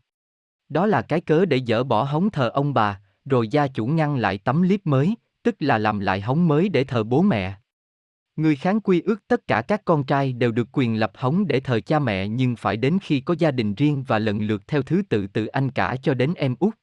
[0.69, 4.15] Đó là cái cớ để dỡ bỏ hóng thờ ông bà, rồi gia chủ ngăn
[4.15, 7.55] lại tấm liếp mới, tức là làm lại hóng mới để thờ bố mẹ.
[8.35, 11.59] Người kháng quy ước tất cả các con trai đều được quyền lập hóng để
[11.59, 14.81] thờ cha mẹ nhưng phải đến khi có gia đình riêng và lần lượt theo
[14.81, 16.73] thứ tự từ anh cả cho đến em út.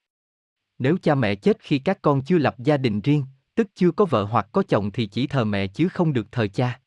[0.78, 3.24] Nếu cha mẹ chết khi các con chưa lập gia đình riêng,
[3.55, 6.46] tức chưa có vợ hoặc có chồng thì chỉ thờ mẹ chứ không được thờ
[6.55, 6.80] cha.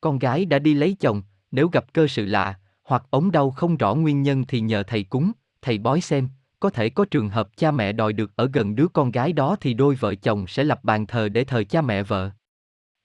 [0.00, 3.76] Con gái đã đi lấy chồng, nếu gặp cơ sự lạ, hoặc ốm đau không
[3.76, 5.32] rõ nguyên nhân thì nhờ thầy cúng,
[5.62, 6.28] thầy bói xem,
[6.60, 9.56] có thể có trường hợp cha mẹ đòi được ở gần đứa con gái đó
[9.60, 12.30] thì đôi vợ chồng sẽ lập bàn thờ để thờ cha mẹ vợ.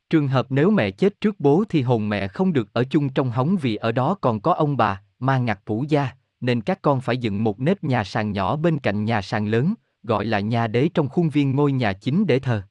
[0.09, 3.31] Trường hợp nếu mẹ chết trước bố thì hồn mẹ không được ở chung trong
[3.31, 6.09] hóng vì ở đó còn có ông bà, ma ngặt phủ gia,
[6.41, 9.73] nên các con phải dựng một nếp nhà sàn nhỏ bên cạnh nhà sàn lớn,
[10.03, 12.61] gọi là nhà đế trong khuôn viên ngôi nhà chính để thờ.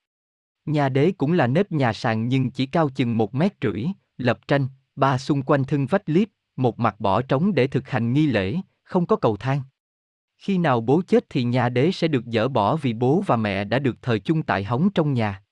[0.66, 3.84] Nhà đế cũng là nếp nhà sàn nhưng chỉ cao chừng một mét rưỡi,
[4.18, 8.12] lập tranh, ba xung quanh thân vách liếp, một mặt bỏ trống để thực hành
[8.12, 9.62] nghi lễ, không có cầu thang.
[10.38, 13.64] Khi nào bố chết thì nhà đế sẽ được dỡ bỏ vì bố và mẹ
[13.64, 15.43] đã được thờ chung tại hóng trong nhà.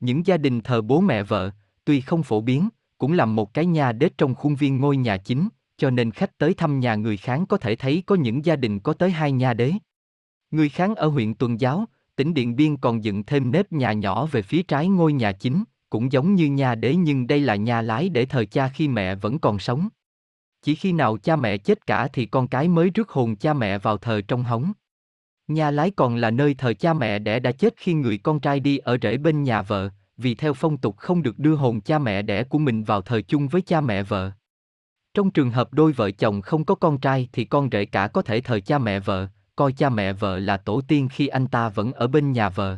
[0.00, 1.50] Những gia đình thờ bố mẹ vợ,
[1.84, 2.68] tuy không phổ biến,
[2.98, 6.38] cũng làm một cái nhà đế trong khuôn viên ngôi nhà chính, cho nên khách
[6.38, 9.32] tới thăm nhà người Kháng có thể thấy có những gia đình có tới hai
[9.32, 9.72] nhà đế.
[10.50, 11.84] Người Kháng ở huyện Tuần Giáo,
[12.16, 15.64] tỉnh Điện Biên còn dựng thêm nếp nhà nhỏ về phía trái ngôi nhà chính,
[15.90, 19.14] cũng giống như nhà đế nhưng đây là nhà lái để thờ cha khi mẹ
[19.14, 19.88] vẫn còn sống.
[20.62, 23.78] Chỉ khi nào cha mẹ chết cả thì con cái mới rước hồn cha mẹ
[23.78, 24.72] vào thờ trong hóng.
[25.48, 28.60] Nhà lái còn là nơi thờ cha mẹ đẻ đã chết khi người con trai
[28.60, 31.98] đi ở rễ bên nhà vợ, vì theo phong tục không được đưa hồn cha
[31.98, 34.30] mẹ đẻ của mình vào thờ chung với cha mẹ vợ.
[35.14, 38.22] Trong trường hợp đôi vợ chồng không có con trai thì con rể cả có
[38.22, 41.68] thể thờ cha mẹ vợ, coi cha mẹ vợ là tổ tiên khi anh ta
[41.68, 42.76] vẫn ở bên nhà vợ.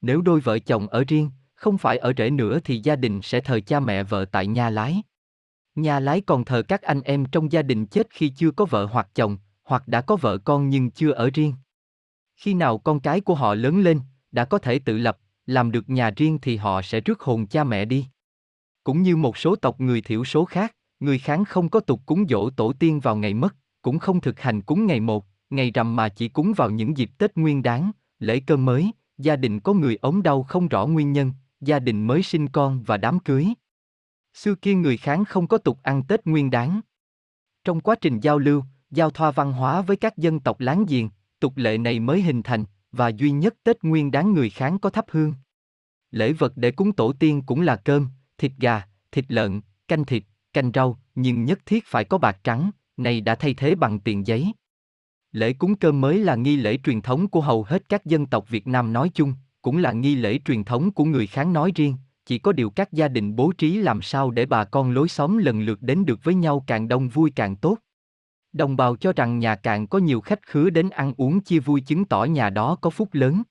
[0.00, 3.40] Nếu đôi vợ chồng ở riêng, không phải ở rễ nữa thì gia đình sẽ
[3.40, 5.02] thờ cha mẹ vợ tại nhà lái.
[5.74, 8.84] Nhà lái còn thờ các anh em trong gia đình chết khi chưa có vợ
[8.84, 11.54] hoặc chồng, hoặc đã có vợ con nhưng chưa ở riêng.
[12.40, 14.00] Khi nào con cái của họ lớn lên,
[14.32, 17.64] đã có thể tự lập, làm được nhà riêng thì họ sẽ rước hồn cha
[17.64, 18.06] mẹ đi.
[18.84, 22.24] Cũng như một số tộc người thiểu số khác, người kháng không có tục cúng
[22.28, 25.96] dỗ tổ tiên vào ngày mất, cũng không thực hành cúng ngày một, ngày rằm
[25.96, 29.72] mà chỉ cúng vào những dịp Tết Nguyên Đán, lễ cơm mới, gia đình có
[29.72, 33.48] người ốm đau không rõ nguyên nhân, gia đình mới sinh con và đám cưới.
[34.34, 36.80] Xưa kia người kháng không có tục ăn Tết Nguyên Đán.
[37.64, 41.08] Trong quá trình giao lưu, giao thoa văn hóa với các dân tộc láng giềng,
[41.40, 44.90] tục lệ này mới hình thành, và duy nhất Tết Nguyên đáng người Kháng có
[44.90, 45.34] thắp hương.
[46.10, 48.82] Lễ vật để cúng tổ tiên cũng là cơm, thịt gà,
[49.12, 50.22] thịt lợn, canh thịt,
[50.52, 54.26] canh rau, nhưng nhất thiết phải có bạc trắng, này đã thay thế bằng tiền
[54.26, 54.52] giấy.
[55.32, 58.48] Lễ cúng cơm mới là nghi lễ truyền thống của hầu hết các dân tộc
[58.48, 61.96] Việt Nam nói chung, cũng là nghi lễ truyền thống của người Kháng nói riêng,
[62.26, 65.38] chỉ có điều các gia đình bố trí làm sao để bà con lối xóm
[65.38, 67.78] lần lượt đến được với nhau càng đông vui càng tốt.
[68.52, 71.80] Đồng bào cho rằng nhà càng có nhiều khách khứa đến ăn uống chia vui
[71.80, 73.42] chứng tỏ nhà đó có phúc lớn.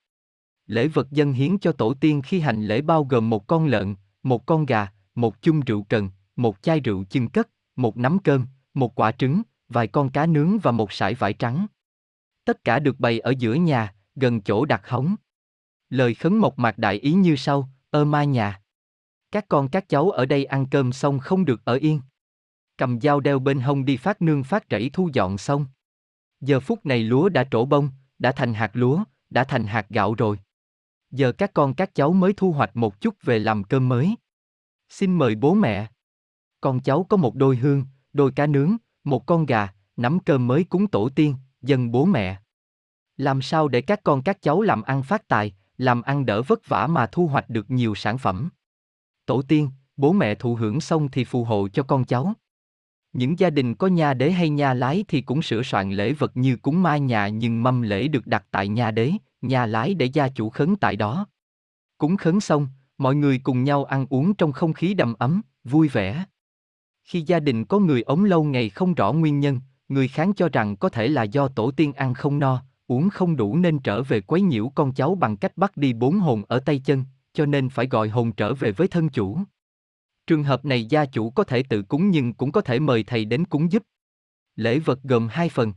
[0.66, 3.94] Lễ vật dân hiến cho tổ tiên khi hành lễ bao gồm một con lợn,
[4.22, 8.46] một con gà, một chung rượu cần, một chai rượu chưng cất, một nắm cơm,
[8.74, 11.66] một quả trứng, vài con cá nướng và một sải vải trắng.
[12.44, 15.14] Tất cả được bày ở giữa nhà, gần chỗ đặt hóng.
[15.90, 18.60] Lời khấn mộc mạc đại ý như sau, ơ ma nhà.
[19.32, 22.00] Các con các cháu ở đây ăn cơm xong không được ở yên
[22.80, 25.66] cầm dao đeo bên hông đi phát nương phát rẫy thu dọn xong.
[26.40, 30.14] Giờ phút này lúa đã trổ bông, đã thành hạt lúa, đã thành hạt gạo
[30.14, 30.38] rồi.
[31.10, 34.14] Giờ các con các cháu mới thu hoạch một chút về làm cơm mới.
[34.88, 35.86] Xin mời bố mẹ.
[36.60, 40.64] Con cháu có một đôi hương, đôi cá nướng, một con gà, nắm cơm mới
[40.64, 42.40] cúng tổ tiên, dân bố mẹ.
[43.16, 46.68] Làm sao để các con các cháu làm ăn phát tài, làm ăn đỡ vất
[46.68, 48.48] vả mà thu hoạch được nhiều sản phẩm.
[49.26, 52.34] Tổ tiên, bố mẹ thụ hưởng xong thì phù hộ cho con cháu.
[53.12, 56.36] Những gia đình có nhà đế hay nhà lái thì cũng sửa soạn lễ vật
[56.36, 60.06] như cúng mai nhà nhưng mâm lễ được đặt tại nhà đế, nhà lái để
[60.06, 61.26] gia chủ khấn tại đó.
[61.98, 65.88] Cúng khấn xong, mọi người cùng nhau ăn uống trong không khí đầm ấm, vui
[65.88, 66.24] vẻ.
[67.04, 70.48] Khi gia đình có người ống lâu ngày không rõ nguyên nhân, người kháng cho
[70.48, 74.02] rằng có thể là do tổ tiên ăn không no, uống không đủ nên trở
[74.02, 77.46] về quấy nhiễu con cháu bằng cách bắt đi bốn hồn ở tay chân, cho
[77.46, 79.38] nên phải gọi hồn trở về với thân chủ.
[80.26, 83.24] Trường hợp này gia chủ có thể tự cúng nhưng cũng có thể mời thầy
[83.24, 83.82] đến cúng giúp.
[84.56, 85.72] Lễ vật gồm hai phần.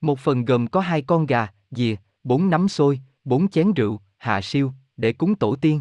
[0.00, 1.94] Một phần gồm có hai con gà, dìa,
[2.24, 5.80] bốn nắm xôi, bốn chén rượu, hạ siêu, để cúng tổ tiên.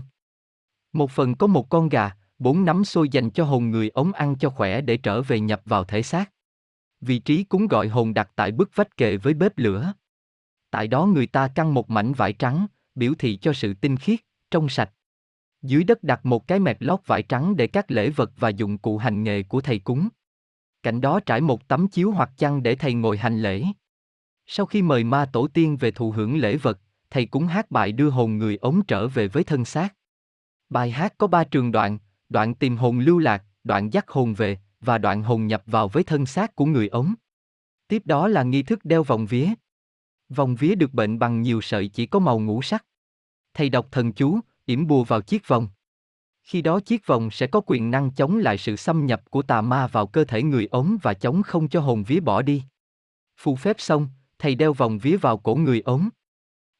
[0.93, 4.35] Một phần có một con gà, bốn nắm xôi dành cho hồn người ống ăn
[4.39, 6.31] cho khỏe để trở về nhập vào thể xác.
[7.01, 9.93] Vị trí cúng gọi hồn đặt tại bức vách kề với bếp lửa.
[10.69, 14.19] Tại đó người ta căng một mảnh vải trắng, biểu thị cho sự tinh khiết,
[14.51, 14.91] trong sạch.
[15.67, 18.77] Dưới đất đặt một cái mẹp lót vải trắng để các lễ vật và dụng
[18.77, 20.09] cụ hành nghề của thầy cúng.
[20.83, 23.63] Cạnh đó trải một tấm chiếu hoặc chăn để thầy ngồi hành lễ.
[24.45, 27.91] Sau khi mời ma tổ tiên về thụ hưởng lễ vật, thầy cúng hát bài
[27.91, 29.95] đưa hồn người ống trở về với thân xác.
[30.69, 31.97] Bài hát có ba trường đoạn,
[32.29, 36.03] đoạn tìm hồn lưu lạc, đoạn dắt hồn về, và đoạn hồn nhập vào với
[36.03, 37.13] thân xác của người ống.
[37.87, 39.49] Tiếp đó là nghi thức đeo vòng vía.
[40.29, 42.85] Vòng vía được bệnh bằng nhiều sợi chỉ có màu ngũ sắc.
[43.53, 45.67] Thầy đọc thần chú, yểm bùa vào chiếc vòng.
[46.43, 49.61] Khi đó chiếc vòng sẽ có quyền năng chống lại sự xâm nhập của tà
[49.61, 52.63] ma vào cơ thể người ống và chống không cho hồn vía bỏ đi.
[53.37, 54.07] Phù phép xong,
[54.39, 56.09] thầy đeo vòng vía vào cổ người ống.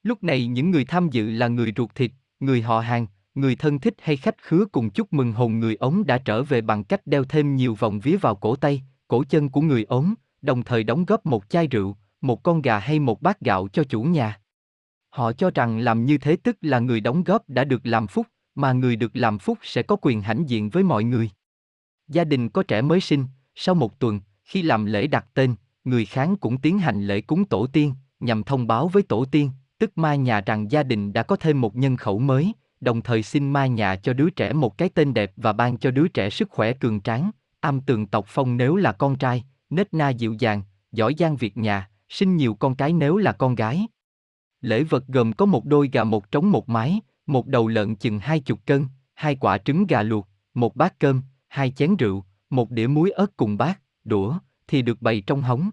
[0.04, 3.80] Lúc này những người tham dự là người ruột thịt, người họ hàng, người thân
[3.80, 7.08] thích hay khách khứa cùng chúc mừng hồn người ống đã trở về bằng cách
[7.08, 10.84] đeo thêm nhiều vòng vía vào cổ tay, cổ chân của người ống, đồng thời
[10.84, 14.40] đóng góp một chai rượu, một con gà hay một bát gạo cho chủ nhà.
[15.10, 18.28] Họ cho rằng làm như thế tức là người đóng góp đã được làm phúc,
[18.56, 21.30] mà người được làm phúc sẽ có quyền hãnh diện với mọi người.
[22.08, 26.06] Gia đình có trẻ mới sinh, sau một tuần, khi làm lễ đặt tên, người
[26.06, 29.98] kháng cũng tiến hành lễ cúng tổ tiên, nhằm thông báo với tổ tiên, tức
[29.98, 33.50] ma nhà rằng gia đình đã có thêm một nhân khẩu mới, đồng thời xin
[33.50, 36.50] ma nhà cho đứa trẻ một cái tên đẹp và ban cho đứa trẻ sức
[36.50, 40.62] khỏe cường tráng, âm tường tộc phong nếu là con trai, nết na dịu dàng,
[40.92, 43.88] giỏi giang việc nhà, sinh nhiều con cái nếu là con gái.
[44.62, 48.20] Lễ vật gồm có một đôi gà một trống một mái, một đầu lợn chừng
[48.20, 52.72] hai chục cân, hai quả trứng gà luộc, một bát cơm, hai chén rượu, một
[52.72, 55.70] đĩa muối ớt cùng bát, đũa, thì được bày trong hóng.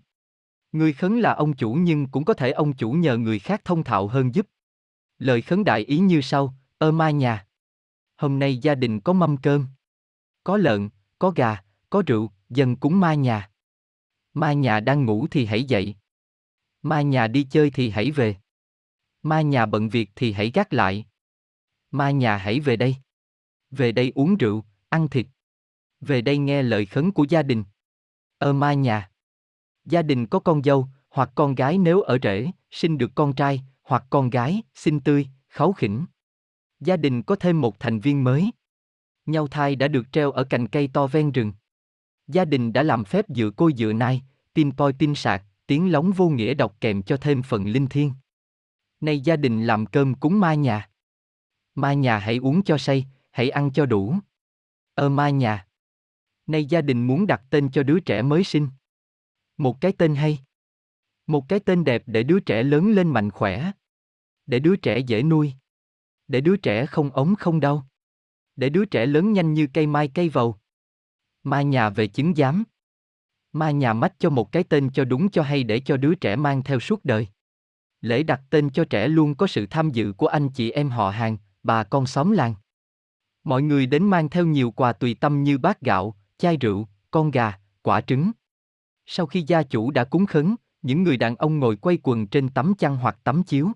[0.73, 3.85] Người khấn là ông chủ nhưng cũng có thể ông chủ nhờ người khác thông
[3.85, 4.47] thạo hơn giúp.
[5.19, 7.47] Lời khấn đại ý như sau, ơ ma nhà.
[8.17, 9.67] Hôm nay gia đình có mâm cơm.
[10.45, 13.51] Có lợn, có gà, có rượu, dần cúng ma nhà.
[14.35, 15.95] Ma nhà đang ngủ thì hãy dậy.
[16.83, 18.37] Ma nhà đi chơi thì hãy về.
[19.25, 21.07] Ma nhà bận việc thì hãy gác lại.
[21.91, 22.97] Ma nhà hãy về đây.
[23.71, 25.27] Về đây uống rượu, ăn thịt.
[26.01, 27.65] Về đây nghe lời khấn của gia đình.
[28.39, 29.11] Ơ ma nhà.
[29.85, 33.63] Gia đình có con dâu, hoặc con gái nếu ở rể, sinh được con trai,
[33.83, 36.05] hoặc con gái, sinh tươi, kháu khỉnh.
[36.81, 38.51] Gia đình có thêm một thành viên mới.
[39.27, 41.53] Nhau thai đã được treo ở cành cây to ven rừng.
[42.27, 44.23] Gia đình đã làm phép dựa côi dựa nai,
[44.55, 48.13] tin poi tin sạc, tiếng lóng vô nghĩa đọc kèm cho thêm phần linh thiêng.
[49.01, 50.91] Nay gia đình làm cơm cúng ma nhà.
[51.75, 54.15] Ma nhà hãy uống cho say, hãy ăn cho đủ.
[54.95, 55.67] Ơ ma nhà.
[56.47, 58.69] Nay gia đình muốn đặt tên cho đứa trẻ mới sinh.
[59.57, 60.39] Một cái tên hay.
[61.27, 63.73] Một cái tên đẹp để đứa trẻ lớn lên mạnh khỏe.
[64.47, 65.53] Để đứa trẻ dễ nuôi.
[66.29, 67.87] Để đứa trẻ không ống không đau.
[68.57, 70.57] Để đứa trẻ lớn nhanh như cây mai cây vầu.
[71.43, 72.65] Ma nhà về chứng giám.
[73.53, 76.37] Ma nhà mách cho một cái tên cho đúng cho hay để cho đứa trẻ
[76.37, 77.29] mang theo suốt đời.
[78.05, 81.11] Lễ đặt tên cho trẻ luôn có sự tham dự của anh chị em họ
[81.11, 82.55] hàng, bà con xóm làng.
[83.45, 87.31] Mọi người đến mang theo nhiều quà tùy tâm như bát gạo, chai rượu, con
[87.31, 88.31] gà, quả trứng.
[89.07, 92.49] Sau khi gia chủ đã cúng khấn, những người đàn ông ngồi quay quần trên
[92.49, 93.73] tấm chăn hoặc tấm chiếu.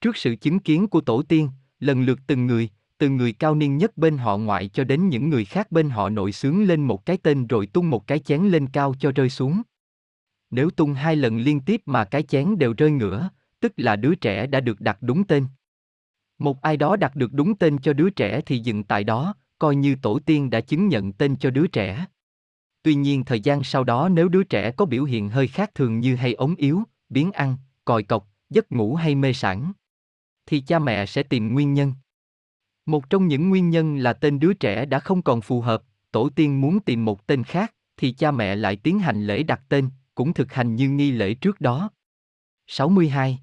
[0.00, 1.48] Trước sự chứng kiến của tổ tiên,
[1.80, 2.68] lần lượt từng người,
[2.98, 6.08] từ người cao niên nhất bên họ ngoại cho đến những người khác bên họ
[6.08, 9.30] nội sướng lên một cái tên rồi tung một cái chén lên cao cho rơi
[9.30, 9.62] xuống.
[10.54, 14.14] Nếu tung hai lần liên tiếp mà cái chén đều rơi ngửa, tức là đứa
[14.14, 15.46] trẻ đã được đặt đúng tên.
[16.38, 19.76] Một ai đó đặt được đúng tên cho đứa trẻ thì dừng tại đó, coi
[19.76, 22.06] như tổ tiên đã chứng nhận tên cho đứa trẻ.
[22.82, 26.00] Tuy nhiên thời gian sau đó nếu đứa trẻ có biểu hiện hơi khác thường
[26.00, 29.72] như hay ống yếu, biến ăn, còi cọc, giấc ngủ hay mê sản,
[30.46, 31.92] thì cha mẹ sẽ tìm nguyên nhân.
[32.86, 35.82] Một trong những nguyên nhân là tên đứa trẻ đã không còn phù hợp,
[36.12, 39.60] tổ tiên muốn tìm một tên khác, thì cha mẹ lại tiến hành lễ đặt
[39.68, 41.90] tên, cũng thực hành như nghi lễ trước đó.
[42.66, 43.42] 62.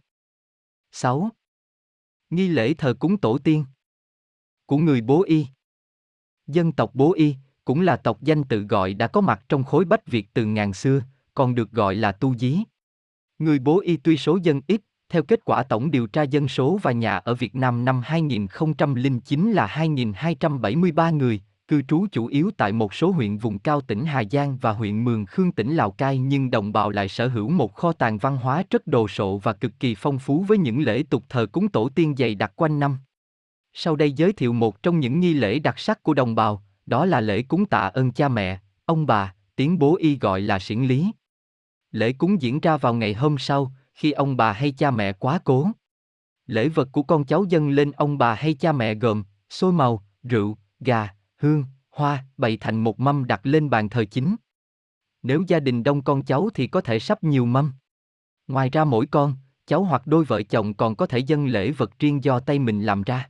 [0.92, 1.30] 6.
[2.30, 3.66] Nghi lễ thờ cúng tổ tiên
[4.72, 5.48] của người Bố Y.
[6.48, 7.36] Dân tộc Bố Y
[7.66, 10.74] cũng là tộc danh tự gọi đã có mặt trong khối Bách Việt từ ngàn
[10.74, 11.02] xưa,
[11.34, 12.58] còn được gọi là tu dí.
[13.40, 16.80] Người Bố Y tuy số dân ít, theo kết quả tổng điều tra dân số
[16.82, 21.42] và nhà ở Việt Nam năm 2009 là 2.273 người,
[21.72, 25.04] cư trú chủ yếu tại một số huyện vùng cao tỉnh Hà Giang và huyện
[25.04, 28.38] Mường Khương tỉnh Lào Cai nhưng đồng bào lại sở hữu một kho tàng văn
[28.38, 31.70] hóa rất đồ sộ và cực kỳ phong phú với những lễ tục thờ cúng
[31.70, 32.98] tổ tiên dày đặc quanh năm.
[33.74, 37.06] Sau đây giới thiệu một trong những nghi lễ đặc sắc của đồng bào, đó
[37.06, 40.82] là lễ cúng tạ ơn cha mẹ, ông bà, tiếng bố y gọi là siển
[40.82, 41.12] lý.
[41.92, 45.40] Lễ cúng diễn ra vào ngày hôm sau, khi ông bà hay cha mẹ quá
[45.44, 45.68] cố.
[46.48, 50.04] Lễ vật của con cháu dâng lên ông bà hay cha mẹ gồm xôi màu,
[50.24, 51.10] rượu, gà,
[51.42, 54.36] hương, hoa, bày thành một mâm đặt lên bàn thờ chính.
[55.24, 57.74] Nếu gia đình đông con cháu thì có thể sắp nhiều mâm.
[58.48, 59.36] Ngoài ra mỗi con,
[59.66, 62.82] cháu hoặc đôi vợ chồng còn có thể dâng lễ vật riêng do tay mình
[62.82, 63.30] làm ra.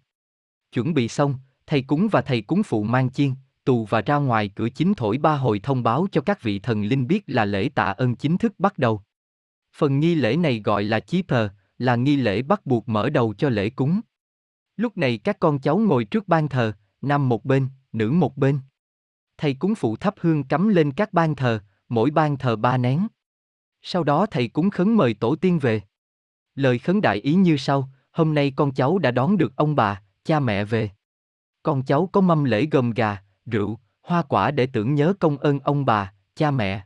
[0.71, 1.35] Chuẩn bị xong,
[1.65, 3.33] thầy cúng và thầy cúng phụ mang chiên,
[3.65, 6.83] tù và ra ngoài cửa chính thổi ba hồi thông báo cho các vị thần
[6.83, 9.01] linh biết là lễ tạ ơn chính thức bắt đầu.
[9.75, 13.33] Phần nghi lễ này gọi là chí thờ, là nghi lễ bắt buộc mở đầu
[13.33, 14.01] cho lễ cúng.
[14.77, 18.59] Lúc này các con cháu ngồi trước ban thờ, nam một bên, nữ một bên.
[19.37, 21.59] Thầy cúng phụ thắp hương cắm lên các ban thờ,
[21.89, 23.07] mỗi ban thờ ba nén.
[23.81, 25.81] Sau đó thầy cúng khấn mời tổ tiên về.
[26.55, 30.01] Lời khấn đại ý như sau, hôm nay con cháu đã đón được ông bà,
[30.23, 30.89] cha mẹ về.
[31.63, 35.59] Con cháu có mâm lễ gồm gà, rượu, hoa quả để tưởng nhớ công ơn
[35.59, 36.85] ông bà, cha mẹ.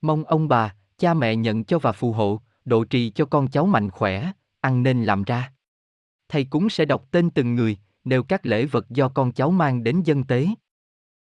[0.00, 3.66] Mong ông bà, cha mẹ nhận cho và phù hộ, độ trì cho con cháu
[3.66, 5.52] mạnh khỏe, ăn nên làm ra.
[6.28, 9.84] Thầy cúng sẽ đọc tên từng người, nêu các lễ vật do con cháu mang
[9.84, 10.46] đến dân tế.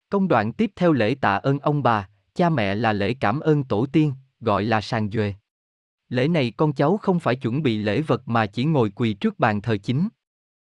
[0.08, 3.64] Công đoạn tiếp theo lễ tạ ơn ông bà, cha mẹ là lễ cảm ơn
[3.64, 5.34] tổ tiên, gọi là sàn duệ.
[6.08, 9.38] Lễ này con cháu không phải chuẩn bị lễ vật mà chỉ ngồi quỳ trước
[9.38, 10.08] bàn thờ chính.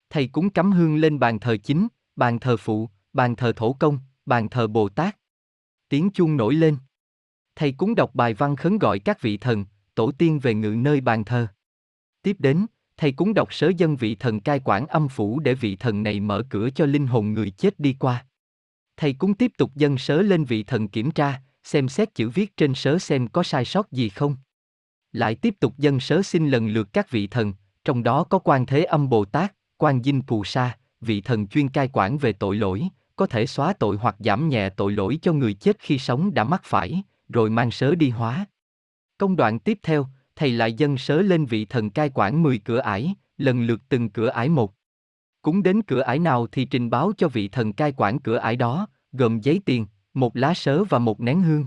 [0.09, 3.99] Thầy cúng cắm hương lên bàn thờ chính, bàn thờ phụ, bàn thờ thổ công,
[4.25, 5.17] bàn thờ Bồ Tát.
[5.89, 6.77] Tiếng chuông nổi lên.
[7.55, 9.65] Thầy cúng đọc bài văn khấn gọi các vị thần,
[9.95, 11.47] tổ tiên về ngự nơi bàn thờ.
[12.21, 12.65] Tiếp đến,
[12.99, 16.19] thầy cúng đọc sớ dân vị thần cai quản âm phủ để vị thần này
[16.19, 18.25] mở cửa cho linh hồn người chết đi qua.
[18.97, 22.57] Thầy cúng tiếp tục dân sớ lên vị thần kiểm tra, xem xét chữ viết
[22.57, 24.35] trên sớ xem có sai sót gì không.
[25.11, 27.53] Lại tiếp tục dân sớ xin lần lượt các vị thần,
[27.85, 31.69] trong đó có quan thế âm Bồ Tát, quan dinh phù sa, vị thần chuyên
[31.69, 35.33] cai quản về tội lỗi, có thể xóa tội hoặc giảm nhẹ tội lỗi cho
[35.33, 38.45] người chết khi sống đã mắc phải, rồi mang sớ đi hóa.
[39.17, 40.07] Công đoạn tiếp theo,
[40.39, 44.09] thầy lại dâng sớ lên vị thần cai quản 10 cửa ải, lần lượt từng
[44.09, 44.73] cửa ải một.
[45.41, 48.55] Cúng đến cửa ải nào thì trình báo cho vị thần cai quản cửa ải
[48.55, 51.65] đó, gồm giấy tiền, một lá sớ và một nén hương.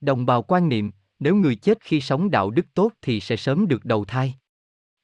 [0.00, 3.68] Đồng bào quan niệm, nếu người chết khi sống đạo đức tốt thì sẽ sớm
[3.68, 4.34] được đầu thai.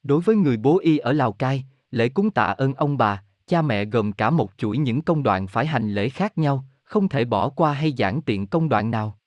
[0.02, 3.62] Đối với người bố y ở Lào Cai, lễ cúng tạ ơn ông bà, cha
[3.62, 7.24] mẹ gồm cả một chuỗi những công đoạn phải hành lễ khác nhau, không thể
[7.24, 9.18] bỏ qua hay giảng tiện công đoạn nào.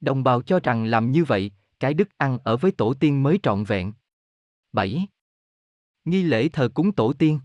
[0.00, 1.50] Đồng bào cho rằng làm như vậy,
[1.82, 3.92] cái đức ăn ở với tổ tiên mới trọn vẹn.
[4.72, 5.06] 7.
[6.04, 7.40] Nghi lễ thờ cúng tổ tiên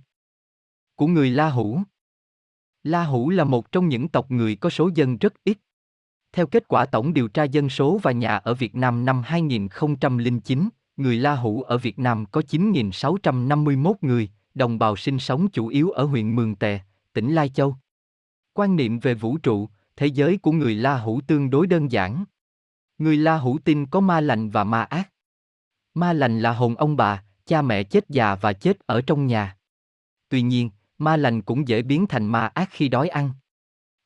[0.96, 1.80] của người La Hủ.
[2.84, 5.58] La Hủ là một trong những tộc người có số dân rất ít.
[6.32, 10.70] Theo kết quả tổng điều tra dân số và nhà ở Việt Nam năm 2009,
[10.98, 15.92] người La Hủ ở Việt Nam có 9.651 người, đồng bào sinh sống chủ yếu
[15.92, 16.80] ở huyện Mường Tè,
[17.14, 17.76] tỉnh Lai Châu.
[18.54, 22.26] Quan niệm về vũ trụ, thế giới của người La Hủ tương đối đơn giản.
[22.98, 25.10] Người La Hủ tin có ma lành và ma ác.
[25.94, 29.58] Ma lành là hồn ông bà, cha mẹ chết già và chết ở trong nhà.
[30.30, 33.32] Tuy nhiên, ma lành cũng dễ biến thành ma ác khi đói ăn.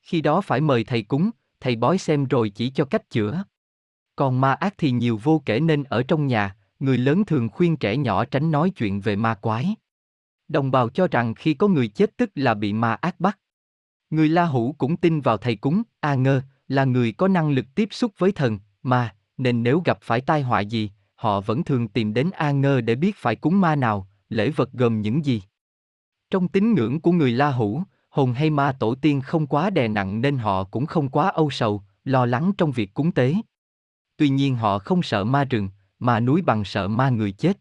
[0.02, 3.44] Khi đó phải mời thầy cúng, thầy bói xem rồi chỉ cho cách chữa.
[4.16, 7.78] Còn ma ác thì nhiều vô kể nên ở trong nhà, người lớn thường khuyên
[7.78, 9.76] trẻ nhỏ tránh nói chuyện về ma quái.
[10.48, 13.40] Đồng bào cho rằng khi có người chết tức là bị ma ác bắt.
[14.10, 17.66] Người La Hủ cũng tin vào thầy cúng, A Ngơ, là người có năng lực
[17.76, 21.88] tiếp xúc với thần, ma, nên nếu gặp phải tai họa gì, họ vẫn thường
[21.88, 25.42] tìm đến A Ngơ để biết phải cúng ma nào, lễ vật gồm những gì.
[26.30, 29.88] Trong tín ngưỡng của người La Hủ, hồn hay ma tổ tiên không quá đè
[29.88, 33.36] nặng nên họ cũng không quá âu sầu, lo lắng trong việc cúng tế.
[34.18, 37.58] Tuy nhiên họ không sợ ma rừng, mà núi bằng sợ ma người chết.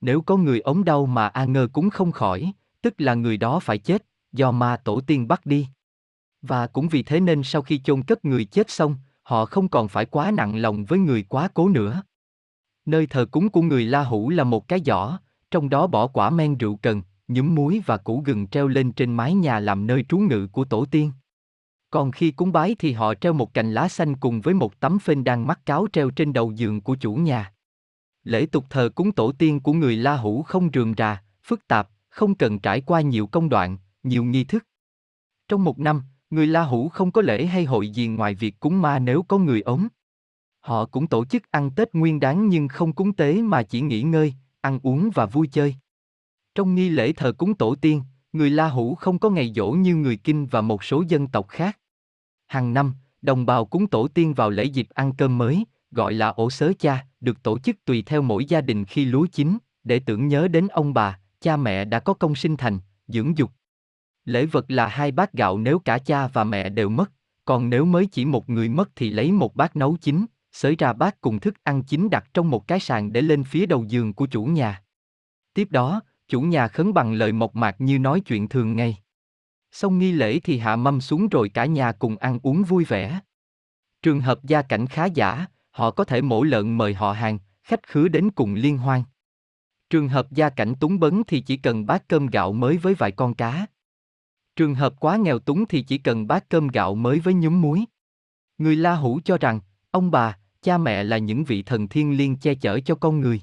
[0.00, 2.52] Nếu có người ốm đau mà A Ngơ cúng không khỏi,
[2.82, 5.68] tức là người đó phải chết, do ma tổ tiên bắt đi.
[6.42, 8.96] Và cũng vì thế nên sau khi chôn cất người chết xong,
[9.28, 12.02] họ không còn phải quá nặng lòng với người quá cố nữa.
[12.86, 15.18] Nơi thờ cúng của người La Hủ là một cái giỏ,
[15.50, 19.14] trong đó bỏ quả men rượu cần, nhúm muối và củ gừng treo lên trên
[19.14, 21.12] mái nhà làm nơi trú ngự của tổ tiên.
[21.90, 24.98] Còn khi cúng bái thì họ treo một cành lá xanh cùng với một tấm
[24.98, 27.52] phên đang mắc cáo treo trên đầu giường của chủ nhà.
[28.24, 31.88] Lễ tục thờ cúng tổ tiên của người La Hủ không rườm rà, phức tạp,
[32.08, 34.64] không cần trải qua nhiều công đoạn, nhiều nghi thức.
[35.48, 38.82] Trong một năm, người La Hủ không có lễ hay hội gì ngoài việc cúng
[38.82, 39.88] ma nếu có người ốm.
[40.60, 44.02] Họ cũng tổ chức ăn Tết nguyên đáng nhưng không cúng tế mà chỉ nghỉ
[44.02, 45.74] ngơi, ăn uống và vui chơi.
[46.54, 48.02] Trong nghi lễ thờ cúng tổ tiên,
[48.32, 51.48] người La Hủ không có ngày dỗ như người Kinh và một số dân tộc
[51.48, 51.78] khác.
[52.46, 56.28] Hàng năm, đồng bào cúng tổ tiên vào lễ dịp ăn cơm mới, gọi là
[56.28, 59.98] ổ sớ cha, được tổ chức tùy theo mỗi gia đình khi lúa chín, để
[60.06, 63.50] tưởng nhớ đến ông bà, cha mẹ đã có công sinh thành, dưỡng dục.
[64.28, 67.12] Lễ vật là hai bát gạo nếu cả cha và mẹ đều mất,
[67.44, 70.92] còn nếu mới chỉ một người mất thì lấy một bát nấu chín, xới ra
[70.92, 74.14] bát cùng thức ăn chín đặt trong một cái sàn để lên phía đầu giường
[74.14, 74.82] của chủ nhà.
[75.54, 78.98] Tiếp đó, chủ nhà khấn bằng lời mộc mạc như nói chuyện thường ngày.
[79.72, 83.20] Xong nghi lễ thì hạ mâm xuống rồi cả nhà cùng ăn uống vui vẻ.
[84.02, 87.82] Trường hợp gia cảnh khá giả, họ có thể mổ lợn mời họ hàng, khách
[87.86, 89.02] khứa đến cùng liên hoan.
[89.90, 93.12] Trường hợp gia cảnh túng bấn thì chỉ cần bát cơm gạo mới với vài
[93.12, 93.66] con cá.
[94.58, 97.84] Trường hợp quá nghèo túng thì chỉ cần bát cơm gạo mới với nhúm muối.
[98.58, 99.60] Người La Hủ cho rằng,
[99.90, 103.42] ông bà, cha mẹ là những vị thần thiên liêng che chở cho con người.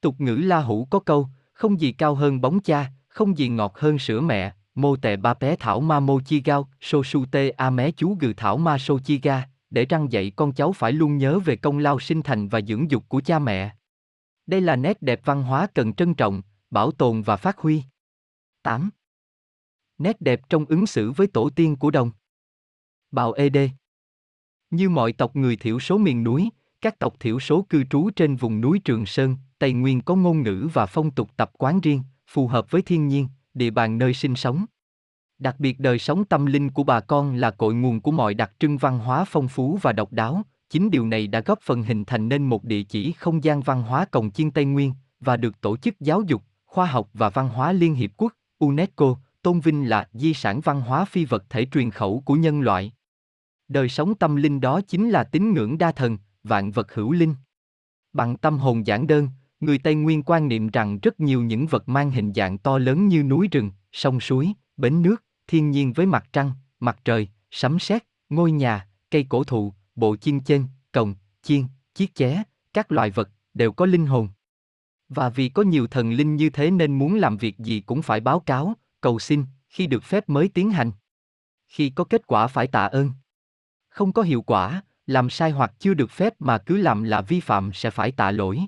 [0.00, 3.78] Tục ngữ La Hủ có câu, không gì cao hơn bóng cha, không gì ngọt
[3.78, 7.50] hơn sữa mẹ, mô tè ba bé thảo ma mô chi gao, sô su tê
[7.50, 10.92] a mé chú gừ thảo ma sô chi ga, để răng dạy con cháu phải
[10.92, 13.76] luôn nhớ về công lao sinh thành và dưỡng dục của cha mẹ.
[14.46, 17.82] Đây là nét đẹp văn hóa cần trân trọng, bảo tồn và phát huy.
[18.62, 18.90] 8.
[19.98, 22.10] Nét đẹp trong ứng xử với tổ tiên của đồng.
[23.10, 23.56] Bào ED
[24.70, 26.50] Như mọi tộc người thiểu số miền núi,
[26.80, 30.42] các tộc thiểu số cư trú trên vùng núi Trường Sơn, Tây Nguyên có ngôn
[30.42, 34.14] ngữ và phong tục tập quán riêng, phù hợp với thiên nhiên, địa bàn nơi
[34.14, 34.64] sinh sống.
[35.38, 38.52] Đặc biệt đời sống tâm linh của bà con là cội nguồn của mọi đặc
[38.58, 42.04] trưng văn hóa phong phú và độc đáo, chính điều này đã góp phần hình
[42.04, 45.60] thành nên một địa chỉ không gian văn hóa cồng chiên Tây Nguyên và được
[45.60, 49.88] Tổ chức Giáo dục, Khoa học và Văn hóa Liên Hiệp Quốc, UNESCO, tôn vinh
[49.88, 52.92] là di sản văn hóa phi vật thể truyền khẩu của nhân loại.
[53.68, 57.34] Đời sống tâm linh đó chính là tín ngưỡng đa thần, vạn vật hữu linh.
[58.12, 59.28] Bằng tâm hồn giản đơn,
[59.60, 63.08] người Tây Nguyên quan niệm rằng rất nhiều những vật mang hình dạng to lớn
[63.08, 67.78] như núi rừng, sông suối, bến nước, thiên nhiên với mặt trăng, mặt trời, sấm
[67.78, 71.64] sét, ngôi nhà, cây cổ thụ, bộ chiên chân, cồng, chiên,
[71.94, 72.42] chiếc ché,
[72.72, 74.28] các loài vật, đều có linh hồn.
[75.08, 78.20] Và vì có nhiều thần linh như thế nên muốn làm việc gì cũng phải
[78.20, 78.74] báo cáo,
[79.04, 80.92] cầu xin, khi được phép mới tiến hành.
[81.68, 83.10] Khi có kết quả phải tạ ơn.
[83.88, 87.40] Không có hiệu quả, làm sai hoặc chưa được phép mà cứ làm là vi
[87.40, 88.60] phạm sẽ phải tạ lỗi.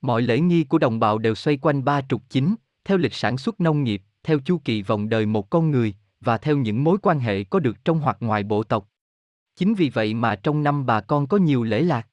[0.00, 2.54] Mọi lễ nghi của đồng bào đều xoay quanh ba trục chính,
[2.84, 6.38] theo lịch sản xuất nông nghiệp, theo chu kỳ vòng đời một con người, và
[6.38, 8.88] theo những mối quan hệ có được trong hoặc ngoài bộ tộc.
[9.56, 12.08] Chính vì vậy mà trong năm bà con có nhiều lễ lạc.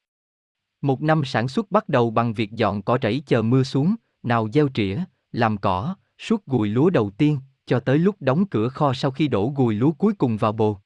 [0.82, 4.50] Một năm sản xuất bắt đầu bằng việc dọn cỏ rẫy chờ mưa xuống, nào
[4.54, 8.94] gieo trĩa, làm cỏ, suốt gùi lúa đầu tiên, cho tới lúc đóng cửa kho
[8.94, 10.78] sau khi đổ gùi lúa cuối cùng vào bồ.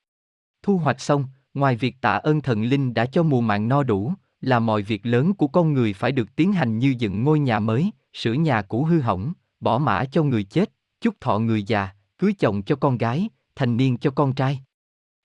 [0.64, 4.14] Thu hoạch xong, ngoài việc tạ ơn thần linh đã cho mùa màng no đủ,
[4.42, 7.60] là mọi việc lớn của con người phải được tiến hành như dựng ngôi nhà
[7.60, 10.72] mới, sửa nhà cũ hư hỏng, bỏ mã cho người chết,
[11.02, 14.60] chúc thọ người già, cưới chồng cho con gái, thành niên cho con trai.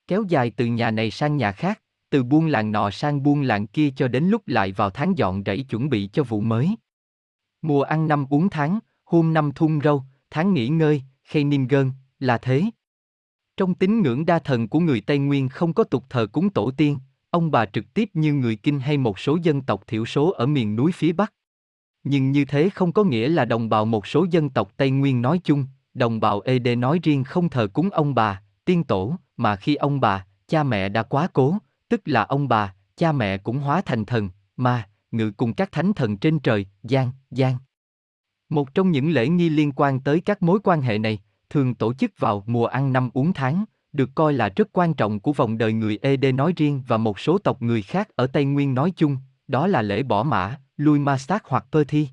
[0.07, 3.67] Kéo dài từ nhà này sang nhà khác, từ buôn làng nọ sang buôn làng
[3.67, 6.77] kia cho đến lúc lại vào tháng dọn rẫy chuẩn bị cho vụ mới.
[7.63, 8.79] Mùa ăn năm uống tháng,
[9.11, 12.65] hôm năm thun râu, tháng nghỉ ngơi, khay niêm gơn, là thế.
[13.57, 16.71] Trong tín ngưỡng đa thần của người Tây Nguyên không có tục thờ cúng tổ
[16.71, 16.99] tiên,
[17.31, 20.47] ông bà trực tiếp như người Kinh hay một số dân tộc thiểu số ở
[20.47, 21.33] miền núi phía Bắc.
[22.05, 25.23] Nhưng như thế không có nghĩa là đồng bào một số dân tộc Tây Nguyên
[25.23, 29.57] nói chung, đồng bào ED nói riêng không thờ cúng ông bà, tiên tổ, mà
[29.57, 31.59] khi ông bà, cha mẹ đã quá cố,
[31.89, 35.93] tức là ông bà, cha mẹ cũng hóa thành thần, mà, ngự cùng các thánh
[35.93, 37.57] thần trên trời, gian, gian.
[38.51, 41.19] Một trong những lễ nghi liên quan tới các mối quan hệ này,
[41.51, 45.21] thường tổ chức vào mùa ăn năm uống tháng, được coi là rất quan trọng
[45.21, 48.45] của vòng đời người ED nói riêng và một số tộc người khác ở Tây
[48.45, 49.17] Nguyên nói chung,
[49.49, 52.09] đó là lễ bỏ mã, lui ma sát hoặc pơ thi.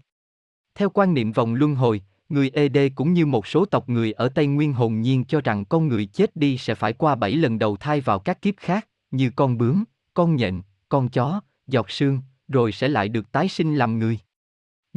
[0.76, 4.30] Theo quan niệm vòng luân hồi, người ED cũng như một số tộc người ở
[4.30, 7.60] Tây Nguyên hồn nhiên cho rằng con người chết đi sẽ phải qua bảy lần
[7.60, 9.84] đầu thai vào các kiếp khác, như con bướm,
[10.14, 14.20] con nhện, con chó, giọt sương, rồi sẽ lại được tái sinh làm người.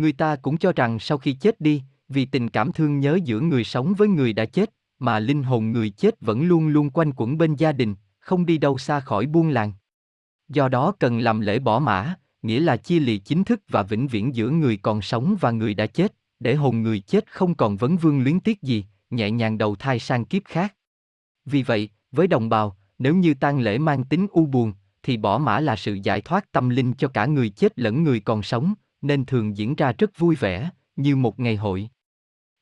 [0.00, 3.40] Người ta cũng cho rằng sau khi chết đi, vì tình cảm thương nhớ giữa
[3.40, 7.12] người sống với người đã chết, mà linh hồn người chết vẫn luôn luôn quanh
[7.16, 9.72] quẩn bên gia đình, không đi đâu xa khỏi buôn làng.
[10.48, 14.08] Do đó cần làm lễ bỏ mã, nghĩa là chia lì chính thức và vĩnh
[14.08, 17.76] viễn giữa người còn sống và người đã chết, để hồn người chết không còn
[17.76, 20.74] vấn vương luyến tiếc gì, nhẹ nhàng đầu thai sang kiếp khác.
[21.44, 24.72] Vì vậy, với đồng bào, nếu như tang lễ mang tính u buồn,
[25.02, 28.20] thì bỏ mã là sự giải thoát tâm linh cho cả người chết lẫn người
[28.20, 31.88] còn sống, nên thường diễn ra rất vui vẻ, như một ngày hội.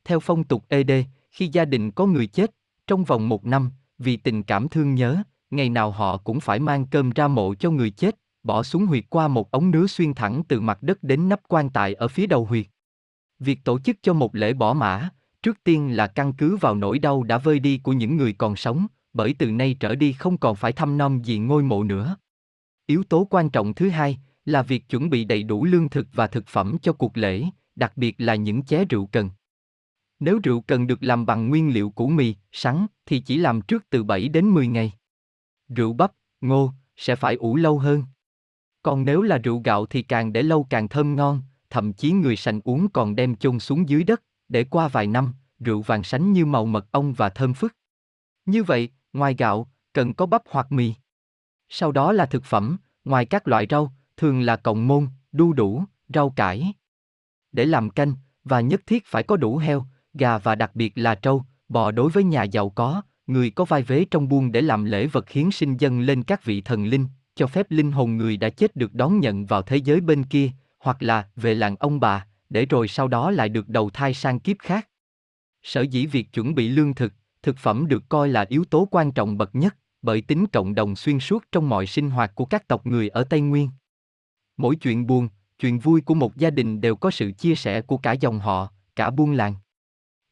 [0.05, 0.91] Theo phong tục ED,
[1.31, 2.55] khi gia đình có người chết,
[2.87, 6.87] trong vòng một năm, vì tình cảm thương nhớ, ngày nào họ cũng phải mang
[6.87, 10.43] cơm ra mộ cho người chết, bỏ xuống huyệt qua một ống nứa xuyên thẳng
[10.49, 12.67] từ mặt đất đến nắp quan tài ở phía đầu huyệt.
[13.39, 15.09] Việc tổ chức cho một lễ bỏ mã,
[15.43, 18.57] trước tiên là căn cứ vào nỗi đau đã vơi đi của những người còn
[18.57, 22.17] sống, bởi từ nay trở đi không còn phải thăm nom gì ngôi mộ nữa.
[22.87, 24.19] Yếu tố quan trọng thứ hai
[24.49, 27.45] là việc chuẩn bị đầy đủ lương thực và thực phẩm cho cuộc lễ,
[27.77, 29.31] đặc biệt là những ché rượu cần.
[30.21, 33.85] Nếu rượu cần được làm bằng nguyên liệu củ mì, sắn, thì chỉ làm trước
[33.91, 34.93] từ 7 đến 10 ngày.
[35.69, 38.05] Rượu bắp, ngô, sẽ phải ủ lâu hơn.
[38.83, 42.37] Còn nếu là rượu gạo thì càng để lâu càng thơm ngon, thậm chí người
[42.37, 46.33] sành uống còn đem chôn xuống dưới đất, để qua vài năm, rượu vàng sánh
[46.33, 47.77] như màu mật ong và thơm phức.
[48.47, 50.95] Như vậy, ngoài gạo, cần có bắp hoặc mì.
[51.69, 55.85] Sau đó là thực phẩm, ngoài các loại rau, thường là cộng môn, đu đủ,
[56.15, 56.73] rau cải.
[57.53, 58.15] Để làm canh,
[58.45, 62.11] và nhất thiết phải có đủ heo, gà và đặc biệt là trâu, bò đối
[62.11, 65.51] với nhà giàu có, người có vai vế trong buôn để làm lễ vật hiến
[65.51, 68.95] sinh dân lên các vị thần linh, cho phép linh hồn người đã chết được
[68.95, 72.89] đón nhận vào thế giới bên kia, hoặc là về làng ông bà, để rồi
[72.89, 74.89] sau đó lại được đầu thai sang kiếp khác.
[75.63, 77.13] Sở dĩ việc chuẩn bị lương thực,
[77.43, 80.97] thực phẩm được coi là yếu tố quan trọng bậc nhất, bởi tính cộng đồng
[80.97, 83.71] xuyên suốt trong mọi sinh hoạt của các tộc người ở Tây Nguyên.
[84.59, 85.29] Mỗi chuyện buồn,
[85.59, 88.69] chuyện vui của một gia đình đều có sự chia sẻ của cả dòng họ,
[88.97, 89.55] cả buôn làng.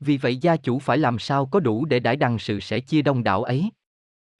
[0.00, 3.02] Vì vậy gia chủ phải làm sao có đủ để đãi đằng sự sẻ chia
[3.02, 3.70] đông đảo ấy.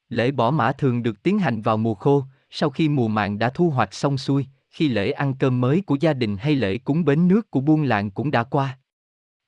[0.08, 3.50] Lễ bỏ mã thường được tiến hành vào mùa khô, sau khi mùa màng đã
[3.50, 7.04] thu hoạch xong xuôi, khi lễ ăn cơm mới của gia đình hay lễ cúng
[7.04, 8.78] bến nước của buôn làng cũng đã qua.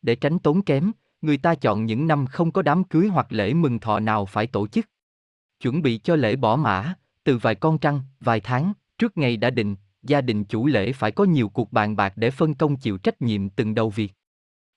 [0.02, 0.92] Để tránh tốn kém,
[1.22, 4.46] người ta chọn những năm không có đám cưới hoặc lễ mừng thọ nào phải
[4.46, 4.86] tổ chức.
[5.60, 6.94] Chuẩn bị cho lễ bỏ mã,
[7.24, 9.76] từ vài con trăng, vài tháng, trước ngày đã định,
[10.08, 13.22] gia đình chủ lễ phải có nhiều cuộc bàn bạc để phân công chịu trách
[13.22, 14.12] nhiệm từng đầu việc.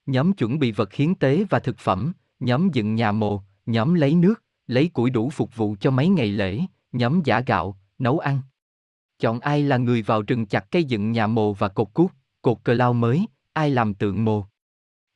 [0.06, 4.16] Nhóm chuẩn bị vật hiến tế và thực phẩm, nhóm dựng nhà mồ, nhóm lấy
[4.16, 6.60] nước, lấy củi đủ phục vụ cho mấy ngày lễ,
[6.92, 8.42] nhóm giả gạo, nấu ăn.
[9.20, 12.58] Chọn ai là người vào rừng chặt cây dựng nhà mồ và cột cuốc, cột
[12.64, 14.46] cờ lao mới, ai làm tượng mồ.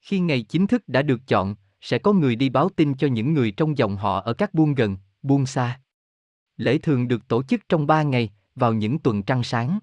[0.01, 3.33] Khi ngày chính thức đã được chọn, sẽ có người đi báo tin cho những
[3.33, 5.79] người trong dòng họ ở các buôn gần, buôn xa.
[6.57, 9.79] Lễ thường được tổ chức trong ba ngày, vào những tuần trăng sáng.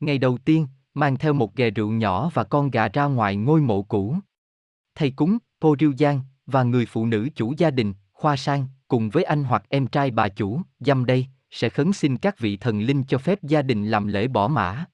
[0.00, 3.60] Ngày đầu tiên, mang theo một ghè rượu nhỏ và con gà ra ngoài ngôi
[3.60, 4.16] mộ cũ.
[4.94, 9.10] Thầy cúng, Pô Riêu Giang, và người phụ nữ chủ gia đình, Khoa Sang, cùng
[9.10, 12.80] với anh hoặc em trai bà chủ, dăm đây, sẽ khấn xin các vị thần
[12.80, 14.84] linh cho phép gia đình làm lễ bỏ mã.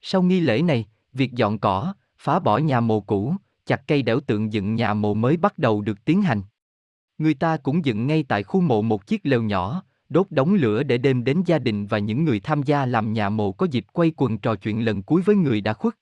[0.00, 3.34] Sau nghi lễ này, việc dọn cỏ, phá bỏ nhà mồ cũ,
[3.66, 6.42] chặt cây đẽo tượng dựng nhà mồ mới bắt đầu được tiến hành.
[7.18, 10.82] Người ta cũng dựng ngay tại khu mộ một chiếc lều nhỏ, đốt đống lửa
[10.82, 13.86] để đêm đến gia đình và những người tham gia làm nhà mộ có dịp
[13.92, 15.94] quay quần trò chuyện lần cuối với người đã khuất.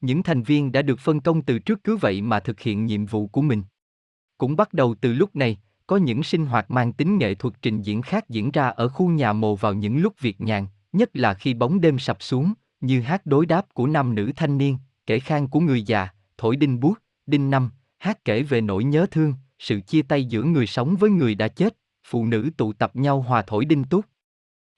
[0.00, 3.06] Những thành viên đã được phân công từ trước cứ vậy mà thực hiện nhiệm
[3.06, 3.62] vụ của mình.
[4.38, 7.82] Cũng bắt đầu từ lúc này, có những sinh hoạt mang tính nghệ thuật trình
[7.82, 11.34] diễn khác diễn ra ở khu nhà mồ vào những lúc việc nhàn, nhất là
[11.34, 15.18] khi bóng đêm sập xuống, như hát đối đáp của nam nữ thanh niên, kể
[15.18, 16.08] khang của người già,
[16.38, 16.94] thổi đinh buốt,
[17.26, 21.10] đinh năm, hát kể về nỗi nhớ thương, sự chia tay giữa người sống với
[21.10, 24.04] người đã chết, phụ nữ tụ tập nhau hòa thổi đinh túc.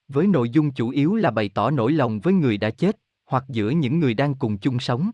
[0.09, 3.45] Với nội dung chủ yếu là bày tỏ nỗi lòng với người đã chết, hoặc
[3.49, 5.11] giữa những người đang cùng chung sống.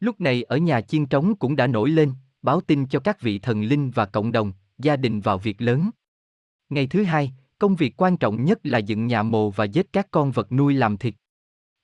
[0.00, 2.12] Lúc này ở nhà chiên trống cũng đã nổi lên,
[2.42, 5.90] báo tin cho các vị thần linh và cộng đồng, gia đình vào việc lớn.
[6.68, 10.08] Ngày thứ hai, công việc quan trọng nhất là dựng nhà mồ và giết các
[10.10, 11.14] con vật nuôi làm thịt.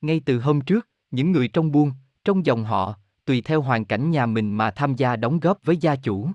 [0.01, 1.93] Ngay từ hôm trước, những người trong buôn,
[2.25, 2.95] trong dòng họ,
[3.25, 6.31] tùy theo hoàn cảnh nhà mình mà tham gia đóng góp với gia chủ.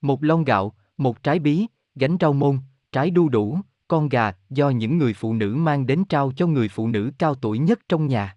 [0.00, 2.58] Một lon gạo, một trái bí, gánh rau môn,
[2.92, 3.58] trái đu đủ,
[3.88, 7.34] con gà do những người phụ nữ mang đến trao cho người phụ nữ cao
[7.34, 8.36] tuổi nhất trong nhà.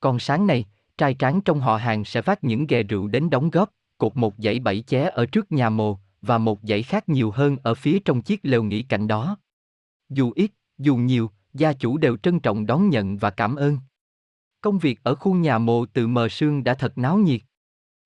[0.00, 0.64] Còn sáng nay,
[0.98, 4.34] trai tráng trong họ hàng sẽ phát những ghè rượu đến đóng góp, cột một
[4.38, 7.98] dãy bảy ché ở trước nhà mồ, và một dãy khác nhiều hơn ở phía
[7.98, 9.36] trong chiếc lều nghỉ cạnh đó.
[10.08, 13.78] Dù ít, dù nhiều, gia chủ đều trân trọng đón nhận và cảm ơn.
[14.60, 17.40] Công việc ở khu nhà mồ từ mờ sương đã thật náo nhiệt.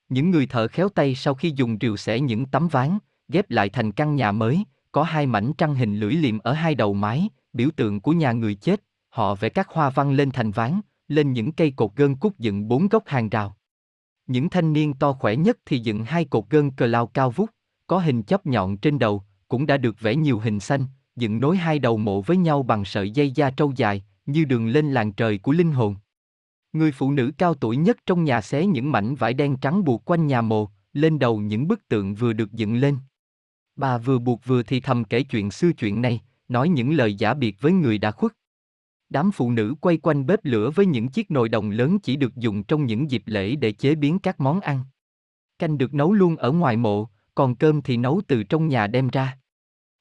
[0.08, 2.98] Những người thợ khéo tay sau khi dùng rìu xẻ những tấm ván,
[3.32, 6.74] ghép lại thành căn nhà mới, có hai mảnh trăng hình lưỡi liềm ở hai
[6.74, 10.50] đầu mái, biểu tượng của nhà người chết, họ vẽ các hoa văn lên thành
[10.50, 13.56] ván, lên những cây cột gân cút dựng bốn góc hàng rào.
[14.26, 17.50] Những thanh niên to khỏe nhất thì dựng hai cột gân cờ lao cao vút,
[17.86, 20.84] có hình chóp nhọn trên đầu, cũng đã được vẽ nhiều hình xanh,
[21.16, 24.68] dựng nối hai đầu mộ với nhau bằng sợi dây da trâu dài, như đường
[24.68, 25.96] lên làng trời của linh hồn.
[26.72, 30.04] Người phụ nữ cao tuổi nhất trong nhà xé những mảnh vải đen trắng buộc
[30.04, 32.96] quanh nhà mộ, lên đầu những bức tượng vừa được dựng lên.
[33.80, 37.34] Bà vừa buộc vừa thì thầm kể chuyện xưa chuyện này, nói những lời giả
[37.34, 38.32] biệt với người đã khuất.
[39.08, 42.36] Đám phụ nữ quay quanh bếp lửa với những chiếc nồi đồng lớn chỉ được
[42.36, 44.84] dùng trong những dịp lễ để chế biến các món ăn.
[45.58, 49.08] Canh được nấu luôn ở ngoài mộ, còn cơm thì nấu từ trong nhà đem
[49.08, 49.38] ra.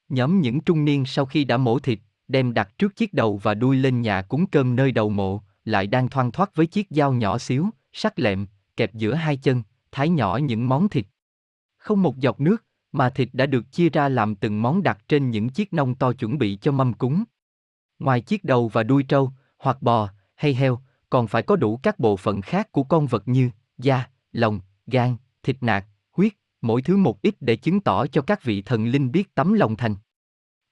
[0.08, 1.98] Nhóm những trung niên sau khi đã mổ thịt,
[2.28, 5.86] đem đặt trước chiếc đầu và đuôi lên nhà cúng cơm nơi đầu mộ, lại
[5.86, 8.46] đang thoang thoát với chiếc dao nhỏ xíu, sắc lẹm,
[8.76, 9.62] kẹp giữa hai chân,
[9.92, 11.06] thái nhỏ những món thịt.
[11.78, 15.30] Không một giọt nước, mà thịt đã được chia ra làm từng món đặt trên
[15.30, 17.24] những chiếc nông to chuẩn bị cho mâm cúng.
[17.98, 20.78] Ngoài chiếc đầu và đuôi trâu, hoặc bò, hay heo,
[21.10, 25.16] còn phải có đủ các bộ phận khác của con vật như da, lòng, gan,
[25.42, 29.12] thịt nạc, huyết, mỗi thứ một ít để chứng tỏ cho các vị thần linh
[29.12, 29.94] biết tấm lòng thành.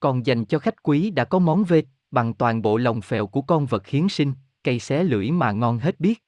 [0.00, 3.42] Còn dành cho khách quý đã có món vê, bằng toàn bộ lòng phèo của
[3.42, 4.32] con vật hiến sinh,
[4.64, 6.24] cây xé lưỡi mà ngon hết biết.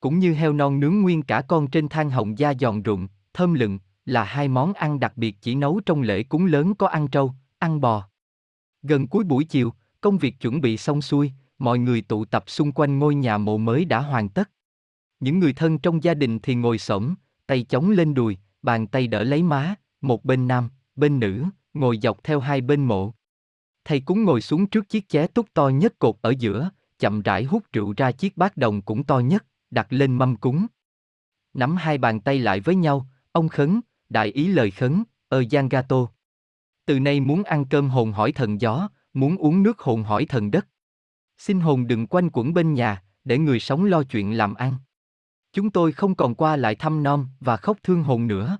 [0.00, 3.54] Cũng như heo non nướng nguyên cả con trên than hồng da giòn rụng, thơm
[3.54, 3.78] lừng,
[4.08, 7.34] là hai món ăn đặc biệt chỉ nấu trong lễ cúng lớn có ăn trâu,
[7.58, 8.08] ăn bò.
[8.82, 12.72] Gần cuối buổi chiều, công việc chuẩn bị xong xuôi, mọi người tụ tập xung
[12.72, 14.50] quanh ngôi nhà mộ mới đã hoàn tất.
[15.20, 17.14] Những người thân trong gia đình thì ngồi xổm,
[17.46, 21.44] tay chống lên đùi, bàn tay đỡ lấy má, một bên nam, bên nữ,
[21.74, 23.14] ngồi dọc theo hai bên mộ.
[23.84, 27.44] Thầy cúng ngồi xuống trước chiếc ché túc to nhất cột ở giữa, chậm rãi
[27.44, 30.66] hút rượu ra chiếc bát đồng cũng to nhất, đặt lên mâm cúng.
[31.54, 35.68] Nắm hai bàn tay lại với nhau, ông khấn, đại ý lời khấn, ơ gian
[35.68, 36.06] gato.
[36.86, 40.50] Từ nay muốn ăn cơm hồn hỏi thần gió, muốn uống nước hồn hỏi thần
[40.50, 40.68] đất.
[41.38, 44.74] Xin hồn đừng quanh quẩn bên nhà, để người sống lo chuyện làm ăn.
[45.52, 48.58] Chúng tôi không còn qua lại thăm non và khóc thương hồn nữa.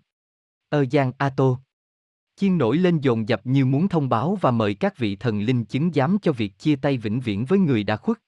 [0.69, 1.59] Ơ Giang A Tô.
[2.37, 5.65] Chiên nổi lên dồn dập như muốn thông báo và mời các vị thần linh
[5.65, 8.19] chứng giám cho việc chia tay vĩnh viễn với người đã khuất.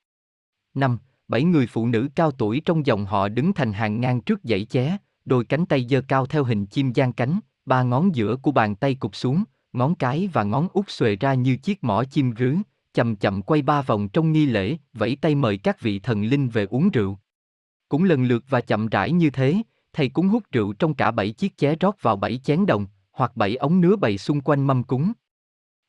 [0.74, 0.98] Năm,
[1.28, 4.64] bảy người phụ nữ cao tuổi trong dòng họ đứng thành hàng ngang trước dãy
[4.64, 8.52] ché, đôi cánh tay giơ cao theo hình chim giang cánh, ba ngón giữa của
[8.52, 12.30] bàn tay cụp xuống, ngón cái và ngón út xuề ra như chiếc mỏ chim
[12.30, 12.56] rứ,
[12.94, 16.48] chậm chậm quay ba vòng trong nghi lễ, vẫy tay mời các vị thần linh
[16.48, 17.18] về uống rượu.
[17.88, 19.56] Cũng lần lượt và chậm rãi như thế,
[19.92, 23.36] thầy cúng hút rượu trong cả bảy chiếc ché rót vào bảy chén đồng, hoặc
[23.36, 25.12] bảy ống nứa bày xung quanh mâm cúng.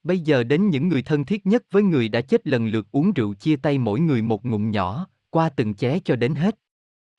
[0.04, 3.12] Bây giờ đến những người thân thiết nhất với người đã chết lần lượt uống
[3.14, 6.56] rượu chia tay mỗi người một ngụm nhỏ, qua từng ché cho đến hết.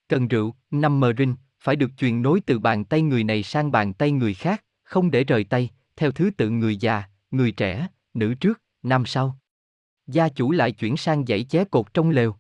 [0.08, 3.72] Cần rượu, năm mờ rinh, phải được truyền nối từ bàn tay người này sang
[3.72, 7.88] bàn tay người khác, không để rời tay, theo thứ tự người già, người trẻ,
[8.14, 9.38] nữ trước, nam sau.
[10.06, 12.36] Gia chủ lại chuyển sang dãy ché cột trong lều.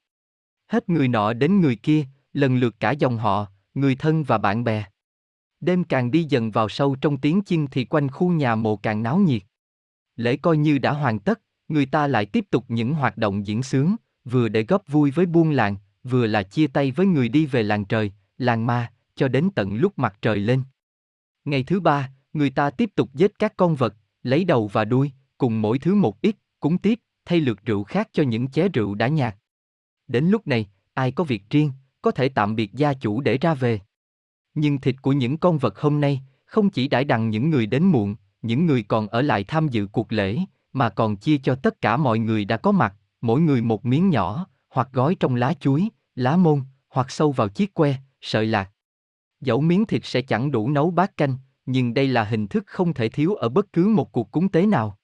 [0.68, 4.64] Hết người nọ đến người kia, lần lượt cả dòng họ, người thân và bạn
[4.64, 4.84] bè.
[5.60, 9.02] Đêm càng đi dần vào sâu trong tiếng chinh thì quanh khu nhà mộ càng
[9.02, 9.42] náo nhiệt.
[10.16, 13.62] Lễ coi như đã hoàn tất, người ta lại tiếp tục những hoạt động diễn
[13.62, 17.46] sướng, vừa để góp vui với buôn làng, vừa là chia tay với người đi
[17.46, 20.62] về làng trời, làng ma, cho đến tận lúc mặt trời lên.
[21.44, 25.12] Ngày thứ ba, người ta tiếp tục giết các con vật, lấy đầu và đuôi,
[25.38, 28.94] cùng mỗi thứ một ít, cúng tiếp, thay lượt rượu khác cho những ché rượu
[28.94, 29.36] đã nhạt.
[30.08, 31.70] Đến lúc này, ai có việc riêng,
[32.02, 33.80] có thể tạm biệt gia chủ để ra về.
[34.54, 37.84] Nhưng thịt của những con vật hôm nay, không chỉ đãi đằng những người đến
[37.84, 40.38] muộn, những người còn ở lại tham dự cuộc lễ,
[40.72, 44.10] mà còn chia cho tất cả mọi người đã có mặt, mỗi người một miếng
[44.10, 48.70] nhỏ, hoặc gói trong lá chuối, lá môn, hoặc sâu vào chiếc que, sợi lạc.
[49.42, 51.36] Dẫu miếng thịt sẽ chẳng đủ nấu bát canh,
[51.66, 54.66] nhưng đây là hình thức không thể thiếu ở bất cứ một cuộc cúng tế
[54.66, 54.98] nào.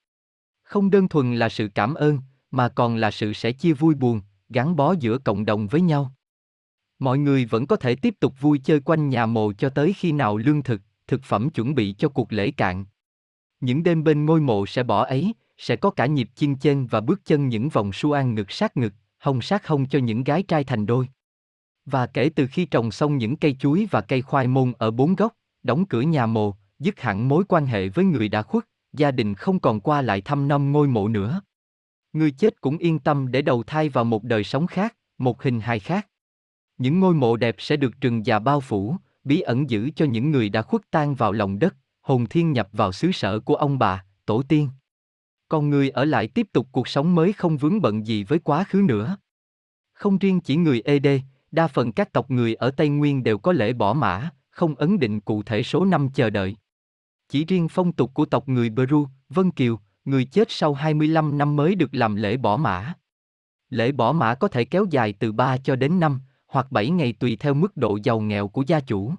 [0.63, 2.19] Không đơn thuần là sự cảm ơn,
[2.51, 6.13] mà còn là sự sẻ chia vui buồn, gắn bó giữa cộng đồng với nhau.
[6.99, 10.11] Mọi người vẫn có thể tiếp tục vui chơi quanh nhà mồ cho tới khi
[10.11, 12.85] nào lương thực, thực phẩm chuẩn bị cho cuộc lễ cạn.
[13.59, 17.01] Những đêm bên ngôi mộ sẽ bỏ ấy, sẽ có cả nhịp chiên chân và
[17.01, 20.43] bước chân những vòng su an ngực sát ngực, hồng sát hông cho những gái
[20.43, 21.07] trai thành đôi.
[21.91, 25.15] Và kể từ khi trồng xong những cây chuối và cây khoai môn ở bốn
[25.15, 25.33] góc,
[25.63, 29.35] đóng cửa nhà mồ, dứt hẳn mối quan hệ với người đã khuất, gia đình
[29.35, 31.41] không còn qua lại thăm nom ngôi mộ nữa.
[32.13, 35.59] Người chết cũng yên tâm để đầu thai vào một đời sống khác, một hình
[35.59, 36.07] hài khác.
[36.77, 40.31] Những ngôi mộ đẹp sẽ được trừng già bao phủ, bí ẩn giữ cho những
[40.31, 43.79] người đã khuất tan vào lòng đất, hồn thiên nhập vào xứ sở của ông
[43.79, 44.69] bà, tổ tiên.
[45.47, 48.63] Còn người ở lại tiếp tục cuộc sống mới không vướng bận gì với quá
[48.63, 49.17] khứ nữa.
[49.93, 51.07] Không riêng chỉ người ED,
[51.51, 54.99] đa phần các tộc người ở Tây Nguyên đều có lễ bỏ mã, không ấn
[54.99, 56.55] định cụ thể số năm chờ đợi.
[57.29, 61.55] Chỉ riêng phong tục của tộc người Peru, Vân Kiều, người chết sau 25 năm
[61.55, 62.93] mới được làm lễ bỏ mã.
[63.69, 67.13] Lễ bỏ mã có thể kéo dài từ 3 cho đến 5, hoặc 7 ngày
[67.13, 69.13] tùy theo mức độ giàu nghèo của gia chủ.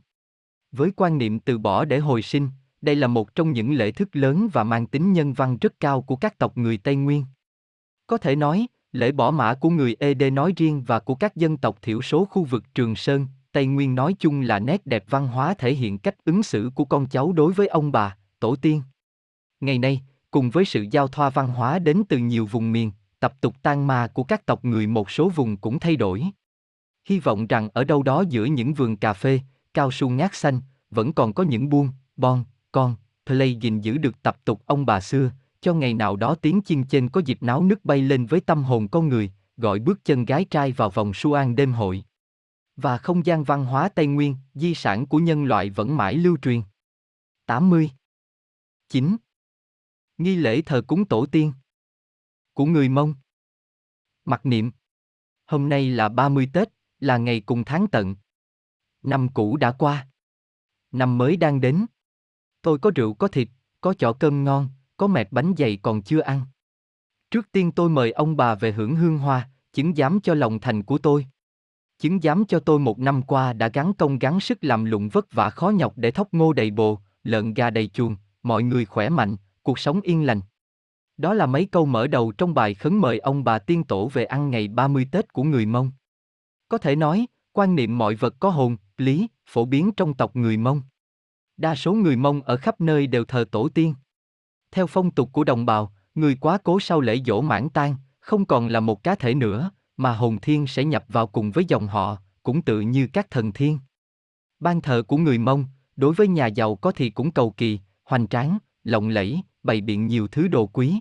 [0.73, 2.49] Với quan niệm từ bỏ để hồi sinh,
[2.81, 6.03] đây là một trong những lễ thức lớn và mang tính nhân văn rất cao
[6.03, 7.25] của các tộc người Tây Nguyên.
[8.07, 11.57] Có thể nói, lễ bỏ mã của người Ede nói riêng và của các dân
[11.57, 15.29] tộc thiểu số khu vực Trường Sơn, Tây Nguyên nói chung là nét đẹp văn
[15.29, 18.83] hóa thể hiện cách ứng xử của con cháu đối với ông bà, tổ tiên.
[19.61, 23.41] Ngày nay, cùng với sự giao thoa văn hóa đến từ nhiều vùng miền, tập
[23.41, 26.25] tục tan ma của các tộc người một số vùng cũng thay đổi.
[27.09, 29.41] Hy vọng rằng ở đâu đó giữa những vườn cà phê,
[29.75, 30.61] cao su ngát xanh,
[30.91, 32.95] vẫn còn có những buôn, bon, con,
[33.27, 35.31] play gìn giữ được tập tục ông bà xưa,
[35.61, 38.65] cho ngày nào đó tiếng chiên trên có dịp náo nước bay lên với tâm
[38.65, 42.05] hồn con người, gọi bước chân gái trai vào vòng suan đêm hội.
[42.77, 46.37] Và không gian văn hóa Tây Nguyên, di sản của nhân loại vẫn mãi lưu
[46.37, 46.63] truyền.
[47.47, 47.91] 80.
[48.89, 49.17] 9.
[50.19, 51.53] Nghi lễ thờ cúng tổ tiên
[52.61, 53.15] của người Mông.
[54.25, 54.71] Mặc niệm.
[55.47, 56.69] Hôm nay là 30 Tết,
[56.99, 58.17] là ngày cùng tháng tận.
[59.03, 60.09] Năm cũ đã qua.
[60.93, 61.87] Năm mới đang đến.
[62.63, 63.49] Tôi có rượu có thịt,
[63.81, 64.69] có chọ cơm ngon,
[65.01, 66.41] có mẹt bánh dày còn chưa ăn.
[67.31, 70.83] Trước tiên tôi mời ông bà về hưởng hương hoa, chứng giám cho lòng thành
[70.83, 71.27] của tôi.
[71.99, 75.33] Chứng giám cho tôi một năm qua đã gắn công gắn sức làm lụng vất
[75.33, 79.09] vả khó nhọc để thóc ngô đầy bồ, lợn gà đầy chuồng, mọi người khỏe
[79.09, 80.41] mạnh, cuộc sống yên lành.
[81.17, 84.25] Đó là mấy câu mở đầu trong bài khấn mời ông bà tiên tổ về
[84.25, 85.91] ăn ngày 30 Tết của người Mông.
[86.69, 90.57] Có thể nói, quan niệm mọi vật có hồn, lý, phổ biến trong tộc người
[90.57, 90.83] Mông.
[91.57, 93.95] Đa số người Mông ở khắp nơi đều thờ tổ tiên.
[94.73, 98.45] Theo phong tục của đồng bào, người quá cố sau lễ dỗ mãn tang, không
[98.45, 101.87] còn là một cá thể nữa, mà hồn thiên sẽ nhập vào cùng với dòng
[101.87, 103.79] họ, cũng tự như các thần thiên.
[104.61, 105.65] Ban thờ của người Mông,
[105.97, 110.07] đối với nhà giàu có thì cũng cầu kỳ, hoành tráng, lộng lẫy, bày biện
[110.07, 111.01] nhiều thứ đồ quý.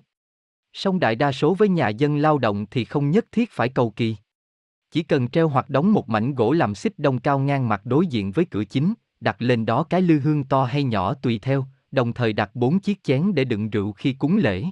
[0.74, 3.92] Song đại đa số với nhà dân lao động thì không nhất thiết phải cầu
[3.92, 4.16] kỳ.
[4.92, 8.08] Chỉ cần treo hoặc đóng một mảnh gỗ làm xích đông cao ngang mặt đối
[8.08, 11.66] diện với cửa chính, đặt lên đó cái lư hương to hay nhỏ tùy theo,
[11.92, 14.66] đồng thời đặt bốn chiếc chén để đựng rượu khi cúng lễ.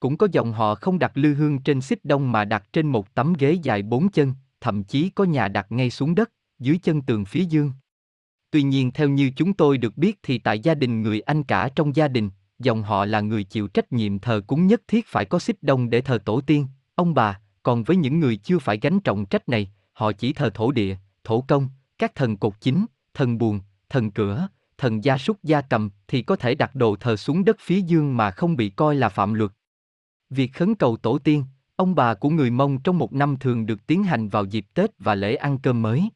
[0.00, 3.14] Cũng có dòng họ không đặt lư hương trên xích đông mà đặt trên một
[3.14, 7.02] tấm ghế dài bốn chân, thậm chí có nhà đặt ngay xuống đất, dưới chân
[7.02, 7.72] tường phía dương.
[8.50, 11.68] Tuy nhiên theo như chúng tôi được biết thì tại gia đình người anh cả
[11.76, 15.24] trong gia đình, dòng họ là người chịu trách nhiệm thờ cúng nhất thiết phải
[15.24, 18.78] có xích đông để thờ tổ tiên, ông bà, còn với những người chưa phải
[18.78, 21.68] gánh trọng trách này, họ chỉ thờ thổ địa, thổ công,
[21.98, 24.48] các thần cột chính, thần buồn, thần cửa,
[24.78, 28.16] thần gia súc gia cầm thì có thể đặt đồ thờ xuống đất phía dương
[28.16, 29.50] mà không bị coi là phạm luật.
[30.30, 31.44] Việc khấn cầu tổ tiên,
[31.76, 34.90] ông bà của người Mông trong một năm thường được tiến hành vào dịp Tết
[34.98, 36.10] và lễ ăn cơm mới.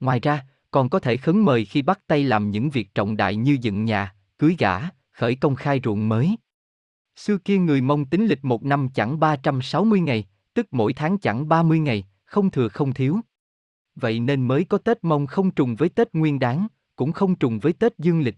[0.00, 3.36] Ngoài ra, còn có thể khấn mời khi bắt tay làm những việc trọng đại
[3.36, 4.80] như dựng nhà, cưới gả,
[5.12, 6.36] khởi công khai ruộng mới.
[7.16, 11.48] Xưa kia người Mông tính lịch một năm chẳng 360 ngày, tức mỗi tháng chẳng
[11.48, 13.20] 30 ngày, không thừa không thiếu.
[13.94, 16.66] Vậy nên mới có Tết Mông không trùng với Tết Nguyên Đán,
[16.96, 18.36] cũng không trùng với Tết Dương Lịch.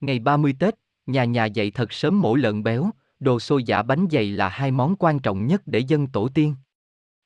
[0.00, 0.74] Ngày 30 Tết,
[1.06, 2.90] nhà nhà dậy thật sớm mổ lợn béo,
[3.20, 6.54] đồ xôi giả bánh dày là hai món quan trọng nhất để dân tổ tiên.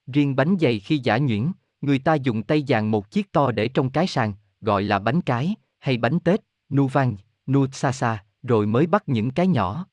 [0.06, 3.68] Riêng bánh dày khi giả nhuyễn, người ta dùng tay dàn một chiếc to để
[3.68, 7.16] trong cái sàn, gọi là bánh cái, hay bánh tết, nu vang,
[7.46, 9.86] nu xa xa, rồi mới bắt những cái nhỏ.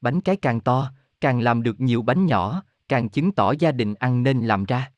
[0.00, 3.94] Bánh cái càng to, càng làm được nhiều bánh nhỏ, càng chứng tỏ gia đình
[3.94, 4.90] ăn nên làm ra.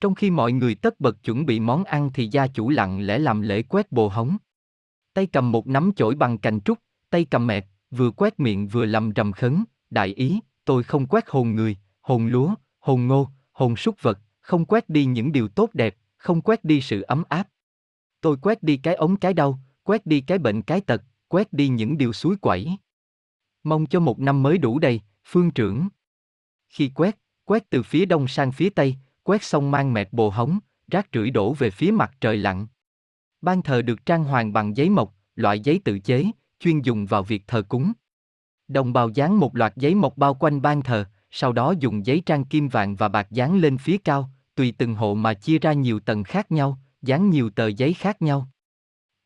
[0.00, 3.18] Trong khi mọi người tất bật chuẩn bị món ăn thì gia chủ lặng lẽ
[3.18, 4.36] làm lễ quét bồ hóng.
[5.14, 6.78] Tay cầm một nắm chổi bằng cành trúc,
[7.10, 11.24] tay cầm mẹt, vừa quét miệng vừa lầm rầm khấn, đại ý, tôi không quét
[11.28, 15.70] hồn người, hồn lúa, hồn ngô, hồn súc vật, không quét đi những điều tốt
[15.72, 17.48] đẹp, không quét đi sự ấm áp.
[18.20, 21.68] Tôi quét đi cái ống cái đau, quét đi cái bệnh cái tật, quét đi
[21.68, 22.76] những điều suối quẩy.
[23.62, 25.88] Mong cho một năm mới đủ đầy, phương trưởng.
[26.68, 30.58] Khi quét, quét từ phía đông sang phía tây, quét xong mang mẹt bồ hóng,
[30.90, 32.66] rác rưởi đổ về phía mặt trời lặn.
[33.40, 36.24] Ban thờ được trang hoàng bằng giấy mộc, loại giấy tự chế,
[36.60, 37.92] chuyên dùng vào việc thờ cúng.
[38.68, 42.22] Đồng bào dán một loạt giấy mộc bao quanh ban thờ, sau đó dùng giấy
[42.26, 45.72] trang kim vàng và bạc dán lên phía cao, tùy từng hộ mà chia ra
[45.72, 48.48] nhiều tầng khác nhau, dán nhiều tờ giấy khác nhau.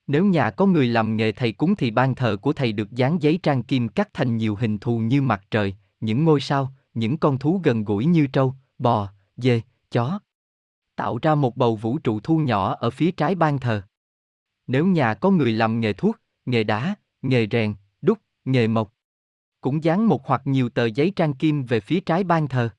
[0.07, 3.23] Nếu nhà có người làm nghề thầy cúng thì ban thờ của thầy được dán
[3.23, 7.19] giấy trang kim cắt thành nhiều hình thù như mặt trời, những ngôi sao, những
[7.19, 10.19] con thú gần gũi như trâu, bò, dê, chó.
[10.97, 13.83] Tạo ra một bầu vũ trụ thu nhỏ ở phía trái ban thờ.
[14.67, 16.17] Nếu nhà có người làm nghề thuốc,
[16.47, 18.95] nghề đá, nghề rèn, đúc, nghề mộc,
[19.61, 22.71] cũng dán một hoặc nhiều tờ giấy trang kim về phía trái ban thờ.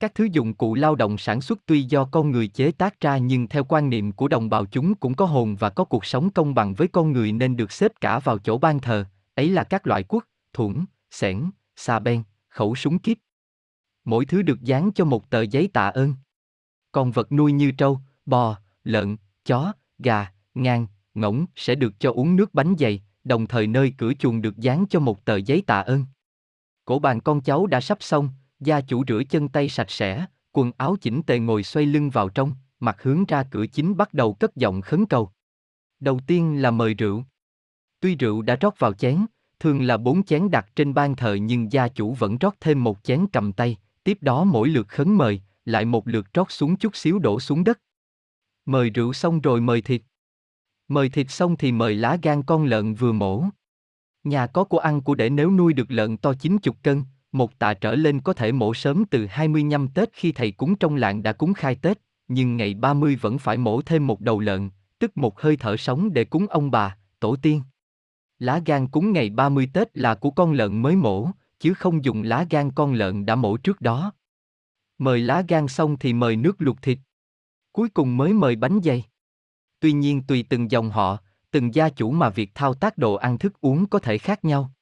[0.00, 3.18] Các thứ dụng cụ lao động sản xuất tuy do con người chế tác ra
[3.18, 6.30] nhưng theo quan niệm của đồng bào chúng cũng có hồn và có cuộc sống
[6.30, 9.04] công bằng với con người nên được xếp cả vào chỗ ban thờ,
[9.34, 13.18] ấy là các loại quốc, thuẫn, xẻng, xà beng, khẩu súng kíp.
[14.04, 16.14] Mỗi thứ được dán cho một tờ giấy tạ ơn.
[16.94, 22.36] Còn vật nuôi như trâu, bò, lợn, chó, gà, ngan, ngỗng sẽ được cho uống
[22.36, 25.80] nước bánh dày, đồng thời nơi cửa chuồng được dán cho một tờ giấy tạ
[25.80, 26.04] ơn.
[26.84, 28.28] Cổ bàn con cháu đã sắp xong,
[28.60, 32.28] gia chủ rửa chân tay sạch sẽ, quần áo chỉnh tề ngồi xoay lưng vào
[32.28, 35.30] trong, mặt hướng ra cửa chính bắt đầu cất giọng khấn cầu.
[36.00, 37.24] Đầu tiên là mời rượu.
[38.00, 39.26] Tuy rượu đã rót vào chén,
[39.60, 42.98] Thường là bốn chén đặt trên ban thờ nhưng gia chủ vẫn rót thêm một
[43.02, 46.96] chén cầm tay, tiếp đó mỗi lượt khấn mời, lại một lượt trót xuống chút
[46.96, 47.80] xíu đổ xuống đất.
[48.66, 50.02] Mời rượu xong rồi mời thịt.
[50.88, 53.44] Mời thịt xong thì mời lá gan con lợn vừa mổ.
[54.24, 57.74] Nhà có của ăn của để nếu nuôi được lợn to 90 cân, một tạ
[57.74, 61.32] trở lên có thể mổ sớm từ 25 Tết khi thầy cúng trong làng đã
[61.32, 65.40] cúng khai Tết, nhưng ngày 30 vẫn phải mổ thêm một đầu lợn, tức một
[65.40, 67.62] hơi thở sống để cúng ông bà, tổ tiên.
[68.38, 71.28] Lá gan cúng ngày 30 Tết là của con lợn mới mổ,
[71.60, 74.12] chứ không dùng lá gan con lợn đã mổ trước đó.
[74.98, 76.98] Mời lá gan xong thì mời nước luộc thịt.
[77.72, 79.04] Cuối cùng mới mời bánh dày.
[79.80, 81.18] Tuy nhiên tùy từng dòng họ,
[81.50, 84.72] từng gia chủ mà việc thao tác đồ ăn thức uống có thể khác nhau.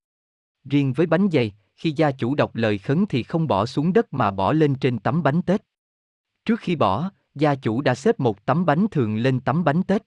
[0.65, 4.13] Riêng với bánh dày, khi gia chủ đọc lời khấn thì không bỏ xuống đất
[4.13, 5.63] mà bỏ lên trên tấm bánh Tết.
[6.45, 10.03] Trước khi bỏ, gia chủ đã xếp một tấm bánh thường lên tấm bánh Tết.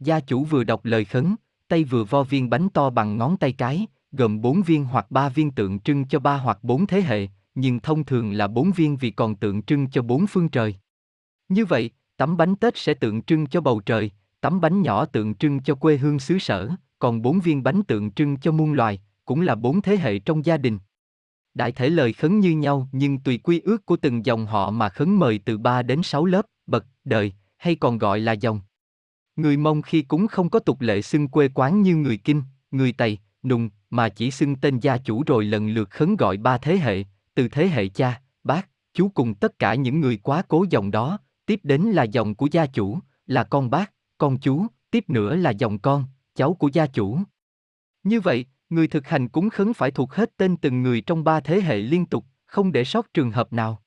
[0.00, 1.36] Gia chủ vừa đọc lời khấn,
[1.68, 5.28] tay vừa vo viên bánh to bằng ngón tay cái, gồm bốn viên hoặc ba
[5.28, 8.96] viên tượng trưng cho ba hoặc bốn thế hệ, nhưng thông thường là bốn viên
[8.96, 10.74] vì còn tượng trưng cho bốn phương trời.
[11.48, 14.10] Như vậy, tấm bánh Tết sẽ tượng trưng cho bầu trời,
[14.40, 18.10] tấm bánh nhỏ tượng trưng cho quê hương xứ sở, còn bốn viên bánh tượng
[18.10, 20.78] trưng cho muôn loài, cũng là bốn thế hệ trong gia đình.
[21.54, 24.88] Đại thể lời khấn như nhau nhưng tùy quy ước của từng dòng họ mà
[24.88, 28.60] khấn mời từ 3 đến 6 lớp, bậc, đời, hay còn gọi là dòng.
[29.36, 32.92] Người Mông khi cúng không có tục lệ xưng quê quán như người Kinh, người
[32.92, 36.76] Tây, Nùng, mà chỉ xưng tên gia chủ rồi lần lượt khấn gọi ba thế
[36.76, 37.04] hệ,
[37.36, 41.18] từ thế hệ cha, bác, chú cùng tất cả những người quá cố dòng đó,
[41.46, 45.50] tiếp đến là dòng của gia chủ, là con bác, con chú, tiếp nữa là
[45.50, 46.04] dòng con,
[46.34, 47.18] cháu của gia chủ.
[48.02, 51.40] Như vậy, người thực hành cúng khấn phải thuộc hết tên từng người trong ba
[51.40, 53.82] thế hệ liên tục, không để sót trường hợp nào.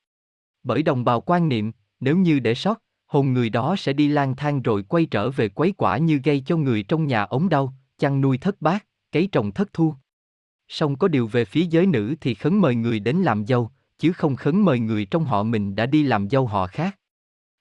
[0.64, 4.36] Bởi đồng bào quan niệm, nếu như để sót, hồn người đó sẽ đi lang
[4.36, 7.74] thang rồi quay trở về quấy quả như gây cho người trong nhà ống đau,
[7.98, 9.94] chăn nuôi thất bát, cấy trồng thất thu.
[10.70, 14.14] Song có điều về phía giới nữ thì khấn mời người đến làm dâu, chứ
[14.14, 17.00] không khấn mời người trong họ mình đã đi làm dâu họ khác.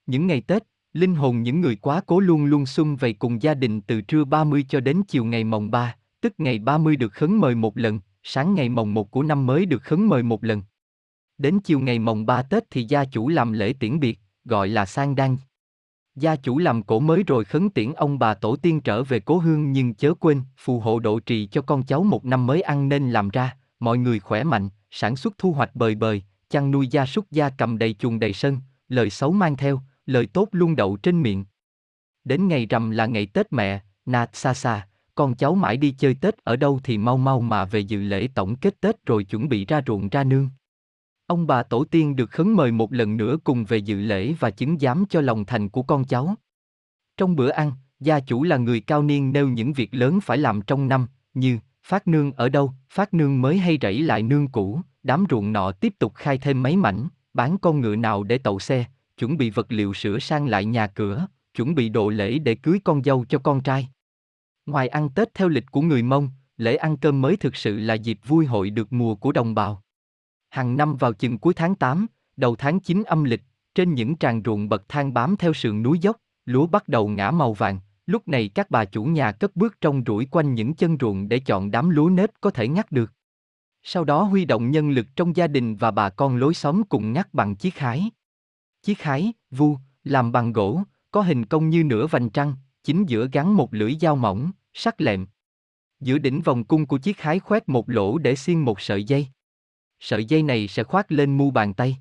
[0.07, 0.63] Những ngày Tết,
[0.93, 4.25] linh hồn những người quá cố luôn luôn xung vầy cùng gia đình từ trưa
[4.25, 8.01] 30 cho đến chiều ngày mồng 3, tức ngày 30 được khấn mời một lần,
[8.23, 10.63] sáng ngày mồng 1 của năm mới được khấn mời một lần.
[11.39, 14.87] Đến chiều ngày mồng 3 Tết thì gia chủ làm lễ tiễn biệt, gọi là
[14.87, 15.37] sang đăng.
[16.21, 19.39] Gia chủ làm cổ mới rồi khấn tiễn ông bà tổ tiên trở về cố
[19.39, 22.89] hương nhưng chớ quên, phù hộ độ trì cho con cháu một năm mới ăn
[22.89, 26.89] nên làm ra, mọi người khỏe mạnh, sản xuất thu hoạch bời bời, chăn nuôi
[26.89, 30.77] gia súc gia cầm đầy chuồng đầy sân, lời xấu mang theo, lời tốt luôn
[30.77, 31.45] đậu trên miệng.
[32.25, 36.15] Đến ngày rằm là ngày Tết mẹ, nạt xa xa, con cháu mãi đi chơi
[36.15, 39.49] Tết ở đâu thì mau mau mà về dự lễ tổng kết Tết rồi chuẩn
[39.49, 40.49] bị ra ruộng ra nương.
[41.29, 44.51] Ông bà tổ tiên được khấn mời một lần nữa cùng về dự lễ và
[44.51, 46.35] chứng giám cho lòng thành của con cháu.
[47.17, 50.63] Trong bữa ăn, gia chủ là người cao niên nêu những việc lớn phải làm
[50.63, 54.81] trong năm, như phát nương ở đâu, phát nương mới hay rẫy lại nương cũ,
[55.03, 58.59] đám ruộng nọ tiếp tục khai thêm mấy mảnh, bán con ngựa nào để tậu
[58.59, 58.85] xe,
[59.19, 62.81] chuẩn bị vật liệu sửa sang lại nhà cửa, chuẩn bị đồ lễ để cưới
[62.85, 63.89] con dâu cho con trai.
[64.67, 67.95] Ngoài ăn Tết theo lịch của người Mông, lễ ăn cơm mới thực sự là
[67.95, 69.83] dịp vui hội được mùa của đồng bào.
[70.51, 72.07] Hàng năm vào chừng cuối tháng 8,
[72.37, 73.43] đầu tháng 9 âm lịch,
[73.75, 76.17] trên những tràng ruộng bậc thang bám theo sườn núi dốc,
[76.47, 77.79] lúa bắt đầu ngã màu vàng.
[78.07, 81.39] Lúc này các bà chủ nhà cất bước trong rủi quanh những chân ruộng để
[81.39, 83.13] chọn đám lúa nếp có thể ngắt được.
[83.83, 87.13] Sau đó huy động nhân lực trong gia đình và bà con lối xóm cùng
[87.13, 88.11] ngắt bằng chiếc hái.
[88.83, 92.55] Chiếc hái, vu, làm bằng gỗ, có hình cong như nửa vành trăng,
[92.85, 95.27] chính giữa gắn một lưỡi dao mỏng, sắc lẹm.
[96.01, 99.27] Giữa đỉnh vòng cung của chiếc hái khoét một lỗ để xiên một sợi dây.
[100.01, 101.97] Sợi dây này sẽ khoác lên mu bàn tay.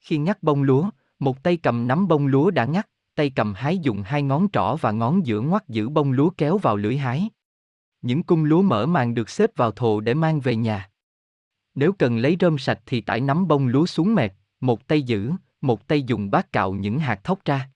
[0.00, 3.78] Khi ngắt bông lúa, một tay cầm nắm bông lúa đã ngắt, tay cầm hái
[3.78, 7.28] dùng hai ngón trỏ và ngón giữa ngoắt giữ bông lúa kéo vào lưỡi hái.
[8.02, 10.90] Những cung lúa mở màng được xếp vào thồ để mang về nhà.
[11.74, 15.32] Nếu cần lấy rơm sạch thì tải nắm bông lúa xuống mệt, một tay giữ,
[15.60, 17.70] một tay dùng bát cạo những hạt thóc ra.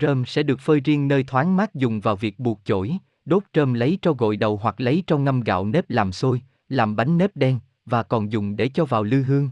[0.00, 3.74] Rơm sẽ được phơi riêng nơi thoáng mát dùng vào việc buộc chổi, đốt rơm
[3.74, 7.36] lấy cho gội đầu hoặc lấy cho ngâm gạo nếp làm sôi, làm bánh nếp
[7.36, 9.50] đen, và còn dùng để cho vào lư hương.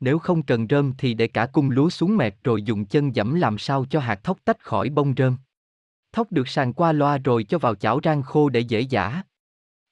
[0.00, 3.34] Nếu không cần rơm thì để cả cung lúa xuống mẹt rồi dùng chân dẫm
[3.34, 5.36] làm sao cho hạt thóc tách khỏi bông rơm.
[6.12, 9.22] Thóc được sàn qua loa rồi cho vào chảo rang khô để dễ giả.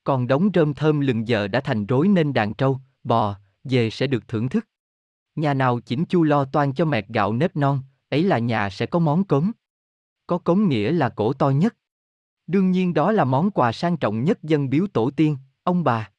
[0.05, 4.07] Còn đống rơm thơm lừng giờ đã thành rối nên đàn trâu, bò, dê sẽ
[4.07, 4.69] được thưởng thức.
[5.35, 8.87] Nhà nào chỉnh chu lo toan cho mẹt gạo nếp non, ấy là nhà sẽ
[8.87, 9.53] có món cốm.
[10.27, 11.77] Có cốm nghĩa là cổ to nhất.
[12.47, 16.12] Đương nhiên đó là món quà sang trọng nhất dân biếu tổ tiên, ông bà.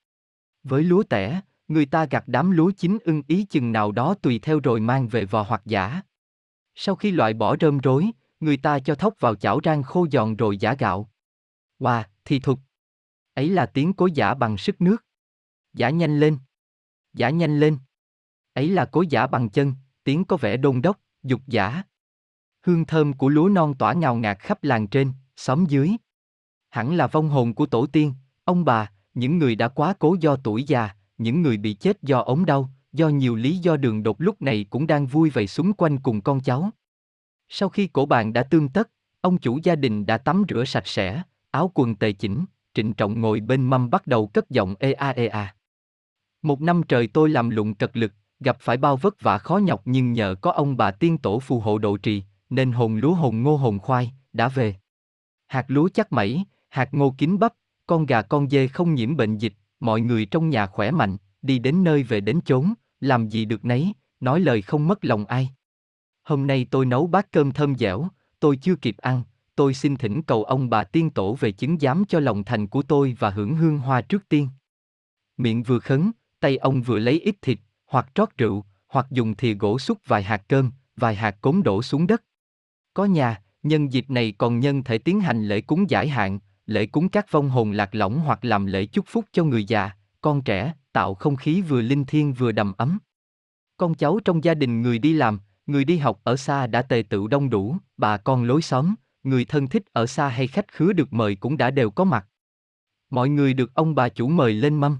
[0.63, 4.39] Với lúa tẻ, người ta gặt đám lúa chín ưng ý chừng nào đó tùy
[4.39, 6.01] theo rồi mang về vò hoặc giả.
[6.75, 10.35] Sau khi loại bỏ rơm rối, người ta cho thóc vào chảo rang khô giòn
[10.35, 11.09] rồi giả gạo.
[11.79, 12.59] Wow, thì thục.
[13.33, 15.05] Ấy là tiếng cối giả bằng sức nước.
[15.73, 16.37] Giả nhanh lên.
[17.13, 17.77] Giả nhanh lên.
[18.53, 19.73] Ấy là cối giả bằng chân,
[20.03, 21.83] tiếng có vẻ đôn đốc, dục giả.
[22.65, 25.91] Hương thơm của lúa non tỏa ngào ngạt khắp làng trên, xóm dưới.
[26.69, 28.13] Hẳn là vong hồn của tổ tiên,
[28.43, 32.19] ông bà, những người đã quá cố do tuổi già, những người bị chết do
[32.19, 35.73] ống đau, do nhiều lý do đường đột lúc này cũng đang vui vầy xung
[35.73, 36.69] quanh cùng con cháu.
[37.49, 38.89] Sau khi cổ bàn đã tương tất,
[39.21, 43.21] ông chủ gia đình đã tắm rửa sạch sẽ, áo quần tề chỉnh, trịnh trọng
[43.21, 45.55] ngồi bên mâm bắt đầu cất giọng ê a ê a.
[46.41, 49.81] Một năm trời tôi làm lụng cật lực, gặp phải bao vất vả khó nhọc
[49.85, 53.43] nhưng nhờ có ông bà tiên tổ phù hộ độ trì, nên hồn lúa hồn
[53.43, 54.75] ngô hồn khoai, đã về.
[55.47, 57.53] Hạt lúa chắc mẩy, hạt ngô kín bắp,
[57.85, 61.59] con gà con dê không nhiễm bệnh dịch, mọi người trong nhà khỏe mạnh, đi
[61.59, 65.49] đến nơi về đến chốn, làm gì được nấy, nói lời không mất lòng ai.
[66.23, 68.07] Hôm nay tôi nấu bát cơm thơm dẻo,
[68.39, 69.23] tôi chưa kịp ăn,
[69.55, 72.81] tôi xin thỉnh cầu ông bà tiên tổ về chứng giám cho lòng thành của
[72.81, 74.49] tôi và hưởng hương hoa trước tiên.
[75.37, 79.53] Miệng vừa khấn, tay ông vừa lấy ít thịt, hoặc trót rượu, hoặc dùng thìa
[79.53, 82.23] gỗ xúc vài hạt cơm, vài hạt cốm đổ xuống đất.
[82.93, 86.85] Có nhà, nhân dịp này còn nhân thể tiến hành lễ cúng giải hạn, lễ
[86.85, 89.91] cúng các vong hồn lạc lõng hoặc làm lễ chúc phúc cho người già,
[90.21, 92.99] con trẻ, tạo không khí vừa linh thiêng vừa đầm ấm.
[93.77, 97.03] Con cháu trong gia đình người đi làm, người đi học ở xa đã tề
[97.09, 100.93] tựu đông đủ, bà con lối xóm, người thân thích ở xa hay khách khứa
[100.93, 102.27] được mời cũng đã đều có mặt.
[103.09, 104.97] Mọi người được ông bà chủ mời lên mâm.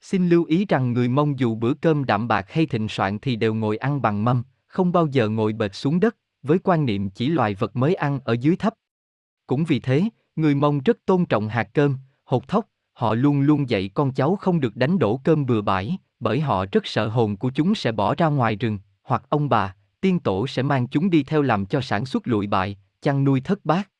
[0.00, 3.36] Xin lưu ý rằng người Mông dù bữa cơm đạm bạc hay thịnh soạn thì
[3.36, 7.10] đều ngồi ăn bằng mâm, không bao giờ ngồi bệt xuống đất, với quan niệm
[7.10, 8.74] chỉ loài vật mới ăn ở dưới thấp.
[9.46, 13.68] Cũng vì thế, người Mông rất tôn trọng hạt cơm, hột thóc, họ luôn luôn
[13.68, 17.36] dạy con cháu không được đánh đổ cơm bừa bãi, bởi họ rất sợ hồn
[17.36, 21.10] của chúng sẽ bỏ ra ngoài rừng, hoặc ông bà, tiên tổ sẽ mang chúng
[21.10, 23.90] đi theo làm cho sản xuất lụi bại, chăn nuôi thất bát.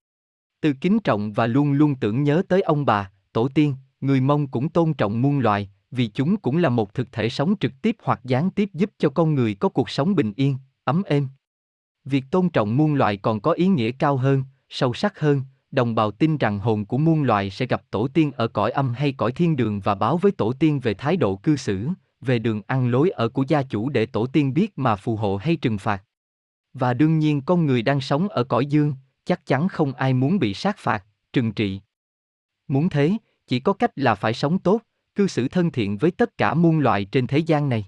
[0.61, 4.47] Từ kính trọng và luôn luôn tưởng nhớ tới ông bà, tổ tiên, người Mông
[4.47, 7.97] cũng tôn trọng muôn loài, vì chúng cũng là một thực thể sống trực tiếp
[8.03, 11.29] hoặc gián tiếp giúp cho con người có cuộc sống bình yên, ấm êm.
[12.05, 15.43] Việc tôn trọng muôn loài còn có ý nghĩa cao hơn, sâu sắc hơn,
[15.77, 18.95] đồng bào tin rằng hồn của muôn loài sẽ gặp tổ tiên ở cõi âm
[18.95, 21.89] hay cõi thiên đường và báo với tổ tiên về thái độ cư xử,
[22.21, 25.37] về đường ăn lối ở của gia chủ để tổ tiên biết mà phù hộ
[25.37, 26.05] hay trừng phạt.
[26.73, 28.95] Và đương nhiên con người đang sống ở cõi dương,
[29.25, 31.81] chắc chắn không ai muốn bị sát phạt, trừng trị.
[32.69, 33.13] Muốn thế,
[33.47, 34.81] chỉ có cách là phải sống tốt,
[35.15, 37.87] cư xử thân thiện với tất cả muôn loài trên thế gian này.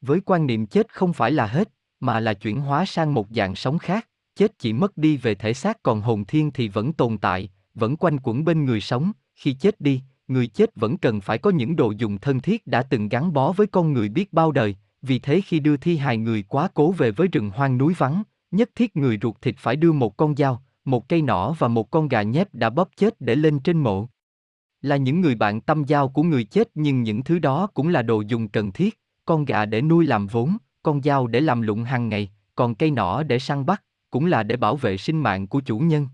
[0.00, 1.68] Với quan niệm chết không phải là hết,
[2.00, 5.54] mà là chuyển hóa sang một dạng sống khác, chết chỉ mất đi về thể
[5.54, 9.52] xác còn hồn thiên thì vẫn tồn tại, vẫn quanh quẩn bên người sống, khi
[9.52, 13.08] chết đi, người chết vẫn cần phải có những đồ dùng thân thiết đã từng
[13.08, 16.42] gắn bó với con người biết bao đời, vì thế khi đưa thi hài người
[16.42, 19.92] quá cố về với rừng hoang núi vắng, nhất thiết người ruột thịt phải đưa
[19.92, 23.34] một con dao, một cây nỏ và một con gà nhép đã bóp chết để
[23.34, 24.08] lên trên mộ.
[24.82, 28.02] Là những người bạn tâm giao của người chết nhưng những thứ đó cũng là
[28.02, 31.84] đồ dùng cần thiết, con gà để nuôi làm vốn, con dao để làm lụng
[31.84, 35.46] hàng ngày, còn cây nỏ để săn bắt, cũng là để bảo vệ sinh mạng
[35.46, 36.08] của chủ nhân.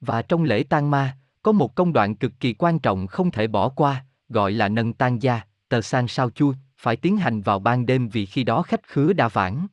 [0.00, 3.46] Và trong lễ tang ma, có một công đoạn cực kỳ quan trọng không thể
[3.46, 7.58] bỏ qua, gọi là nâng tang gia, tờ sang sao chui, phải tiến hành vào
[7.58, 9.66] ban đêm vì khi đó khách khứa đã vãng.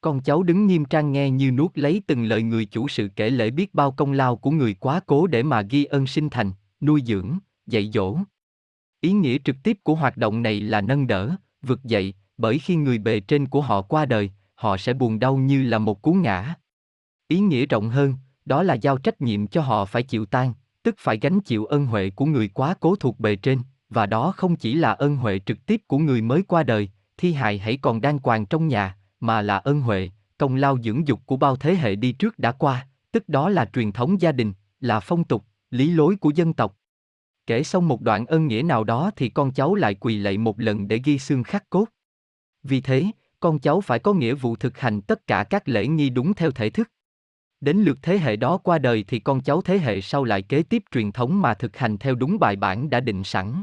[0.00, 3.30] Con cháu đứng nghiêm trang nghe như nuốt lấy từng lời người chủ sự kể
[3.30, 6.52] lễ biết bao công lao của người quá cố để mà ghi ơn sinh thành,
[6.80, 8.16] nuôi dưỡng, dạy dỗ.
[9.00, 12.76] Ý nghĩa trực tiếp của hoạt động này là nâng đỡ, vực dậy, bởi khi
[12.76, 16.12] người bề trên của họ qua đời, họ sẽ buồn đau như là một cú
[16.12, 16.54] ngã.
[17.28, 18.14] Ý nghĩa rộng hơn,
[18.44, 21.86] đó là giao trách nhiệm cho họ phải chịu tan, tức phải gánh chịu ân
[21.86, 23.60] huệ của người quá cố thuộc bề trên,
[23.90, 27.32] và đó không chỉ là ân huệ trực tiếp của người mới qua đời, thi
[27.32, 31.20] hài hãy còn đang quàng trong nhà, mà là ân huệ, công lao dưỡng dục
[31.26, 34.52] của bao thế hệ đi trước đã qua, tức đó là truyền thống gia đình,
[34.80, 36.76] là phong tục, lý lối của dân tộc.
[37.46, 40.60] Kể xong một đoạn ân nghĩa nào đó thì con cháu lại quỳ lạy một
[40.60, 41.84] lần để ghi xương khắc cốt.
[42.62, 43.06] Vì thế,
[43.40, 46.50] con cháu phải có nghĩa vụ thực hành tất cả các lễ nghi đúng theo
[46.50, 46.90] thể thức.
[47.60, 50.62] Đến lượt thế hệ đó qua đời thì con cháu thế hệ sau lại kế
[50.62, 53.62] tiếp truyền thống mà thực hành theo đúng bài bản đã định sẵn.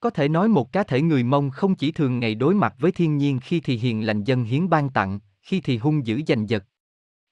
[0.00, 2.92] Có thể nói một cá thể người Mông không chỉ thường ngày đối mặt với
[2.92, 6.48] thiên nhiên khi thì hiền lành dân hiến ban tặng, khi thì hung dữ giành
[6.48, 6.64] giật.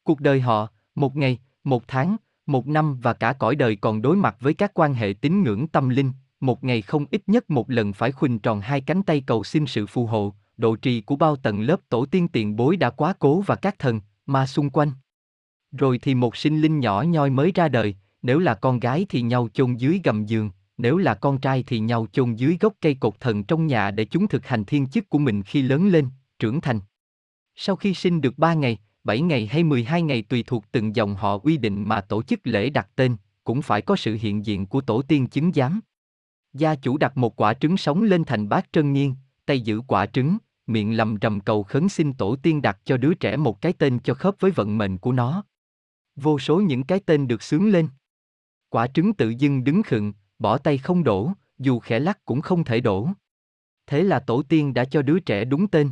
[0.03, 4.17] Cuộc đời họ, một ngày, một tháng, một năm và cả cõi đời còn đối
[4.17, 7.71] mặt với các quan hệ tín ngưỡng tâm linh, một ngày không ít nhất một
[7.71, 11.17] lần phải khuỳnh tròn hai cánh tay cầu xin sự phù hộ, độ trì của
[11.17, 14.71] bao tầng lớp tổ tiên tiền bối đã quá cố và các thần, ma xung
[14.71, 14.93] quanh.
[15.73, 19.23] Rồi thì một sinh linh nhỏ nhoi mới ra đời, nếu là con gái thì
[19.23, 22.95] nhau chôn dưới gầm giường, nếu là con trai thì nhau chôn dưới gốc cây
[22.95, 26.09] cột thần trong nhà để chúng thực hành thiên chức của mình khi lớn lên,
[26.39, 26.81] trưởng thành.
[27.55, 31.15] Sau khi sinh được 3 ngày, 7 ngày hay 12 ngày tùy thuộc từng dòng
[31.15, 34.67] họ quy định mà tổ chức lễ đặt tên, cũng phải có sự hiện diện
[34.67, 35.81] của tổ tiên chứng giám.
[36.53, 39.15] Gia chủ đặt một quả trứng sống lên thành bát trân nghiêng,
[39.47, 40.37] tay giữ quả trứng,
[40.67, 43.99] miệng lầm rầm cầu khấn xin tổ tiên đặt cho đứa trẻ một cái tên
[43.99, 45.45] cho khớp với vận mệnh của nó.
[46.17, 47.89] Vô số những cái tên được sướng lên.
[48.69, 52.65] Quả trứng tự dưng đứng khựng, bỏ tay không đổ, dù khẽ lắc cũng không
[52.65, 53.09] thể đổ.
[53.87, 55.91] Thế là tổ tiên đã cho đứa trẻ đúng tên.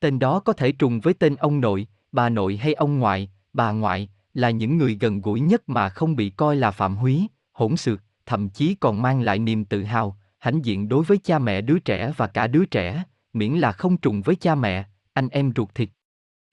[0.00, 3.72] Tên đó có thể trùng với tên ông nội, bà nội hay ông ngoại, bà
[3.72, 7.76] ngoại, là những người gần gũi nhất mà không bị coi là phạm húy, hỗn
[7.76, 11.60] xược, thậm chí còn mang lại niềm tự hào, hãnh diện đối với cha mẹ
[11.60, 15.52] đứa trẻ và cả đứa trẻ, miễn là không trùng với cha mẹ, anh em
[15.56, 15.88] ruột thịt.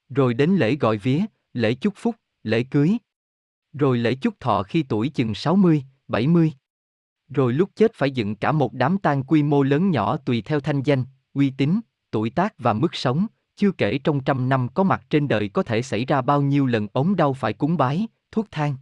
[0.10, 1.22] Rồi đến lễ gọi vía,
[1.54, 2.98] lễ chúc phúc, lễ cưới.
[3.74, 6.54] Rồi lễ chúc thọ khi tuổi chừng 60, 70.
[7.30, 10.60] Rồi lúc chết phải dựng cả một đám tang quy mô lớn nhỏ tùy theo
[10.60, 11.80] thanh danh, uy tín,
[12.12, 15.64] tuổi tác và mức sống, chưa kể trong trăm năm có mặt trên đời có
[15.64, 18.76] thể xảy ra bao nhiêu lần ốm đau phải cúng bái, thuốc thang.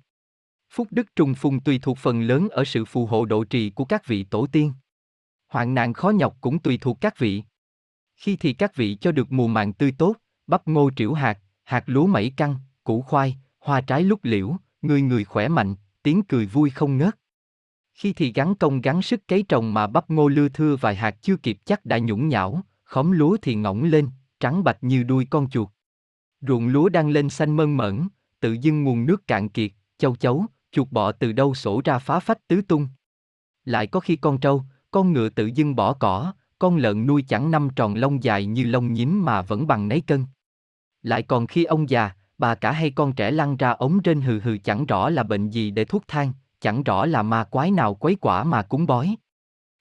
[0.69, 3.85] Phúc đức trùng phùng tùy thuộc phần lớn ở sự phù hộ độ trì của
[3.85, 4.73] các vị tổ tiên.
[5.47, 7.43] Hoạn nạn khó nhọc cũng tùy thuộc các vị.
[8.15, 10.15] Khi thì các vị cho được mùa màng tươi tốt,
[10.47, 13.37] bắp ngô triểu hạt, hạt lúa mẩy căng, củ khoai,
[13.69, 17.15] hoa trái lúc liễu, người người khỏe mạnh, tiếng cười vui không ngớt.
[17.93, 21.15] Khi thì gắn công gắn sức cấy trồng mà bắp ngô lưa thưa vài hạt
[21.21, 24.09] chưa kịp chắc đã nhũng nhão, khóm lúa thì ngỏng lên,
[24.39, 25.69] trắng bạch như đuôi con chuột.
[26.41, 28.07] Ruộng lúa đang lên xanh mơn mởn,
[28.39, 32.19] tự dưng nguồn nước cạn kiệt, châu chấu, chuột bọ từ đâu sổ ra phá
[32.19, 32.87] phách tứ tung.
[33.65, 37.51] Lại có khi con trâu, con ngựa tự dưng bỏ cỏ, con lợn nuôi chẳng
[37.51, 40.25] năm tròn lông dài như lông nhím mà vẫn bằng nấy cân.
[41.01, 44.39] Lại còn khi ông già, bà cả hay con trẻ lăn ra ống trên hừ
[44.39, 47.95] hừ chẳng rõ là bệnh gì để thuốc thang, chẳng rõ là ma quái nào
[47.95, 49.15] quấy quả mà cúng bói.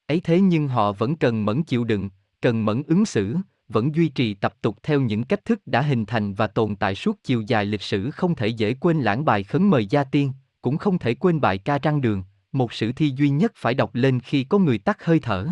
[0.07, 2.11] Ấy thế nhưng họ vẫn cần mẫn chịu đựng,
[2.41, 3.37] cần mẫn ứng xử,
[3.69, 6.95] vẫn duy trì tập tục theo những cách thức đã hình thành và tồn tại
[6.95, 10.33] suốt chiều dài lịch sử không thể dễ quên lãng bài khấn mời gia tiên,
[10.63, 12.23] cũng không thể quên bài ca trăng đường,
[12.53, 15.49] một sử thi duy nhất phải đọc lên khi có người tắt hơi thở.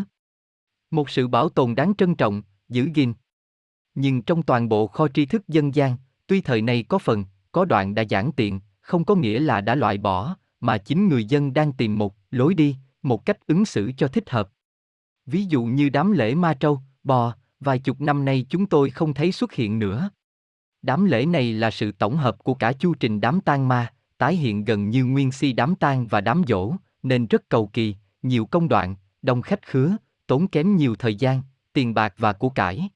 [0.90, 3.14] Một sự bảo tồn đáng trân trọng, giữ gìn.
[3.94, 5.96] Nhưng trong toàn bộ kho tri thức dân gian,
[6.26, 9.74] tuy thời này có phần, có đoạn đã giảng tiện, không có nghĩa là đã
[9.74, 13.92] loại bỏ, mà chính người dân đang tìm một lối đi, một cách ứng xử
[13.96, 14.48] cho thích hợp.
[15.26, 19.14] Ví dụ như đám lễ ma trâu, bò, vài chục năm nay chúng tôi không
[19.14, 20.10] thấy xuất hiện nữa.
[20.82, 24.36] Đám lễ này là sự tổng hợp của cả chu trình đám tang ma, tái
[24.36, 26.72] hiện gần như nguyên si đám tang và đám dỗ,
[27.02, 29.96] nên rất cầu kỳ, nhiều công đoạn, đông khách khứa,
[30.26, 31.42] tốn kém nhiều thời gian,
[31.72, 32.88] tiền bạc và của cải.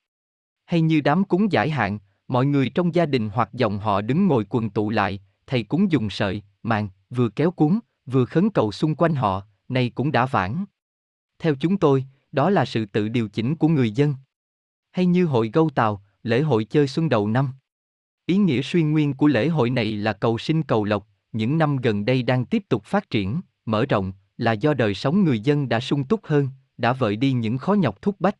[0.65, 1.99] Hay như đám cúng giải hạn,
[2.31, 5.93] mọi người trong gia đình hoặc dòng họ đứng ngồi quần tụ lại, thầy cúng
[5.93, 10.27] dùng sợi, màng, vừa kéo cúng, vừa khấn cầu xung quanh họ, này cũng đã
[10.27, 10.65] vãng.
[11.39, 14.15] Theo chúng tôi, đó là sự tự điều chỉnh của người dân.
[14.93, 17.49] Hay như hội gâu tàu, lễ hội chơi xuân đầu năm.
[18.27, 21.77] Ý nghĩa suy nguyên của lễ hội này là cầu sinh cầu lộc, những năm
[21.77, 25.69] gần đây đang tiếp tục phát triển, mở rộng, là do đời sống người dân
[25.69, 26.49] đã sung túc hơn,
[26.79, 28.37] đã vợi đi những khó nhọc thúc bách.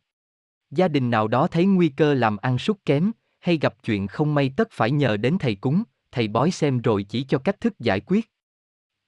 [0.71, 3.11] Gia đình nào đó thấy nguy cơ làm ăn sút kém,
[3.41, 7.03] hay gặp chuyện không may tất phải nhờ đến thầy cúng, thầy bói xem rồi
[7.03, 8.31] chỉ cho cách thức giải quyết.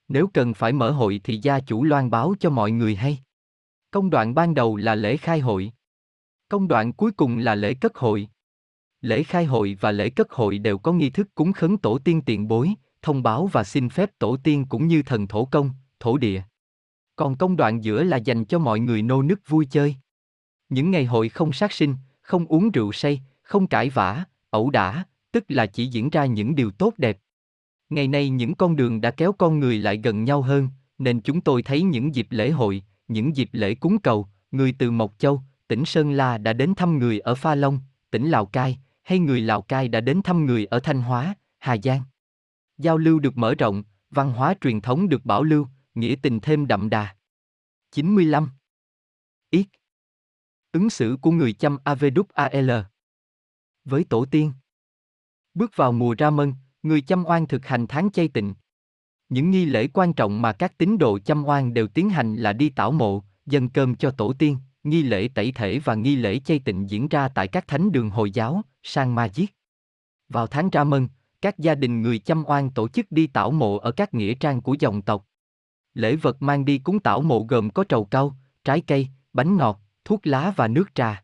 [0.07, 3.19] Nếu cần phải mở hội thì gia chủ loan báo cho mọi người hay.
[3.91, 5.71] Công đoạn ban đầu là lễ khai hội.
[6.49, 8.27] Công đoạn cuối cùng là lễ cất hội.
[9.01, 12.21] Lễ khai hội và lễ cất hội đều có nghi thức cúng khấn tổ tiên
[12.21, 15.69] tiền bối, thông báo và xin phép tổ tiên cũng như thần thổ công,
[15.99, 16.41] thổ địa.
[17.15, 19.95] Còn công đoạn giữa là dành cho mọi người nô nức vui chơi.
[20.69, 23.21] Những ngày hội không sát sinh, không uống rượu say,
[23.53, 27.17] không cãi vã, ẩu đả, tức là chỉ diễn ra những điều tốt đẹp.
[27.89, 31.41] Ngày nay những con đường đã kéo con người lại gần nhau hơn, nên chúng
[31.41, 35.41] tôi thấy những dịp lễ hội, những dịp lễ cúng cầu, người từ Mộc Châu,
[35.67, 37.79] tỉnh Sơn La đã đến thăm người ở Pha Long,
[38.11, 41.77] tỉnh Lào Cai, hay người Lào Cai đã đến thăm người ở Thanh Hóa, Hà
[41.83, 42.01] Giang.
[42.77, 46.67] Giao lưu được mở rộng, văn hóa truyền thống được bảo lưu, nghĩa tình thêm
[46.67, 47.15] đậm đà.
[47.91, 48.49] 95.
[49.49, 49.65] Ít.
[50.71, 52.83] Ứng xử của người chăm AVWAL
[53.85, 54.51] với tổ tiên
[55.53, 56.53] Bước vào mùa ra mân,
[56.83, 58.53] người chăm oan thực hành tháng chay tịnh.
[59.29, 62.53] Những nghi lễ quan trọng mà các tín đồ chăm oan đều tiến hành là
[62.53, 66.39] đi tảo mộ, dâng cơm cho tổ tiên, nghi lễ tẩy thể và nghi lễ
[66.39, 69.55] chay tịnh diễn ra tại các thánh đường Hồi giáo, Sang Ma Giết.
[70.29, 71.07] Vào tháng ra mân,
[71.41, 74.61] các gia đình người chăm oan tổ chức đi tảo mộ ở các nghĩa trang
[74.61, 75.25] của dòng tộc.
[75.93, 79.81] Lễ vật mang đi cúng tảo mộ gồm có trầu cau, trái cây, bánh ngọt,
[80.05, 81.22] thuốc lá và nước trà.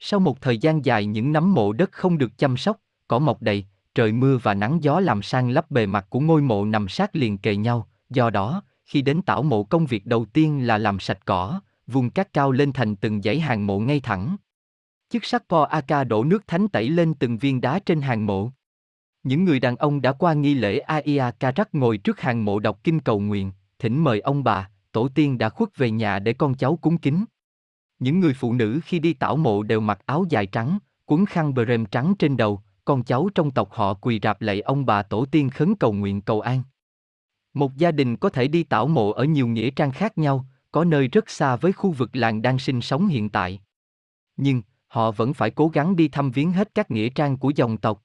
[0.00, 3.42] Sau một thời gian dài những nấm mộ đất không được chăm sóc, cỏ mọc
[3.42, 3.64] đầy,
[3.94, 7.16] trời mưa và nắng gió làm sang lấp bề mặt của ngôi mộ nằm sát
[7.16, 11.00] liền kề nhau, do đó, khi đến tảo mộ công việc đầu tiên là làm
[11.00, 14.36] sạch cỏ, vùng cát cao lên thành từng dãy hàng mộ ngay thẳng.
[15.10, 18.50] Chức sắc Po Aka đổ nước thánh tẩy lên từng viên đá trên hàng mộ.
[19.22, 22.78] Những người đàn ông đã qua nghi lễ Aia Karak ngồi trước hàng mộ đọc
[22.84, 26.54] kinh cầu nguyện, thỉnh mời ông bà, tổ tiên đã khuất về nhà để con
[26.54, 27.24] cháu cúng kính.
[27.98, 31.54] Những người phụ nữ khi đi tảo mộ đều mặc áo dài trắng, cuốn khăn
[31.54, 35.02] bờ rèm trắng trên đầu, con cháu trong tộc họ quỳ rạp lạy ông bà
[35.02, 36.62] tổ tiên khấn cầu nguyện cầu an.
[37.54, 40.84] Một gia đình có thể đi tảo mộ ở nhiều nghĩa trang khác nhau, có
[40.84, 43.60] nơi rất xa với khu vực làng đang sinh sống hiện tại.
[44.36, 47.76] Nhưng, họ vẫn phải cố gắng đi thăm viếng hết các nghĩa trang của dòng
[47.76, 48.02] tộc.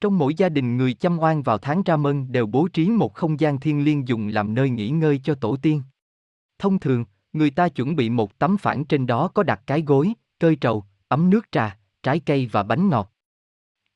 [0.00, 3.14] Trong mỗi gia đình người chăm oan vào tháng ra mân đều bố trí một
[3.14, 5.82] không gian thiên liêng dùng làm nơi nghỉ ngơi cho tổ tiên.
[6.58, 7.04] Thông thường,
[7.34, 10.84] người ta chuẩn bị một tấm phản trên đó có đặt cái gối, cơi trầu,
[11.08, 13.12] ấm nước trà, trái cây và bánh ngọt.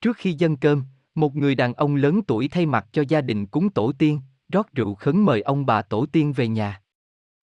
[0.00, 0.84] Trước khi dâng cơm,
[1.14, 4.20] một người đàn ông lớn tuổi thay mặt cho gia đình cúng tổ tiên,
[4.52, 6.82] rót rượu khấn mời ông bà tổ tiên về nhà.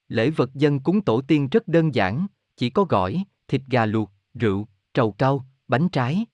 [0.07, 2.27] Lễ vật dân cúng tổ tiên rất đơn giản,
[2.57, 6.25] chỉ có gỏi, thịt gà luộc, rượu, trầu cau, bánh trái.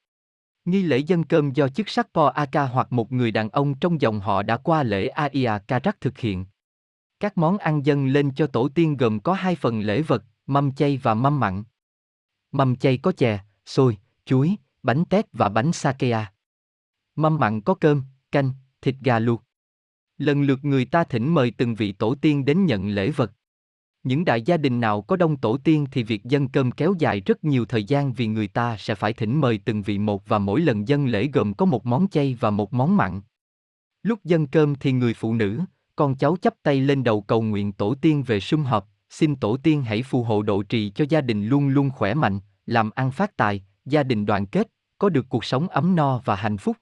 [0.65, 4.01] Nghi lễ dân cơm do chức sắc Po Aka hoặc một người đàn ông trong
[4.01, 6.45] dòng họ đã qua lễ Aia Karak thực hiện.
[7.21, 10.71] Các món ăn dân lên cho tổ tiên gồm có hai phần lễ vật, mâm
[10.71, 11.63] chay và mâm mặn.
[12.51, 16.33] Mâm chay có chè, xôi, chuối, bánh tét và bánh sakea.
[17.15, 19.43] Mâm mặn có cơm, canh, thịt gà luộc.
[20.17, 23.31] Lần lượt người ta thỉnh mời từng vị tổ tiên đến nhận lễ vật.
[24.03, 27.19] Những đại gia đình nào có đông tổ tiên thì việc dân cơm kéo dài
[27.19, 30.39] rất nhiều thời gian vì người ta sẽ phải thỉnh mời từng vị một và
[30.39, 33.21] mỗi lần dân lễ gồm có một món chay và một món mặn.
[34.03, 35.59] Lúc dân cơm thì người phụ nữ,
[36.01, 39.57] con cháu chắp tay lên đầu cầu nguyện tổ tiên về sum họp, xin tổ
[39.57, 43.11] tiên hãy phù hộ độ trì cho gia đình luôn luôn khỏe mạnh, làm ăn
[43.11, 44.67] phát tài, gia đình đoàn kết,
[44.97, 46.77] có được cuộc sống ấm no và hạnh phúc.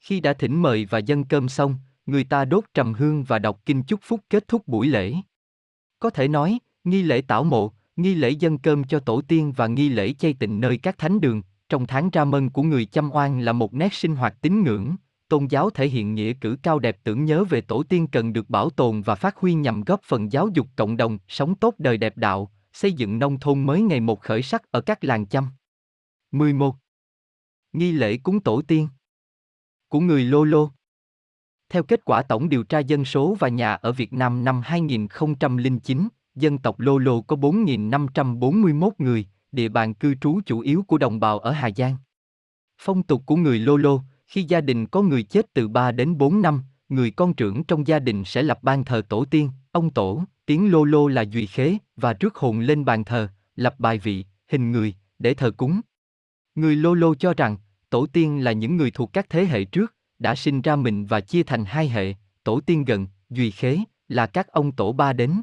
[0.00, 1.74] Khi đã thỉnh mời và dâng cơm xong,
[2.06, 5.14] người ta đốt trầm hương và đọc kinh chúc phúc kết thúc buổi lễ.
[5.98, 9.66] Có thể nói, nghi lễ tảo mộ, nghi lễ dân cơm cho tổ tiên và
[9.66, 13.10] nghi lễ chay tịnh nơi các thánh đường, trong tháng ra mân của người chăm
[13.12, 14.96] oan là một nét sinh hoạt tín ngưỡng,
[15.30, 18.50] tôn giáo thể hiện nghĩa cử cao đẹp tưởng nhớ về tổ tiên cần được
[18.50, 21.96] bảo tồn và phát huy nhằm góp phần giáo dục cộng đồng, sống tốt đời
[21.96, 25.48] đẹp đạo, xây dựng nông thôn mới ngày một khởi sắc ở các làng chăm.
[26.32, 26.76] 11.
[27.72, 28.88] Nghi lễ cúng tổ tiên
[29.88, 30.70] của người Lô Lô
[31.70, 36.08] theo kết quả tổng điều tra dân số và nhà ở Việt Nam năm 2009,
[36.34, 41.20] dân tộc Lô Lô có 4.541 người, địa bàn cư trú chủ yếu của đồng
[41.20, 41.96] bào ở Hà Giang.
[42.78, 44.00] Phong tục của người Lô Lô,
[44.30, 47.86] khi gia đình có người chết từ 3 đến 4 năm, người con trưởng trong
[47.86, 51.46] gia đình sẽ lập ban thờ tổ tiên, ông tổ, tiếng Lô Lô là duy
[51.46, 55.80] khế, và rước hồn lên bàn thờ, lập bài vị, hình người, để thờ cúng.
[56.54, 57.56] Người Lô Lô cho rằng,
[57.90, 61.20] tổ tiên là những người thuộc các thế hệ trước, đã sinh ra mình và
[61.20, 63.78] chia thành hai hệ, tổ tiên gần, duy khế,
[64.08, 65.40] là các ông tổ ba đến.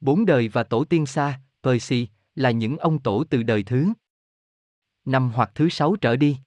[0.00, 3.92] Bốn đời và tổ tiên xa, Percy, là những ông tổ từ đời thứ
[5.04, 6.38] năm hoặc thứ sáu trở đi.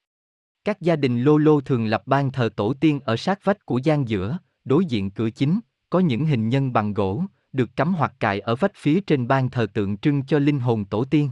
[0.63, 3.77] Các gia đình lô lô thường lập ban thờ tổ tiên ở sát vách của
[3.77, 5.59] gian giữa, đối diện cửa chính,
[5.89, 7.23] có những hình nhân bằng gỗ,
[7.53, 10.85] được cắm hoặc cài ở vách phía trên ban thờ tượng trưng cho linh hồn
[10.85, 11.29] tổ tiên.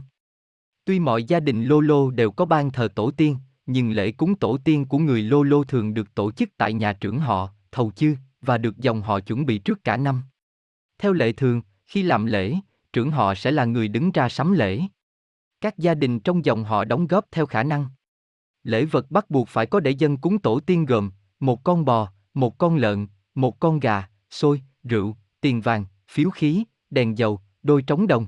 [0.84, 3.36] Tuy mọi gia đình lô lô đều có ban thờ tổ tiên,
[3.72, 6.92] nhưng lễ cúng tổ tiên của người Lô Lô thường được tổ chức tại nhà
[6.92, 10.22] trưởng họ, thầu chư, và được dòng họ chuẩn bị trước cả năm.
[10.98, 12.54] Theo lệ thường, khi làm lễ,
[12.92, 14.80] trưởng họ sẽ là người đứng ra sắm lễ.
[15.60, 17.86] Các gia đình trong dòng họ đóng góp theo khả năng.
[18.62, 21.10] Lễ vật bắt buộc phải có để dân cúng tổ tiên gồm
[21.40, 26.64] một con bò, một con lợn, một con gà, xôi, rượu, tiền vàng, phiếu khí,
[26.90, 28.26] đèn dầu, đôi trống đồng.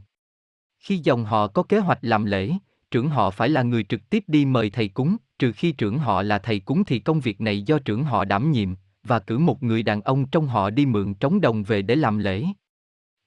[0.78, 2.52] Khi dòng họ có kế hoạch làm lễ,
[2.90, 6.22] trưởng họ phải là người trực tiếp đi mời thầy cúng, trừ khi trưởng họ
[6.22, 9.62] là thầy cúng thì công việc này do trưởng họ đảm nhiệm, và cử một
[9.62, 12.44] người đàn ông trong họ đi mượn trống đồng về để làm lễ.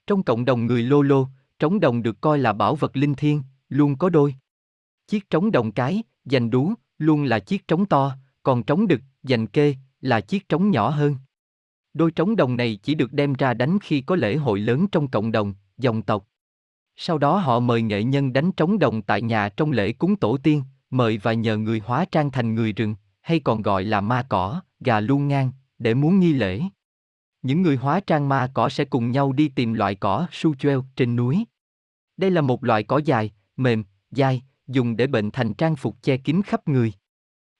[0.07, 1.27] Trong cộng đồng người Lô Lô,
[1.60, 4.36] trống đồng được coi là bảo vật linh thiêng, luôn có đôi.
[5.07, 9.48] Chiếc trống đồng cái, dành đú, luôn là chiếc trống to, còn trống đực, dành
[9.48, 11.16] kê, là chiếc trống nhỏ hơn.
[11.94, 15.08] Đôi trống đồng này chỉ được đem ra đánh khi có lễ hội lớn trong
[15.08, 16.28] cộng đồng, dòng tộc.
[16.96, 20.38] Sau đó họ mời nghệ nhân đánh trống đồng tại nhà trong lễ cúng tổ
[20.38, 24.26] tiên, mời và nhờ người hóa trang thành người rừng, hay còn gọi là ma
[24.30, 26.62] cỏ, gà luông ngang, để muốn nghi lễ.
[27.42, 30.86] Những người hóa trang ma cỏ sẽ cùng nhau đi tìm loại cỏ su chueo
[30.96, 31.46] trên núi.
[32.18, 36.18] Đây là một loại cỏ dài, mềm, dai, dùng để bệnh thành trang phục che
[36.18, 36.94] kín khắp người.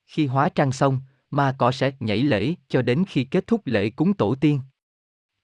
[0.06, 1.00] Khi hóa trang xong,
[1.32, 4.62] ma cỏ sẽ nhảy lễ cho đến khi kết thúc lễ cúng tổ tiên.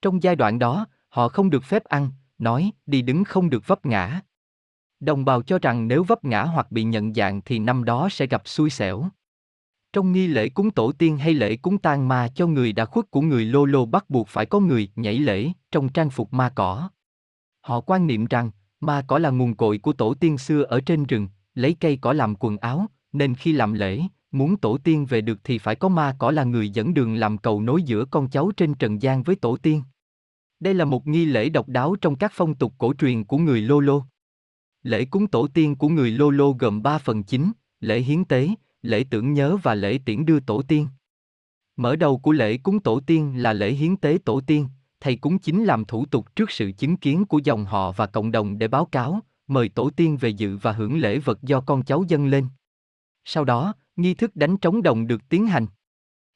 [0.01, 3.85] Trong giai đoạn đó, họ không được phép ăn, nói, đi đứng không được vấp
[3.85, 4.21] ngã.
[4.99, 8.27] Đồng bào cho rằng nếu vấp ngã hoặc bị nhận dạng thì năm đó sẽ
[8.27, 9.09] gặp xui xẻo.
[9.93, 13.11] Trong nghi lễ cúng tổ tiên hay lễ cúng tang ma cho người đã khuất
[13.11, 16.51] của người Lô Lô bắt buộc phải có người nhảy lễ trong trang phục ma
[16.55, 16.89] cỏ.
[17.61, 21.03] Họ quan niệm rằng, ma cỏ là nguồn cội của tổ tiên xưa ở trên
[21.03, 24.01] rừng, lấy cây cỏ làm quần áo, nên khi làm lễ,
[24.31, 27.37] muốn tổ tiên về được thì phải có ma cỏ là người dẫn đường làm
[27.37, 29.83] cầu nối giữa con cháu trên trần gian với tổ tiên.
[30.59, 33.61] Đây là một nghi lễ độc đáo trong các phong tục cổ truyền của người
[33.61, 34.03] Lô Lô.
[34.83, 38.49] Lễ cúng tổ tiên của người Lô Lô gồm 3 phần chính, lễ hiến tế,
[38.81, 40.87] lễ tưởng nhớ và lễ tiễn đưa tổ tiên.
[41.75, 44.67] Mở đầu của lễ cúng tổ tiên là lễ hiến tế tổ tiên,
[44.99, 48.31] thầy cúng chính làm thủ tục trước sự chứng kiến của dòng họ và cộng
[48.31, 49.19] đồng để báo cáo,
[49.51, 52.47] mời tổ tiên về dự và hưởng lễ vật do con cháu dâng lên.
[53.25, 55.67] Sau đó, nghi thức đánh trống đồng được tiến hành.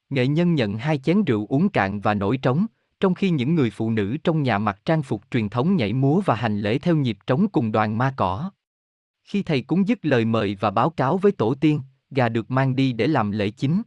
[0.09, 2.65] Nghệ nhân nhận hai chén rượu uống cạn và nổi trống,
[2.99, 6.21] trong khi những người phụ nữ trong nhà mặc trang phục truyền thống nhảy múa
[6.25, 8.51] và hành lễ theo nhịp trống cùng đoàn ma cỏ.
[9.23, 12.75] Khi thầy cúng dứt lời mời và báo cáo với tổ tiên, gà được mang
[12.75, 13.81] đi để làm lễ chính.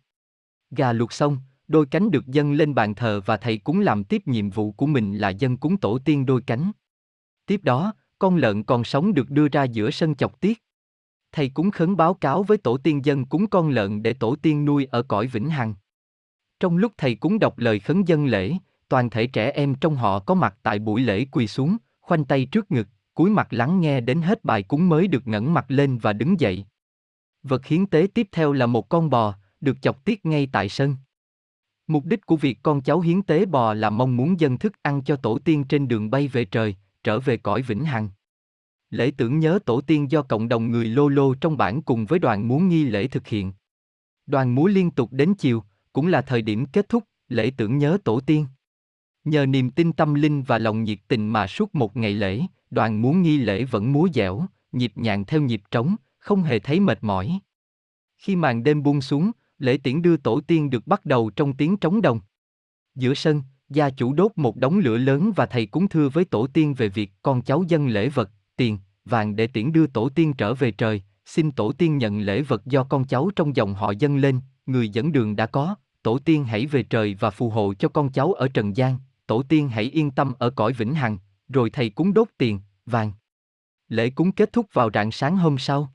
[0.70, 1.38] Gà luộc xong,
[1.68, 4.86] đôi cánh được dâng lên bàn thờ và thầy cúng làm tiếp nhiệm vụ của
[4.86, 6.72] mình là dân cúng tổ tiên đôi cánh.
[7.46, 10.62] Tiếp đó, con lợn còn sống được đưa ra giữa sân chọc tiết.
[11.32, 14.64] Thầy cúng khấn báo cáo với tổ tiên dân cúng con lợn để tổ tiên
[14.64, 15.74] nuôi ở cõi vĩnh hằng.
[16.60, 18.52] Trong lúc thầy cúng đọc lời khấn dân lễ,
[18.88, 22.44] toàn thể trẻ em trong họ có mặt tại buổi lễ quỳ xuống, khoanh tay
[22.44, 25.98] trước ngực, cúi mặt lắng nghe đến hết bài cúng mới được ngẩng mặt lên
[25.98, 26.64] và đứng dậy.
[27.42, 30.96] Vật hiến tế tiếp theo là một con bò, được chọc tiết ngay tại sân.
[31.86, 35.02] Mục đích của việc con cháu hiến tế bò là mong muốn dân thức ăn
[35.02, 38.08] cho tổ tiên trên đường bay về trời, trở về cõi vĩnh hằng.
[38.90, 42.18] Lễ tưởng nhớ tổ tiên do cộng đồng người Lô Lô trong bản cùng với
[42.18, 43.52] đoàn múa nghi lễ thực hiện.
[44.26, 47.98] Đoàn múa liên tục đến chiều, cũng là thời điểm kết thúc lễ tưởng nhớ
[48.04, 48.46] tổ tiên.
[49.24, 53.02] Nhờ niềm tin tâm linh và lòng nhiệt tình mà suốt một ngày lễ, đoàn
[53.02, 56.98] múa nghi lễ vẫn múa dẻo, nhịp nhàng theo nhịp trống, không hề thấy mệt
[57.02, 57.40] mỏi.
[58.18, 61.76] Khi màn đêm buông xuống, lễ tiễn đưa tổ tiên được bắt đầu trong tiếng
[61.76, 62.20] trống đồng.
[62.94, 66.46] Giữa sân, gia chủ đốt một đống lửa lớn và thầy cúng thưa với tổ
[66.46, 70.34] tiên về việc con cháu dân lễ vật, tiền, vàng để tiễn đưa tổ tiên
[70.34, 73.90] trở về trời, xin tổ tiên nhận lễ vật do con cháu trong dòng họ
[73.90, 77.74] dâng lên, người dẫn đường đã có, tổ tiên hãy về trời và phù hộ
[77.74, 81.18] cho con cháu ở trần gian, tổ tiên hãy yên tâm ở cõi vĩnh hằng,
[81.48, 83.12] rồi thầy cúng đốt tiền, vàng.
[83.88, 85.92] Lễ cúng kết thúc vào rạng sáng hôm sau.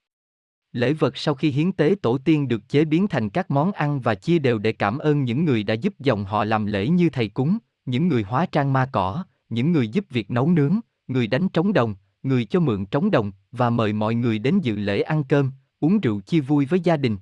[0.74, 4.00] Lễ vật sau khi hiến tế tổ tiên được chế biến thành các món ăn
[4.00, 7.10] và chia đều để cảm ơn những người đã giúp dòng họ làm lễ như
[7.10, 11.28] thầy cúng, những người hóa trang ma cỏ, những người giúp việc nấu nướng, người
[11.28, 15.02] đánh trống đồng, người cho mượn trống đồng và mời mọi người đến dự lễ
[15.02, 17.18] ăn cơm, uống rượu chia vui với gia đình.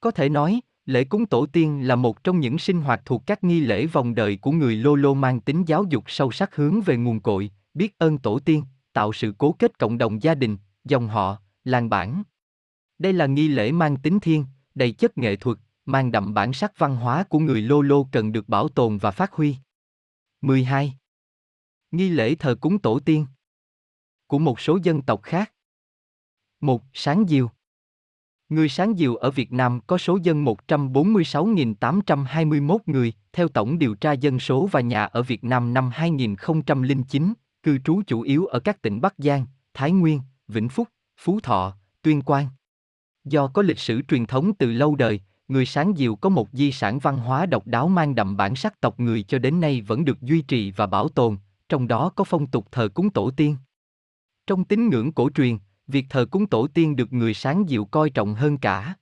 [0.00, 3.44] Có thể nói, lễ cúng tổ tiên là một trong những sinh hoạt thuộc các
[3.44, 6.80] nghi lễ vòng đời của người Lô Lô mang tính giáo dục sâu sắc hướng
[6.80, 8.62] về nguồn cội, biết ơn tổ tiên,
[8.92, 12.22] tạo sự cố kết cộng đồng gia đình, dòng họ, làng bản.
[12.98, 14.44] Đây là nghi lễ mang tính thiên,
[14.74, 18.32] đầy chất nghệ thuật, mang đậm bản sắc văn hóa của người Lô Lô cần
[18.32, 19.56] được bảo tồn và phát huy.
[20.40, 20.94] 12.
[21.90, 23.26] Nghi lễ thờ cúng tổ tiên
[24.26, 25.52] của một số dân tộc khác.
[26.60, 27.50] Một, Sáng Diều
[28.48, 34.12] Người Sáng Diều ở Việt Nam có số dân 146.821 người, theo Tổng điều tra
[34.12, 37.32] dân số và nhà ở Việt Nam năm 2009,
[37.62, 41.76] cư trú chủ yếu ở các tỉnh Bắc Giang, Thái Nguyên, Vĩnh Phúc, Phú Thọ,
[42.02, 42.48] Tuyên Quang.
[43.26, 46.72] Do có lịch sử truyền thống từ lâu đời, người Sáng Diều có một di
[46.72, 50.04] sản văn hóa độc đáo mang đậm bản sắc tộc người cho đến nay vẫn
[50.04, 51.36] được duy trì và bảo tồn,
[51.68, 53.56] trong đó có phong tục thờ cúng tổ tiên.
[54.46, 58.10] Trong tín ngưỡng cổ truyền, việc thờ cúng tổ tiên được người sáng diệu coi
[58.10, 58.94] trọng hơn cả.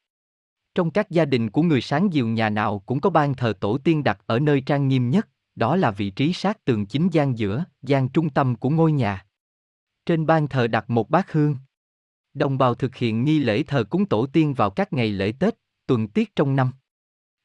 [0.75, 3.79] Trong các gia đình của người sáng diệu nhà nào cũng có ban thờ tổ
[3.79, 7.39] tiên đặt ở nơi trang nghiêm nhất, đó là vị trí sát tường chính gian
[7.39, 9.27] giữa, gian trung tâm của ngôi nhà.
[10.07, 11.57] Trên ban thờ đặt một bát hương.
[12.35, 15.55] Đồng bào thực hiện nghi lễ thờ cúng tổ tiên vào các ngày lễ Tết,
[15.87, 16.71] tuần tiết trong năm.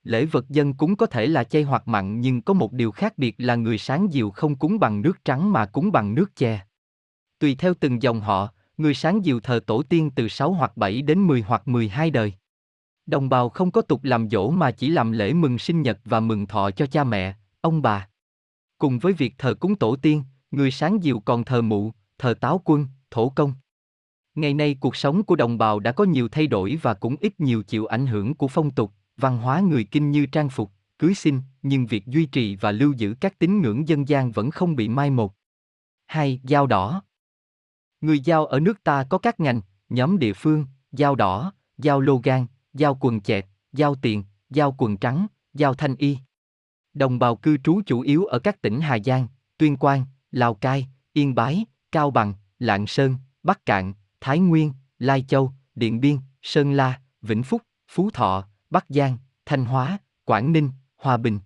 [0.03, 3.17] Lễ vật dân cúng có thể là chay hoặc mặn nhưng có một điều khác
[3.17, 6.59] biệt là người sáng diều không cúng bằng nước trắng mà cúng bằng nước chè.
[7.39, 11.01] Tùy theo từng dòng họ, người sáng diều thờ tổ tiên từ 6 hoặc 7
[11.01, 12.33] đến 10 hoặc 12 đời.
[13.05, 16.19] Đồng bào không có tục làm dỗ mà chỉ làm lễ mừng sinh nhật và
[16.19, 18.09] mừng thọ cho cha mẹ, ông bà.
[18.77, 22.61] Cùng với việc thờ cúng tổ tiên, người sáng diều còn thờ mụ, thờ táo
[22.65, 23.53] quân, thổ công.
[24.39, 27.39] Ngày nay cuộc sống của đồng bào đã có nhiều thay đổi và cũng ít
[27.39, 31.13] nhiều chịu ảnh hưởng của phong tục, văn hóa người kinh như trang phục, cưới
[31.13, 34.75] xin, nhưng việc duy trì và lưu giữ các tín ngưỡng dân gian vẫn không
[34.75, 35.33] bị mai một.
[36.05, 36.41] 2.
[36.43, 37.03] Dao đỏ
[38.01, 42.17] Người Giao ở nước ta có các ngành, nhóm địa phương, Giao đỏ, Giao lô
[42.23, 46.17] gan, Giao quần chẹt, Giao tiền, Giao quần trắng, Giao thanh y.
[46.93, 50.87] Đồng bào cư trú chủ yếu ở các tỉnh Hà Giang, Tuyên Quang, Lào Cai,
[51.13, 56.71] Yên Bái, Cao Bằng, Lạng Sơn, Bắc Cạn, Thái Nguyên, Lai Châu, Điện Biên, Sơn
[56.71, 61.39] La, Vĩnh Phúc, Phú Thọ, Bắc Giang, Thanh Hóa, Quảng Ninh, Hòa Bình.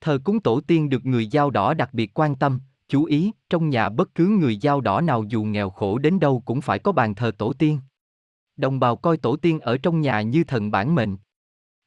[0.00, 2.58] Thờ cúng tổ tiên được người Giao đỏ đặc biệt quan tâm,
[2.88, 6.42] Chú ý, trong nhà bất cứ người dao đỏ nào dù nghèo khổ đến đâu
[6.44, 7.80] cũng phải có bàn thờ tổ tiên.
[8.56, 11.16] Đồng bào coi tổ tiên ở trong nhà như thần bản mệnh.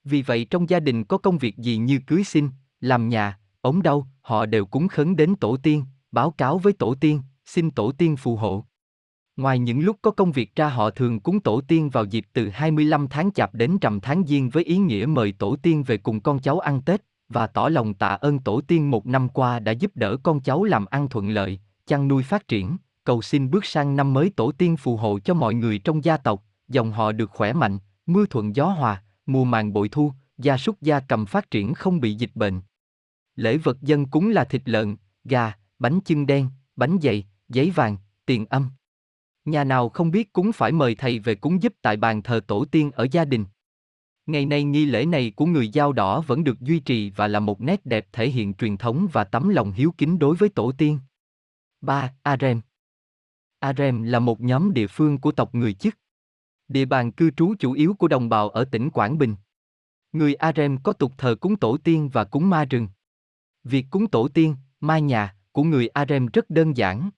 [0.03, 3.81] Vì vậy trong gia đình có công việc gì như cưới xin, làm nhà, ốm
[3.81, 7.91] đau, họ đều cúng khấn đến tổ tiên, báo cáo với tổ tiên, xin tổ
[7.91, 8.65] tiên phù hộ.
[9.41, 12.49] Ngoài những lúc có công việc ra họ thường cúng tổ tiên vào dịp từ
[12.49, 16.19] 25 tháng chạp đến rằm tháng giêng với ý nghĩa mời tổ tiên về cùng
[16.19, 19.71] con cháu ăn Tết và tỏ lòng tạ ơn tổ tiên một năm qua đã
[19.71, 23.65] giúp đỡ con cháu làm ăn thuận lợi, chăn nuôi phát triển, cầu xin bước
[23.65, 27.11] sang năm mới tổ tiên phù hộ cho mọi người trong gia tộc, dòng họ
[27.11, 31.25] được khỏe mạnh, mưa thuận gió hòa, mùa màng bội thu, gia súc gia cầm
[31.25, 32.61] phát triển không bị dịch bệnh.
[33.35, 37.97] Lễ vật dân cúng là thịt lợn, gà, bánh chưng đen, bánh dày, giấy vàng,
[38.25, 38.69] tiền âm.
[39.45, 42.65] Nhà nào không biết cúng phải mời thầy về cúng giúp tại bàn thờ tổ
[42.65, 43.45] tiên ở gia đình.
[44.25, 47.39] Ngày nay nghi lễ này của người dao đỏ vẫn được duy trì và là
[47.39, 50.71] một nét đẹp thể hiện truyền thống và tấm lòng hiếu kính đối với tổ
[50.71, 50.99] tiên.
[51.81, 52.13] 3.
[52.23, 52.61] Arem
[53.59, 55.97] Arem là một nhóm địa phương của tộc người chức.
[56.67, 59.35] Địa bàn cư trú chủ yếu của đồng bào ở tỉnh Quảng Bình.
[60.11, 62.87] Người Arem có tục thờ cúng tổ tiên và cúng ma rừng.
[63.63, 67.09] Việc cúng tổ tiên, ma nhà của người Arem rất đơn giản.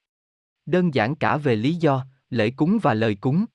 [0.65, 3.45] Đơn giản cả về lý do, lễ cúng và lời cúng.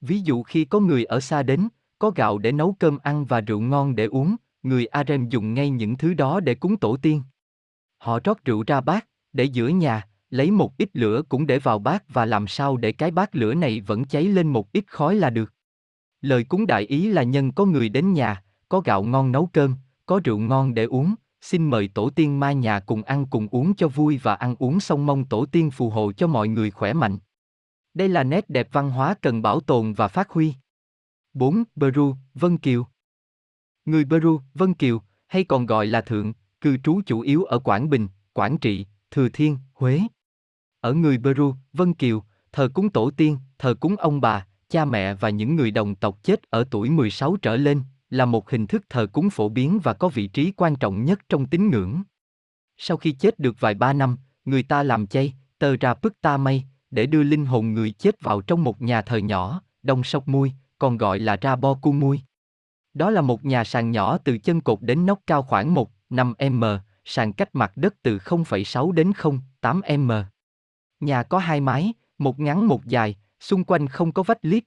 [0.00, 1.68] Ví dụ khi có người ở xa đến,
[1.98, 5.70] có gạo để nấu cơm ăn và rượu ngon để uống, người Arem dùng ngay
[5.70, 7.22] những thứ đó để cúng tổ tiên.
[7.98, 11.78] Họ rót rượu ra bát, để giữa nhà, lấy một ít lửa cũng để vào
[11.78, 15.14] bát và làm sao để cái bát lửa này vẫn cháy lên một ít khói
[15.14, 15.52] là được.
[16.20, 19.74] Lời cúng đại ý là nhân có người đến nhà, có gạo ngon nấu cơm,
[20.06, 23.74] có rượu ngon để uống, xin mời tổ tiên mai nhà cùng ăn cùng uống
[23.74, 26.92] cho vui và ăn uống xong mong tổ tiên phù hộ cho mọi người khỏe
[26.92, 27.18] mạnh.
[27.94, 30.54] Đây là nét đẹp văn hóa cần bảo tồn và phát huy.
[31.34, 31.64] 4.
[31.80, 32.86] Peru, Vân Kiều
[33.84, 37.90] Người Peru, Vân Kiều, hay còn gọi là Thượng, cư trú chủ yếu ở Quảng
[37.90, 40.00] Bình, Quảng Trị, Thừa Thiên, Huế.
[40.80, 42.22] Ở người Peru, Vân Kiều,
[42.52, 46.18] thờ cúng tổ tiên, thờ cúng ông bà, cha mẹ và những người đồng tộc
[46.22, 49.92] chết ở tuổi 16 trở lên, là một hình thức thờ cúng phổ biến và
[49.92, 52.02] có vị trí quan trọng nhất trong tín ngưỡng.
[52.76, 56.36] Sau khi chết được vài ba năm, người ta làm chay, tờ ra bức ta
[56.36, 56.64] mây,
[56.94, 60.52] để đưa linh hồn người chết vào trong một nhà thờ nhỏ, đông sóc mui,
[60.78, 62.20] còn gọi là ra bo cu mui.
[62.94, 66.34] Đó là một nhà sàn nhỏ từ chân cột đến nóc cao khoảng 1, 5
[66.50, 66.64] m,
[67.04, 70.12] sàn cách mặt đất từ 0,6 đến 0,8 m.
[71.00, 74.64] Nhà có hai mái, một ngắn một dài, xung quanh không có vách lít.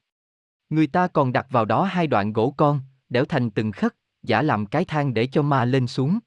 [0.70, 4.42] Người ta còn đặt vào đó hai đoạn gỗ con, đẽo thành từng khất, giả
[4.42, 6.20] làm cái thang để cho ma lên xuống.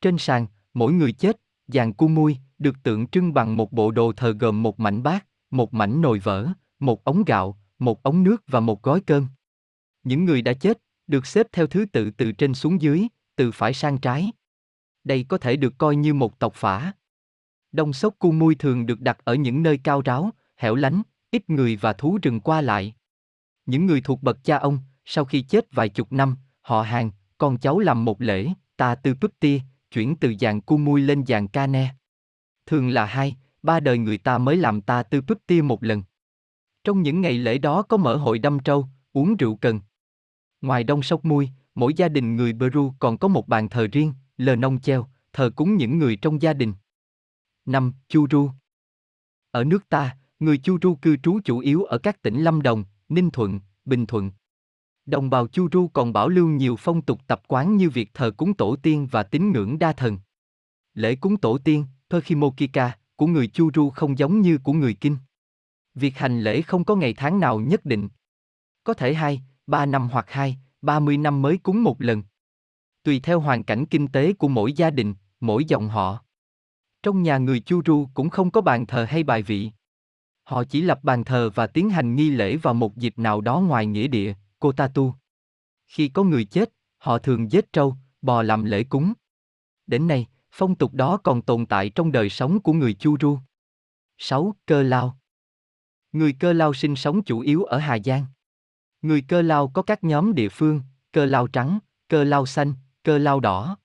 [0.00, 1.36] Trên sàn, mỗi người chết,
[1.66, 5.26] dàn cu mui, được tượng trưng bằng một bộ đồ thờ gồm một mảnh bát,
[5.50, 9.26] một mảnh nồi vỡ, một ống gạo, một ống nước và một gói cơm.
[10.04, 13.72] Những người đã chết, được xếp theo thứ tự từ trên xuống dưới, từ phải
[13.72, 14.32] sang trái.
[15.04, 16.92] Đây có thể được coi như một tộc phả.
[17.72, 21.50] Đông sốc cu mui thường được đặt ở những nơi cao ráo, hẻo lánh, ít
[21.50, 22.94] người và thú rừng qua lại.
[23.66, 27.58] Những người thuộc bậc cha ông, sau khi chết vài chục năm, họ hàng, con
[27.58, 29.60] cháu làm một lễ, ta từ púp tia,
[29.90, 31.94] chuyển từ dạng cu mui lên dạng ca ne.
[32.66, 36.02] Thường là hai, ba đời người ta mới làm ta tư búp tia một lần.
[36.84, 39.80] Trong những ngày lễ đó có mở hội đâm trâu, uống rượu cần.
[40.60, 44.12] Ngoài đông sóc mui, mỗi gia đình người Peru còn có một bàn thờ riêng,
[44.36, 46.74] lờ nông treo, thờ cúng những người trong gia đình.
[47.66, 47.92] 5.
[48.08, 48.50] Churu
[49.50, 53.30] Ở nước ta, người Churu cư trú chủ yếu ở các tỉnh Lâm Đồng, Ninh
[53.30, 54.30] Thuận, Bình Thuận.
[55.06, 58.54] Đồng bào Churu còn bảo lưu nhiều phong tục tập quán như việc thờ cúng
[58.54, 60.18] tổ tiên và tín ngưỡng đa thần.
[60.94, 65.16] Lễ cúng tổ tiên, Perchimokika, của người Churu không giống như của người Kinh.
[65.94, 68.08] Việc hành lễ không có ngày tháng nào nhất định.
[68.84, 72.22] Có thể hai, ba năm hoặc hai, ba mươi năm mới cúng một lần.
[73.02, 76.24] Tùy theo hoàn cảnh kinh tế của mỗi gia đình, mỗi dòng họ.
[77.02, 79.70] Trong nhà người Churu cũng không có bàn thờ hay bài vị.
[80.42, 83.60] Họ chỉ lập bàn thờ và tiến hành nghi lễ vào một dịp nào đó
[83.60, 85.14] ngoài nghĩa địa, Kotatu.
[85.86, 89.12] Khi có người chết, họ thường giết trâu, bò làm lễ cúng.
[89.86, 90.26] Đến nay,
[90.58, 93.38] phong tục đó còn tồn tại trong đời sống của người Chu Ru.
[94.18, 94.54] 6.
[94.66, 95.18] Cơ Lao
[96.12, 98.24] Người Cơ Lao sinh sống chủ yếu ở Hà Giang.
[99.02, 100.80] Người Cơ Lao có các nhóm địa phương,
[101.12, 101.78] Cơ Lao trắng,
[102.08, 102.72] Cơ Lao xanh,
[103.02, 103.76] Cơ Lao đỏ.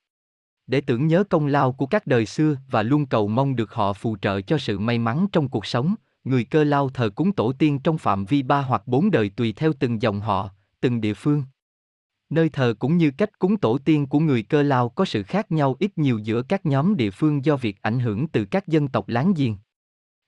[0.66, 3.92] Để tưởng nhớ công lao của các đời xưa và luôn cầu mong được họ
[3.92, 5.94] phù trợ cho sự may mắn trong cuộc sống,
[6.24, 9.52] người Cơ Lao thờ cúng tổ tiên trong phạm vi ba hoặc bốn đời tùy
[9.52, 10.50] theo từng dòng họ,
[10.80, 11.44] từng địa phương.
[12.32, 15.52] Nơi thờ cũng như cách cúng tổ tiên của người cơ lao có sự khác
[15.52, 18.88] nhau ít nhiều giữa các nhóm địa phương do việc ảnh hưởng từ các dân
[18.88, 19.56] tộc láng giềng.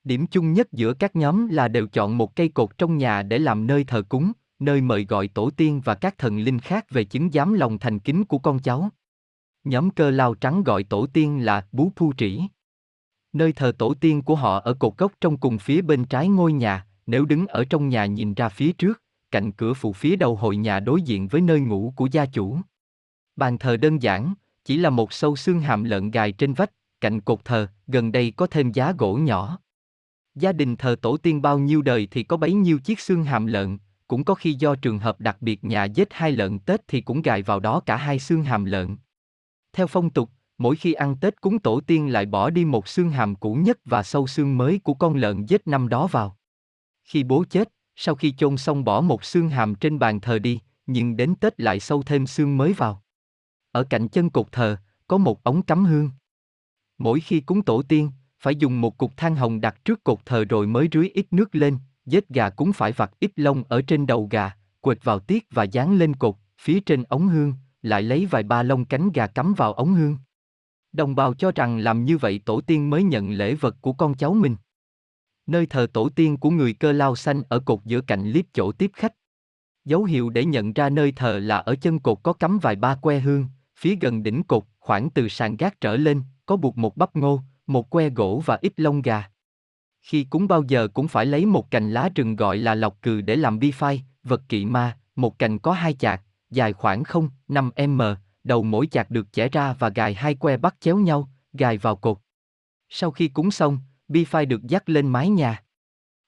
[0.05, 3.39] Điểm chung nhất giữa các nhóm là đều chọn một cây cột trong nhà để
[3.39, 7.05] làm nơi thờ cúng, nơi mời gọi tổ tiên và các thần linh khác về
[7.05, 8.89] chứng giám lòng thành kính của con cháu.
[9.65, 12.43] Nhóm cơ lao trắng gọi tổ tiên là Bú Phu Trĩ.
[13.33, 16.53] Nơi thờ tổ tiên của họ ở cột gốc trong cùng phía bên trái ngôi
[16.53, 19.04] nhà, nếu đứng ở trong nhà nhìn ra phía trước,
[19.35, 22.59] cạnh cửa phụ phía đầu hội nhà đối diện với nơi ngủ của gia chủ.
[23.37, 24.35] Bàn thờ đơn giản,
[24.65, 26.71] chỉ là một sâu xương hàm lợn gài trên vách,
[27.01, 29.59] cạnh cột thờ, gần đây có thêm giá gỗ nhỏ.
[30.35, 33.47] Gia đình thờ tổ tiên bao nhiêu đời thì có bấy nhiêu chiếc xương hàm
[33.47, 33.79] lợn,
[34.09, 37.23] cũng có khi do trường hợp đặc biệt nhà giết hai lợn Tết thì cũng
[37.23, 38.97] gài vào đó cả hai xương hàm lợn.
[39.73, 43.11] Theo phong tục, mỗi khi ăn Tết cúng tổ tiên lại bỏ đi một xương
[43.11, 46.37] hàm cũ nhất và sâu xương mới của con lợn giết năm đó vào.
[47.05, 50.61] Khi bố chết, sau khi chôn xong bỏ một xương hàm trên bàn thờ đi,
[50.87, 53.03] nhưng đến Tết lại sâu thêm xương mới vào.
[53.73, 54.77] Ở cạnh chân cột thờ,
[55.09, 56.11] có một ống cắm hương.
[56.99, 58.11] Mỗi khi cúng tổ tiên,
[58.41, 61.55] phải dùng một cục than hồng đặt trước cột thờ rồi mới rưới ít nước
[61.55, 65.47] lên, vết gà cũng phải vặt ít lông ở trên đầu gà, quệt vào tiết
[65.51, 69.27] và dán lên cột, phía trên ống hương, lại lấy vài ba lông cánh gà
[69.27, 70.17] cắm vào ống hương.
[70.93, 74.15] Đồng bào cho rằng làm như vậy tổ tiên mới nhận lễ vật của con
[74.15, 74.57] cháu mình.
[75.47, 78.73] Nơi thờ tổ tiên của người cơ lao xanh ở cột giữa cạnh liếp chỗ
[78.73, 79.15] tiếp khách.
[79.85, 82.95] Dấu hiệu để nhận ra nơi thờ là ở chân cột có cắm vài ba
[82.95, 83.47] que hương,
[83.77, 87.41] phía gần đỉnh cột, khoảng từ sàn gác trở lên, có buộc một bắp ngô,
[87.67, 89.25] một que gỗ và ít lông gà.
[90.03, 93.21] Khi cúng bao giờ cũng phải lấy một cành lá rừng gọi là lọc cừ
[93.21, 97.89] để làm bi phai, vật kỵ ma, một cành có hai chạc, dài khoảng 0,5
[97.89, 98.03] m,
[98.45, 101.97] đầu mỗi chạc được chẻ ra và gài hai que bắt chéo nhau, gài vào
[101.97, 102.19] cột.
[102.89, 103.79] Sau khi cúng xong,
[104.09, 105.65] bi phai được dắt lên mái nhà.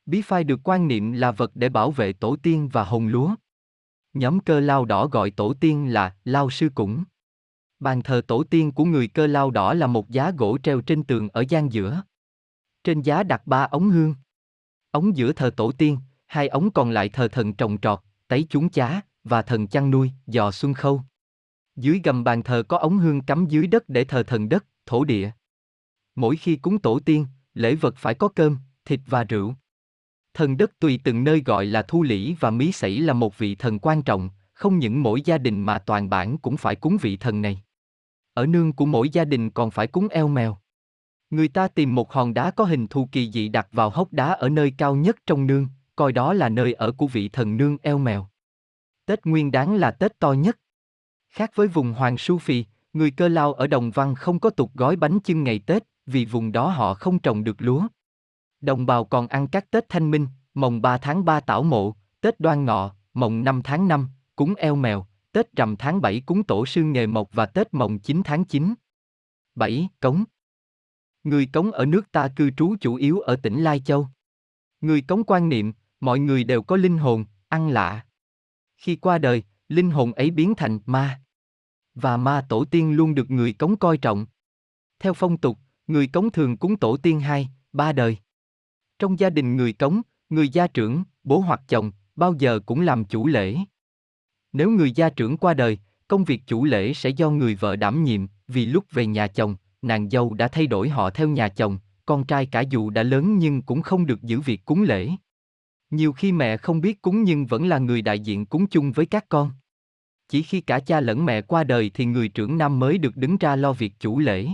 [0.07, 3.35] Bí phai được quan niệm là vật để bảo vệ tổ tiên và hồng lúa.
[4.15, 7.05] Nhóm cơ lao đỏ gọi tổ tiên là lao sư củng.
[7.81, 11.05] Bàn thờ tổ tiên của người cơ lao đỏ là một giá gỗ treo trên
[11.05, 12.03] tường ở gian giữa.
[12.85, 14.15] Trên giá đặt ba ống hương.
[14.91, 18.69] Ống giữa thờ tổ tiên, hai ống còn lại thờ thần trồng trọt, tấy chúng
[18.69, 21.03] chá, và thần chăn nuôi, dò xuân khâu.
[21.77, 25.05] Dưới gầm bàn thờ có ống hương cắm dưới đất để thờ thần đất, thổ
[25.05, 25.31] địa.
[26.15, 27.27] Mỗi khi cúng tổ tiên,
[27.57, 29.55] lễ vật phải có cơm, thịt và rượu.
[30.35, 33.55] Thần đất tùy từng nơi gọi là thu lĩ và mí sẩy là một vị
[33.55, 37.17] thần quan trọng, không những mỗi gia đình mà toàn bản cũng phải cúng vị
[37.17, 37.63] thần này.
[38.35, 40.59] Ở nương của mỗi gia đình còn phải cúng eo mèo.
[41.31, 44.33] Người ta tìm một hòn đá có hình thù kỳ dị đặt vào hốc đá
[44.33, 47.77] ở nơi cao nhất trong nương, coi đó là nơi ở của vị thần nương
[47.83, 48.29] eo mèo.
[49.07, 50.59] Tết Nguyên đáng là Tết to nhất.
[51.29, 54.71] Khác với vùng Hoàng Su Phi, người cơ lao ở Đồng Văn không có tục
[54.75, 57.87] gói bánh chưng ngày Tết, vì vùng đó họ không trồng được lúa.
[58.61, 62.41] Đồng bào còn ăn các Tết Thanh Minh, mồng 3 tháng 3 tảo mộ, Tết
[62.41, 66.67] Đoan Ngọ, mồng 5 tháng 5, cúng eo mèo, Tết rằm tháng 7 cúng tổ
[66.67, 68.75] sư nghề mộc và Tết mồng 9 tháng 9.
[69.55, 69.89] 7.
[70.01, 70.25] Cống
[71.25, 74.09] Người Cống ở nước ta cư trú chủ yếu ở tỉnh Lai Châu.
[74.81, 78.07] Người Cống quan niệm, mọi người đều có linh hồn, ăn lạ.
[78.77, 81.21] Khi qua đời, linh hồn ấy biến thành ma.
[81.95, 84.27] Và ma tổ tiên luôn được người Cống coi trọng.
[84.99, 88.17] Theo phong tục, người Cống thường cúng tổ tiên hai, ba đời.
[88.99, 93.05] Trong gia đình người Cống, người gia trưởng, bố hoặc chồng, bao giờ cũng làm
[93.05, 93.57] chủ lễ.
[94.53, 98.05] Nếu người gia trưởng qua đời, công việc chủ lễ sẽ do người vợ đảm
[98.05, 101.79] nhiệm, vì lúc về nhà chồng, nàng dâu đã thay đổi họ theo nhà chồng,
[102.07, 105.11] con trai cả dù đã lớn nhưng cũng không được giữ việc cúng lễ.
[105.91, 109.07] Nhiều khi mẹ không biết cúng nhưng vẫn là người đại diện cúng chung với
[109.07, 109.51] các con.
[110.29, 113.37] Chỉ khi cả cha lẫn mẹ qua đời thì người trưởng nam mới được đứng
[113.37, 114.49] ra lo việc chủ lễ.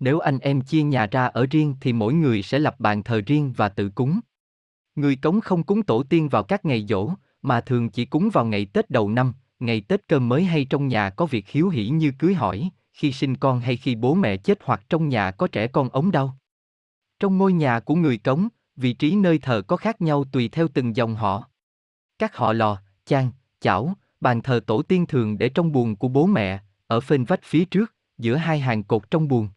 [0.00, 3.20] Nếu anh em chia nhà ra ở riêng thì mỗi người sẽ lập bàn thờ
[3.26, 4.20] riêng và tự cúng.
[4.94, 7.10] Người cống không cúng tổ tiên vào các ngày dỗ,
[7.42, 10.88] mà thường chỉ cúng vào ngày Tết đầu năm, ngày Tết cơm mới hay trong
[10.88, 14.36] nhà có việc hiếu hỉ như cưới hỏi, khi sinh con hay khi bố mẹ
[14.36, 16.38] chết hoặc trong nhà có trẻ con ống đau.
[17.20, 20.68] Trong ngôi nhà của người cống, vị trí nơi thờ có khác nhau tùy theo
[20.68, 21.44] từng dòng họ.
[22.18, 23.30] Các họ lò, chan,
[23.60, 27.40] chảo, bàn thờ tổ tiên thường để trong buồng của bố mẹ, ở phên vách
[27.42, 29.48] phía trước, giữa hai hàng cột trong buồng.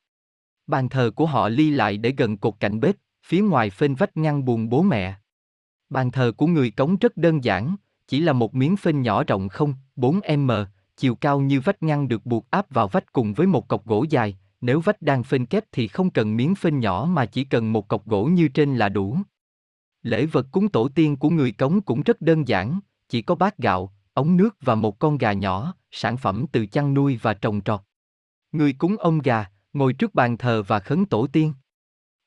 [0.68, 2.96] Bàn thờ của họ ly lại để gần cột cạnh bếp,
[3.26, 5.16] phía ngoài phên vách ngăn buồn bố mẹ.
[5.90, 7.76] Bàn thờ của người cống rất đơn giản,
[8.08, 10.66] chỉ là một miếng phên nhỏ rộng không, 4m,
[10.98, 14.06] chiều cao như vách ngăn được buộc áp vào vách cùng với một cọc gỗ
[14.10, 17.74] dài, nếu vách đang phên kép thì không cần miếng phên nhỏ mà chỉ cần
[17.74, 19.18] một cọc gỗ như trên là đủ.
[20.04, 22.80] Lễ vật cúng tổ tiên của người cống cũng rất đơn giản,
[23.10, 26.94] chỉ có bát gạo, ống nước và một con gà nhỏ, sản phẩm từ chăn
[26.94, 27.82] nuôi và trồng trọt.
[28.52, 29.46] Người cúng ông gà,
[29.78, 31.54] ngồi trước bàn thờ và khấn tổ tiên.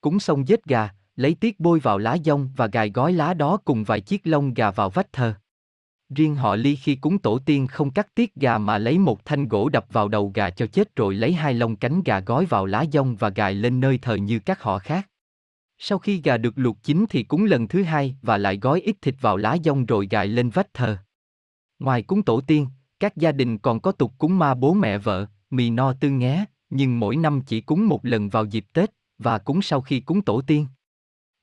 [0.00, 3.56] Cúng xong giết gà, lấy tiết bôi vào lá dông và gài gói lá đó
[3.64, 5.34] cùng vài chiếc lông gà vào vách thờ.
[6.14, 9.48] Riêng họ ly khi cúng tổ tiên không cắt tiết gà mà lấy một thanh
[9.48, 12.66] gỗ đập vào đầu gà cho chết rồi lấy hai lông cánh gà gói vào
[12.66, 15.08] lá dông và gài lên nơi thờ như các họ khác.
[15.78, 18.96] Sau khi gà được luộc chín thì cúng lần thứ hai và lại gói ít
[19.02, 20.96] thịt vào lá dông rồi gài lên vách thờ.
[21.78, 22.66] Ngoài cúng tổ tiên,
[23.00, 26.44] các gia đình còn có tục cúng ma bố mẹ vợ, mì no tương nghé,
[26.70, 30.22] nhưng mỗi năm chỉ cúng một lần vào dịp Tết, và cúng sau khi cúng
[30.22, 30.66] tổ tiên.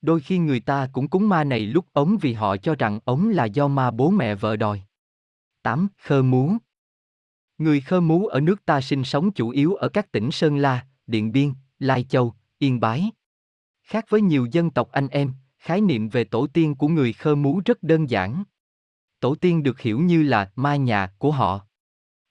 [0.02, 3.28] Đôi khi người ta cũng cúng ma này lúc ống vì họ cho rằng ống
[3.28, 4.82] là do ma bố mẹ vợ đòi.
[5.62, 5.88] 8.
[5.98, 6.52] Khơ mú
[7.58, 10.86] Người Khơ mú ở nước ta sinh sống chủ yếu ở các tỉnh Sơn La,
[11.06, 13.10] Điện Biên, Lai Châu, Yên Bái.
[13.82, 17.34] Khác với nhiều dân tộc anh em, khái niệm về tổ tiên của người Khơ
[17.34, 18.44] Mú rất đơn giản.
[19.20, 21.60] Tổ tiên được hiểu như là ma nhà của họ.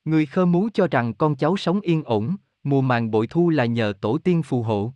[0.06, 2.36] Người Khơ Mú cho rằng con cháu sống yên ổn,
[2.70, 4.94] mùa màng bội thu là nhờ tổ tiên phù hộ.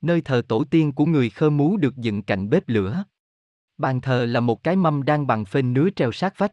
[0.00, 3.04] Nơi thờ tổ tiên của người Khơ Mú được dựng cạnh bếp lửa.
[3.78, 6.52] Bàn thờ là một cái mâm đang bằng phên nứa treo sát vách.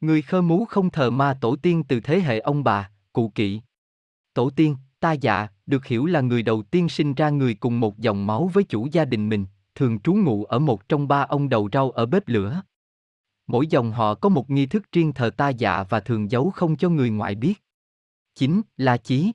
[0.00, 3.60] Người Khơ Mú không thờ ma tổ tiên từ thế hệ ông bà, cụ kỵ.
[4.34, 7.98] Tổ tiên, ta dạ, được hiểu là người đầu tiên sinh ra người cùng một
[7.98, 11.48] dòng máu với chủ gia đình mình, thường trú ngụ ở một trong ba ông
[11.48, 12.62] đầu rau ở bếp lửa.
[13.46, 16.76] Mỗi dòng họ có một nghi thức riêng thờ ta dạ và thường giấu không
[16.76, 17.54] cho người ngoại biết.
[18.34, 19.32] Chính là Chí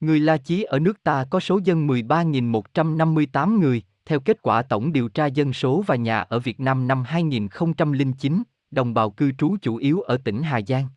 [0.00, 4.92] Người La Chí ở nước ta có số dân 13.158 người, theo kết quả tổng
[4.92, 9.56] điều tra dân số và nhà ở Việt Nam năm 2009, đồng bào cư trú
[9.62, 10.88] chủ yếu ở tỉnh Hà Giang.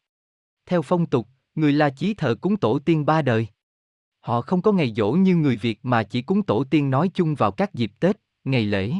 [0.65, 3.47] Theo phong tục, người La Chí thờ cúng tổ tiên ba đời.
[4.19, 7.35] Họ không có ngày dỗ như người Việt mà chỉ cúng tổ tiên nói chung
[7.35, 8.93] vào các dịp Tết, ngày lễ.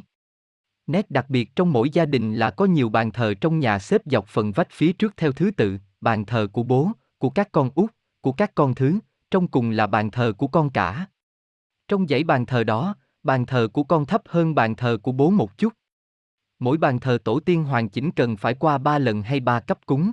[0.87, 4.01] Nét đặc biệt trong mỗi gia đình là có nhiều bàn thờ trong nhà xếp
[4.05, 7.69] dọc phần vách phía trước theo thứ tự, bàn thờ của bố, của các con
[7.75, 8.99] út, của các con thứ,
[9.31, 11.07] trong cùng là bàn thờ của con cả.
[11.87, 15.29] Trong dãy bàn thờ đó, bàn thờ của con thấp hơn bàn thờ của bố
[15.29, 15.73] một chút.
[16.59, 19.85] Mỗi bàn thờ tổ tiên hoàn chỉnh cần phải qua ba lần hay ba cấp
[19.85, 20.11] cúng.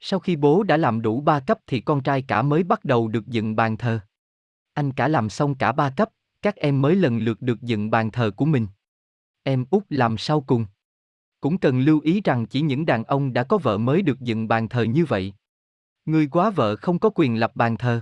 [0.00, 3.08] Sau khi bố đã làm đủ ba cấp thì con trai cả mới bắt đầu
[3.08, 4.00] được dựng bàn thờ.
[4.74, 6.08] Anh cả làm xong cả ba cấp,
[6.42, 8.66] các em mới lần lượt được dựng bàn thờ của mình.
[9.42, 10.66] Em út làm sau cùng.
[11.40, 14.48] Cũng cần lưu ý rằng chỉ những đàn ông đã có vợ mới được dựng
[14.48, 15.34] bàn thờ như vậy.
[16.04, 18.00] Người quá vợ không có quyền lập bàn thờ.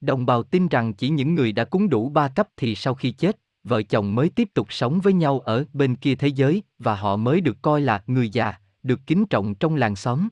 [0.00, 3.12] Đồng bào tin rằng chỉ những người đã cúng đủ ba cấp thì sau khi
[3.12, 6.94] chết, vợ chồng mới tiếp tục sống với nhau ở bên kia thế giới và
[6.94, 10.28] họ mới được coi là người già, được kính trọng trong làng xóm.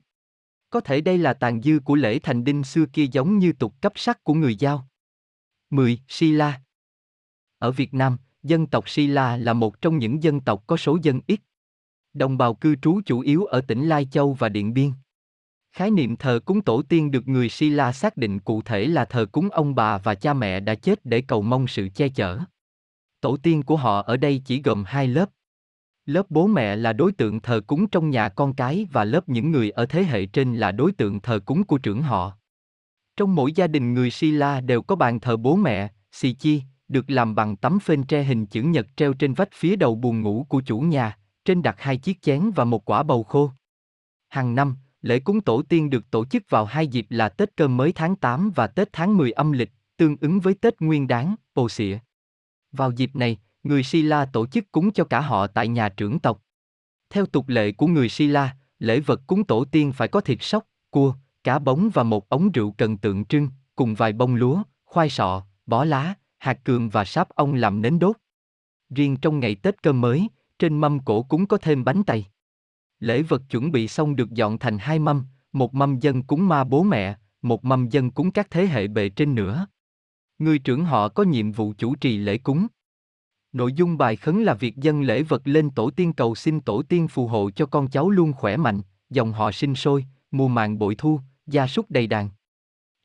[0.70, 3.74] Có thể đây là tàn dư của lễ thành đinh xưa kia giống như tục
[3.80, 4.88] cấp sắc của người Giao.
[5.70, 5.98] 10.
[6.08, 6.60] Sila
[7.58, 11.20] Ở Việt Nam, dân tộc Sila là một trong những dân tộc có số dân
[11.26, 11.40] ít.
[12.12, 14.92] Đồng bào cư trú chủ yếu ở tỉnh Lai Châu và Điện Biên.
[15.76, 19.26] Khái niệm thờ cúng tổ tiên được người Sila xác định cụ thể là thờ
[19.32, 22.38] cúng ông bà và cha mẹ đã chết để cầu mong sự che chở.
[23.20, 25.30] Tổ tiên của họ ở đây chỉ gồm hai lớp.
[26.06, 29.50] Lớp bố mẹ là đối tượng thờ cúng trong nhà con cái và lớp những
[29.50, 32.32] người ở thế hệ trên là đối tượng thờ cúng của trưởng họ.
[33.16, 37.10] Trong mỗi gia đình người Sila đều có bàn thờ bố mẹ, xì chi, được
[37.10, 40.46] làm bằng tấm phên tre hình chữ nhật treo trên vách phía đầu buồng ngủ
[40.48, 43.50] của chủ nhà, trên đặt hai chiếc chén và một quả bầu khô.
[44.28, 47.76] Hàng năm, lễ cúng tổ tiên được tổ chức vào hai dịp là Tết Cơm
[47.76, 51.34] mới tháng 8 và Tết tháng 10 âm lịch, tương ứng với Tết Nguyên Đán,
[51.54, 51.98] Pồ Xịa.
[52.72, 56.42] Vào dịp này, người Sila tổ chức cúng cho cả họ tại nhà trưởng tộc.
[57.10, 60.64] Theo tục lệ của người Sila, lễ vật cúng tổ tiên phải có thịt sóc,
[60.90, 61.14] cua,
[61.44, 65.42] cá bống và một ống rượu cần tượng trưng, cùng vài bông lúa, khoai sọ,
[65.66, 68.16] bó lá, hạt cường và sáp ong làm nến đốt.
[68.90, 70.28] Riêng trong ngày Tết cơm mới,
[70.58, 72.26] trên mâm cổ cúng có thêm bánh tày.
[73.00, 76.64] Lễ vật chuẩn bị xong được dọn thành hai mâm, một mâm dân cúng ma
[76.64, 79.66] bố mẹ, một mâm dân cúng các thế hệ bề trên nữa.
[80.38, 82.66] Người trưởng họ có nhiệm vụ chủ trì lễ cúng.
[83.52, 86.82] Nội dung bài khấn là việc dân lễ vật lên tổ tiên cầu xin tổ
[86.82, 90.78] tiên phù hộ cho con cháu luôn khỏe mạnh, dòng họ sinh sôi, mùa màng
[90.78, 92.30] bội thu, gia súc đầy đàn.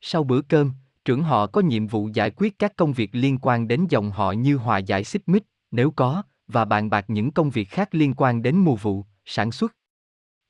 [0.00, 0.70] Sau bữa cơm,
[1.04, 4.32] trưởng họ có nhiệm vụ giải quyết các công việc liên quan đến dòng họ
[4.32, 8.14] như hòa giải xích mích, nếu có, và bàn bạc những công việc khác liên
[8.16, 9.74] quan đến mùa vụ, sản xuất.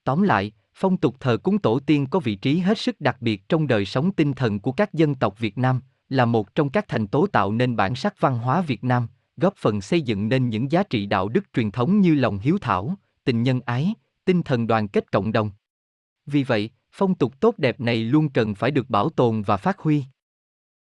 [0.05, 3.49] Tóm lại, phong tục thờ cúng tổ tiên có vị trí hết sức đặc biệt
[3.49, 6.89] trong đời sống tinh thần của các dân tộc Việt Nam, là một trong các
[6.89, 10.49] thành tố tạo nên bản sắc văn hóa Việt Nam, góp phần xây dựng nên
[10.49, 14.43] những giá trị đạo đức truyền thống như lòng hiếu thảo, tình nhân ái, tinh
[14.43, 15.51] thần đoàn kết cộng đồng.
[16.27, 19.79] Vì vậy, phong tục tốt đẹp này luôn cần phải được bảo tồn và phát
[19.79, 20.05] huy.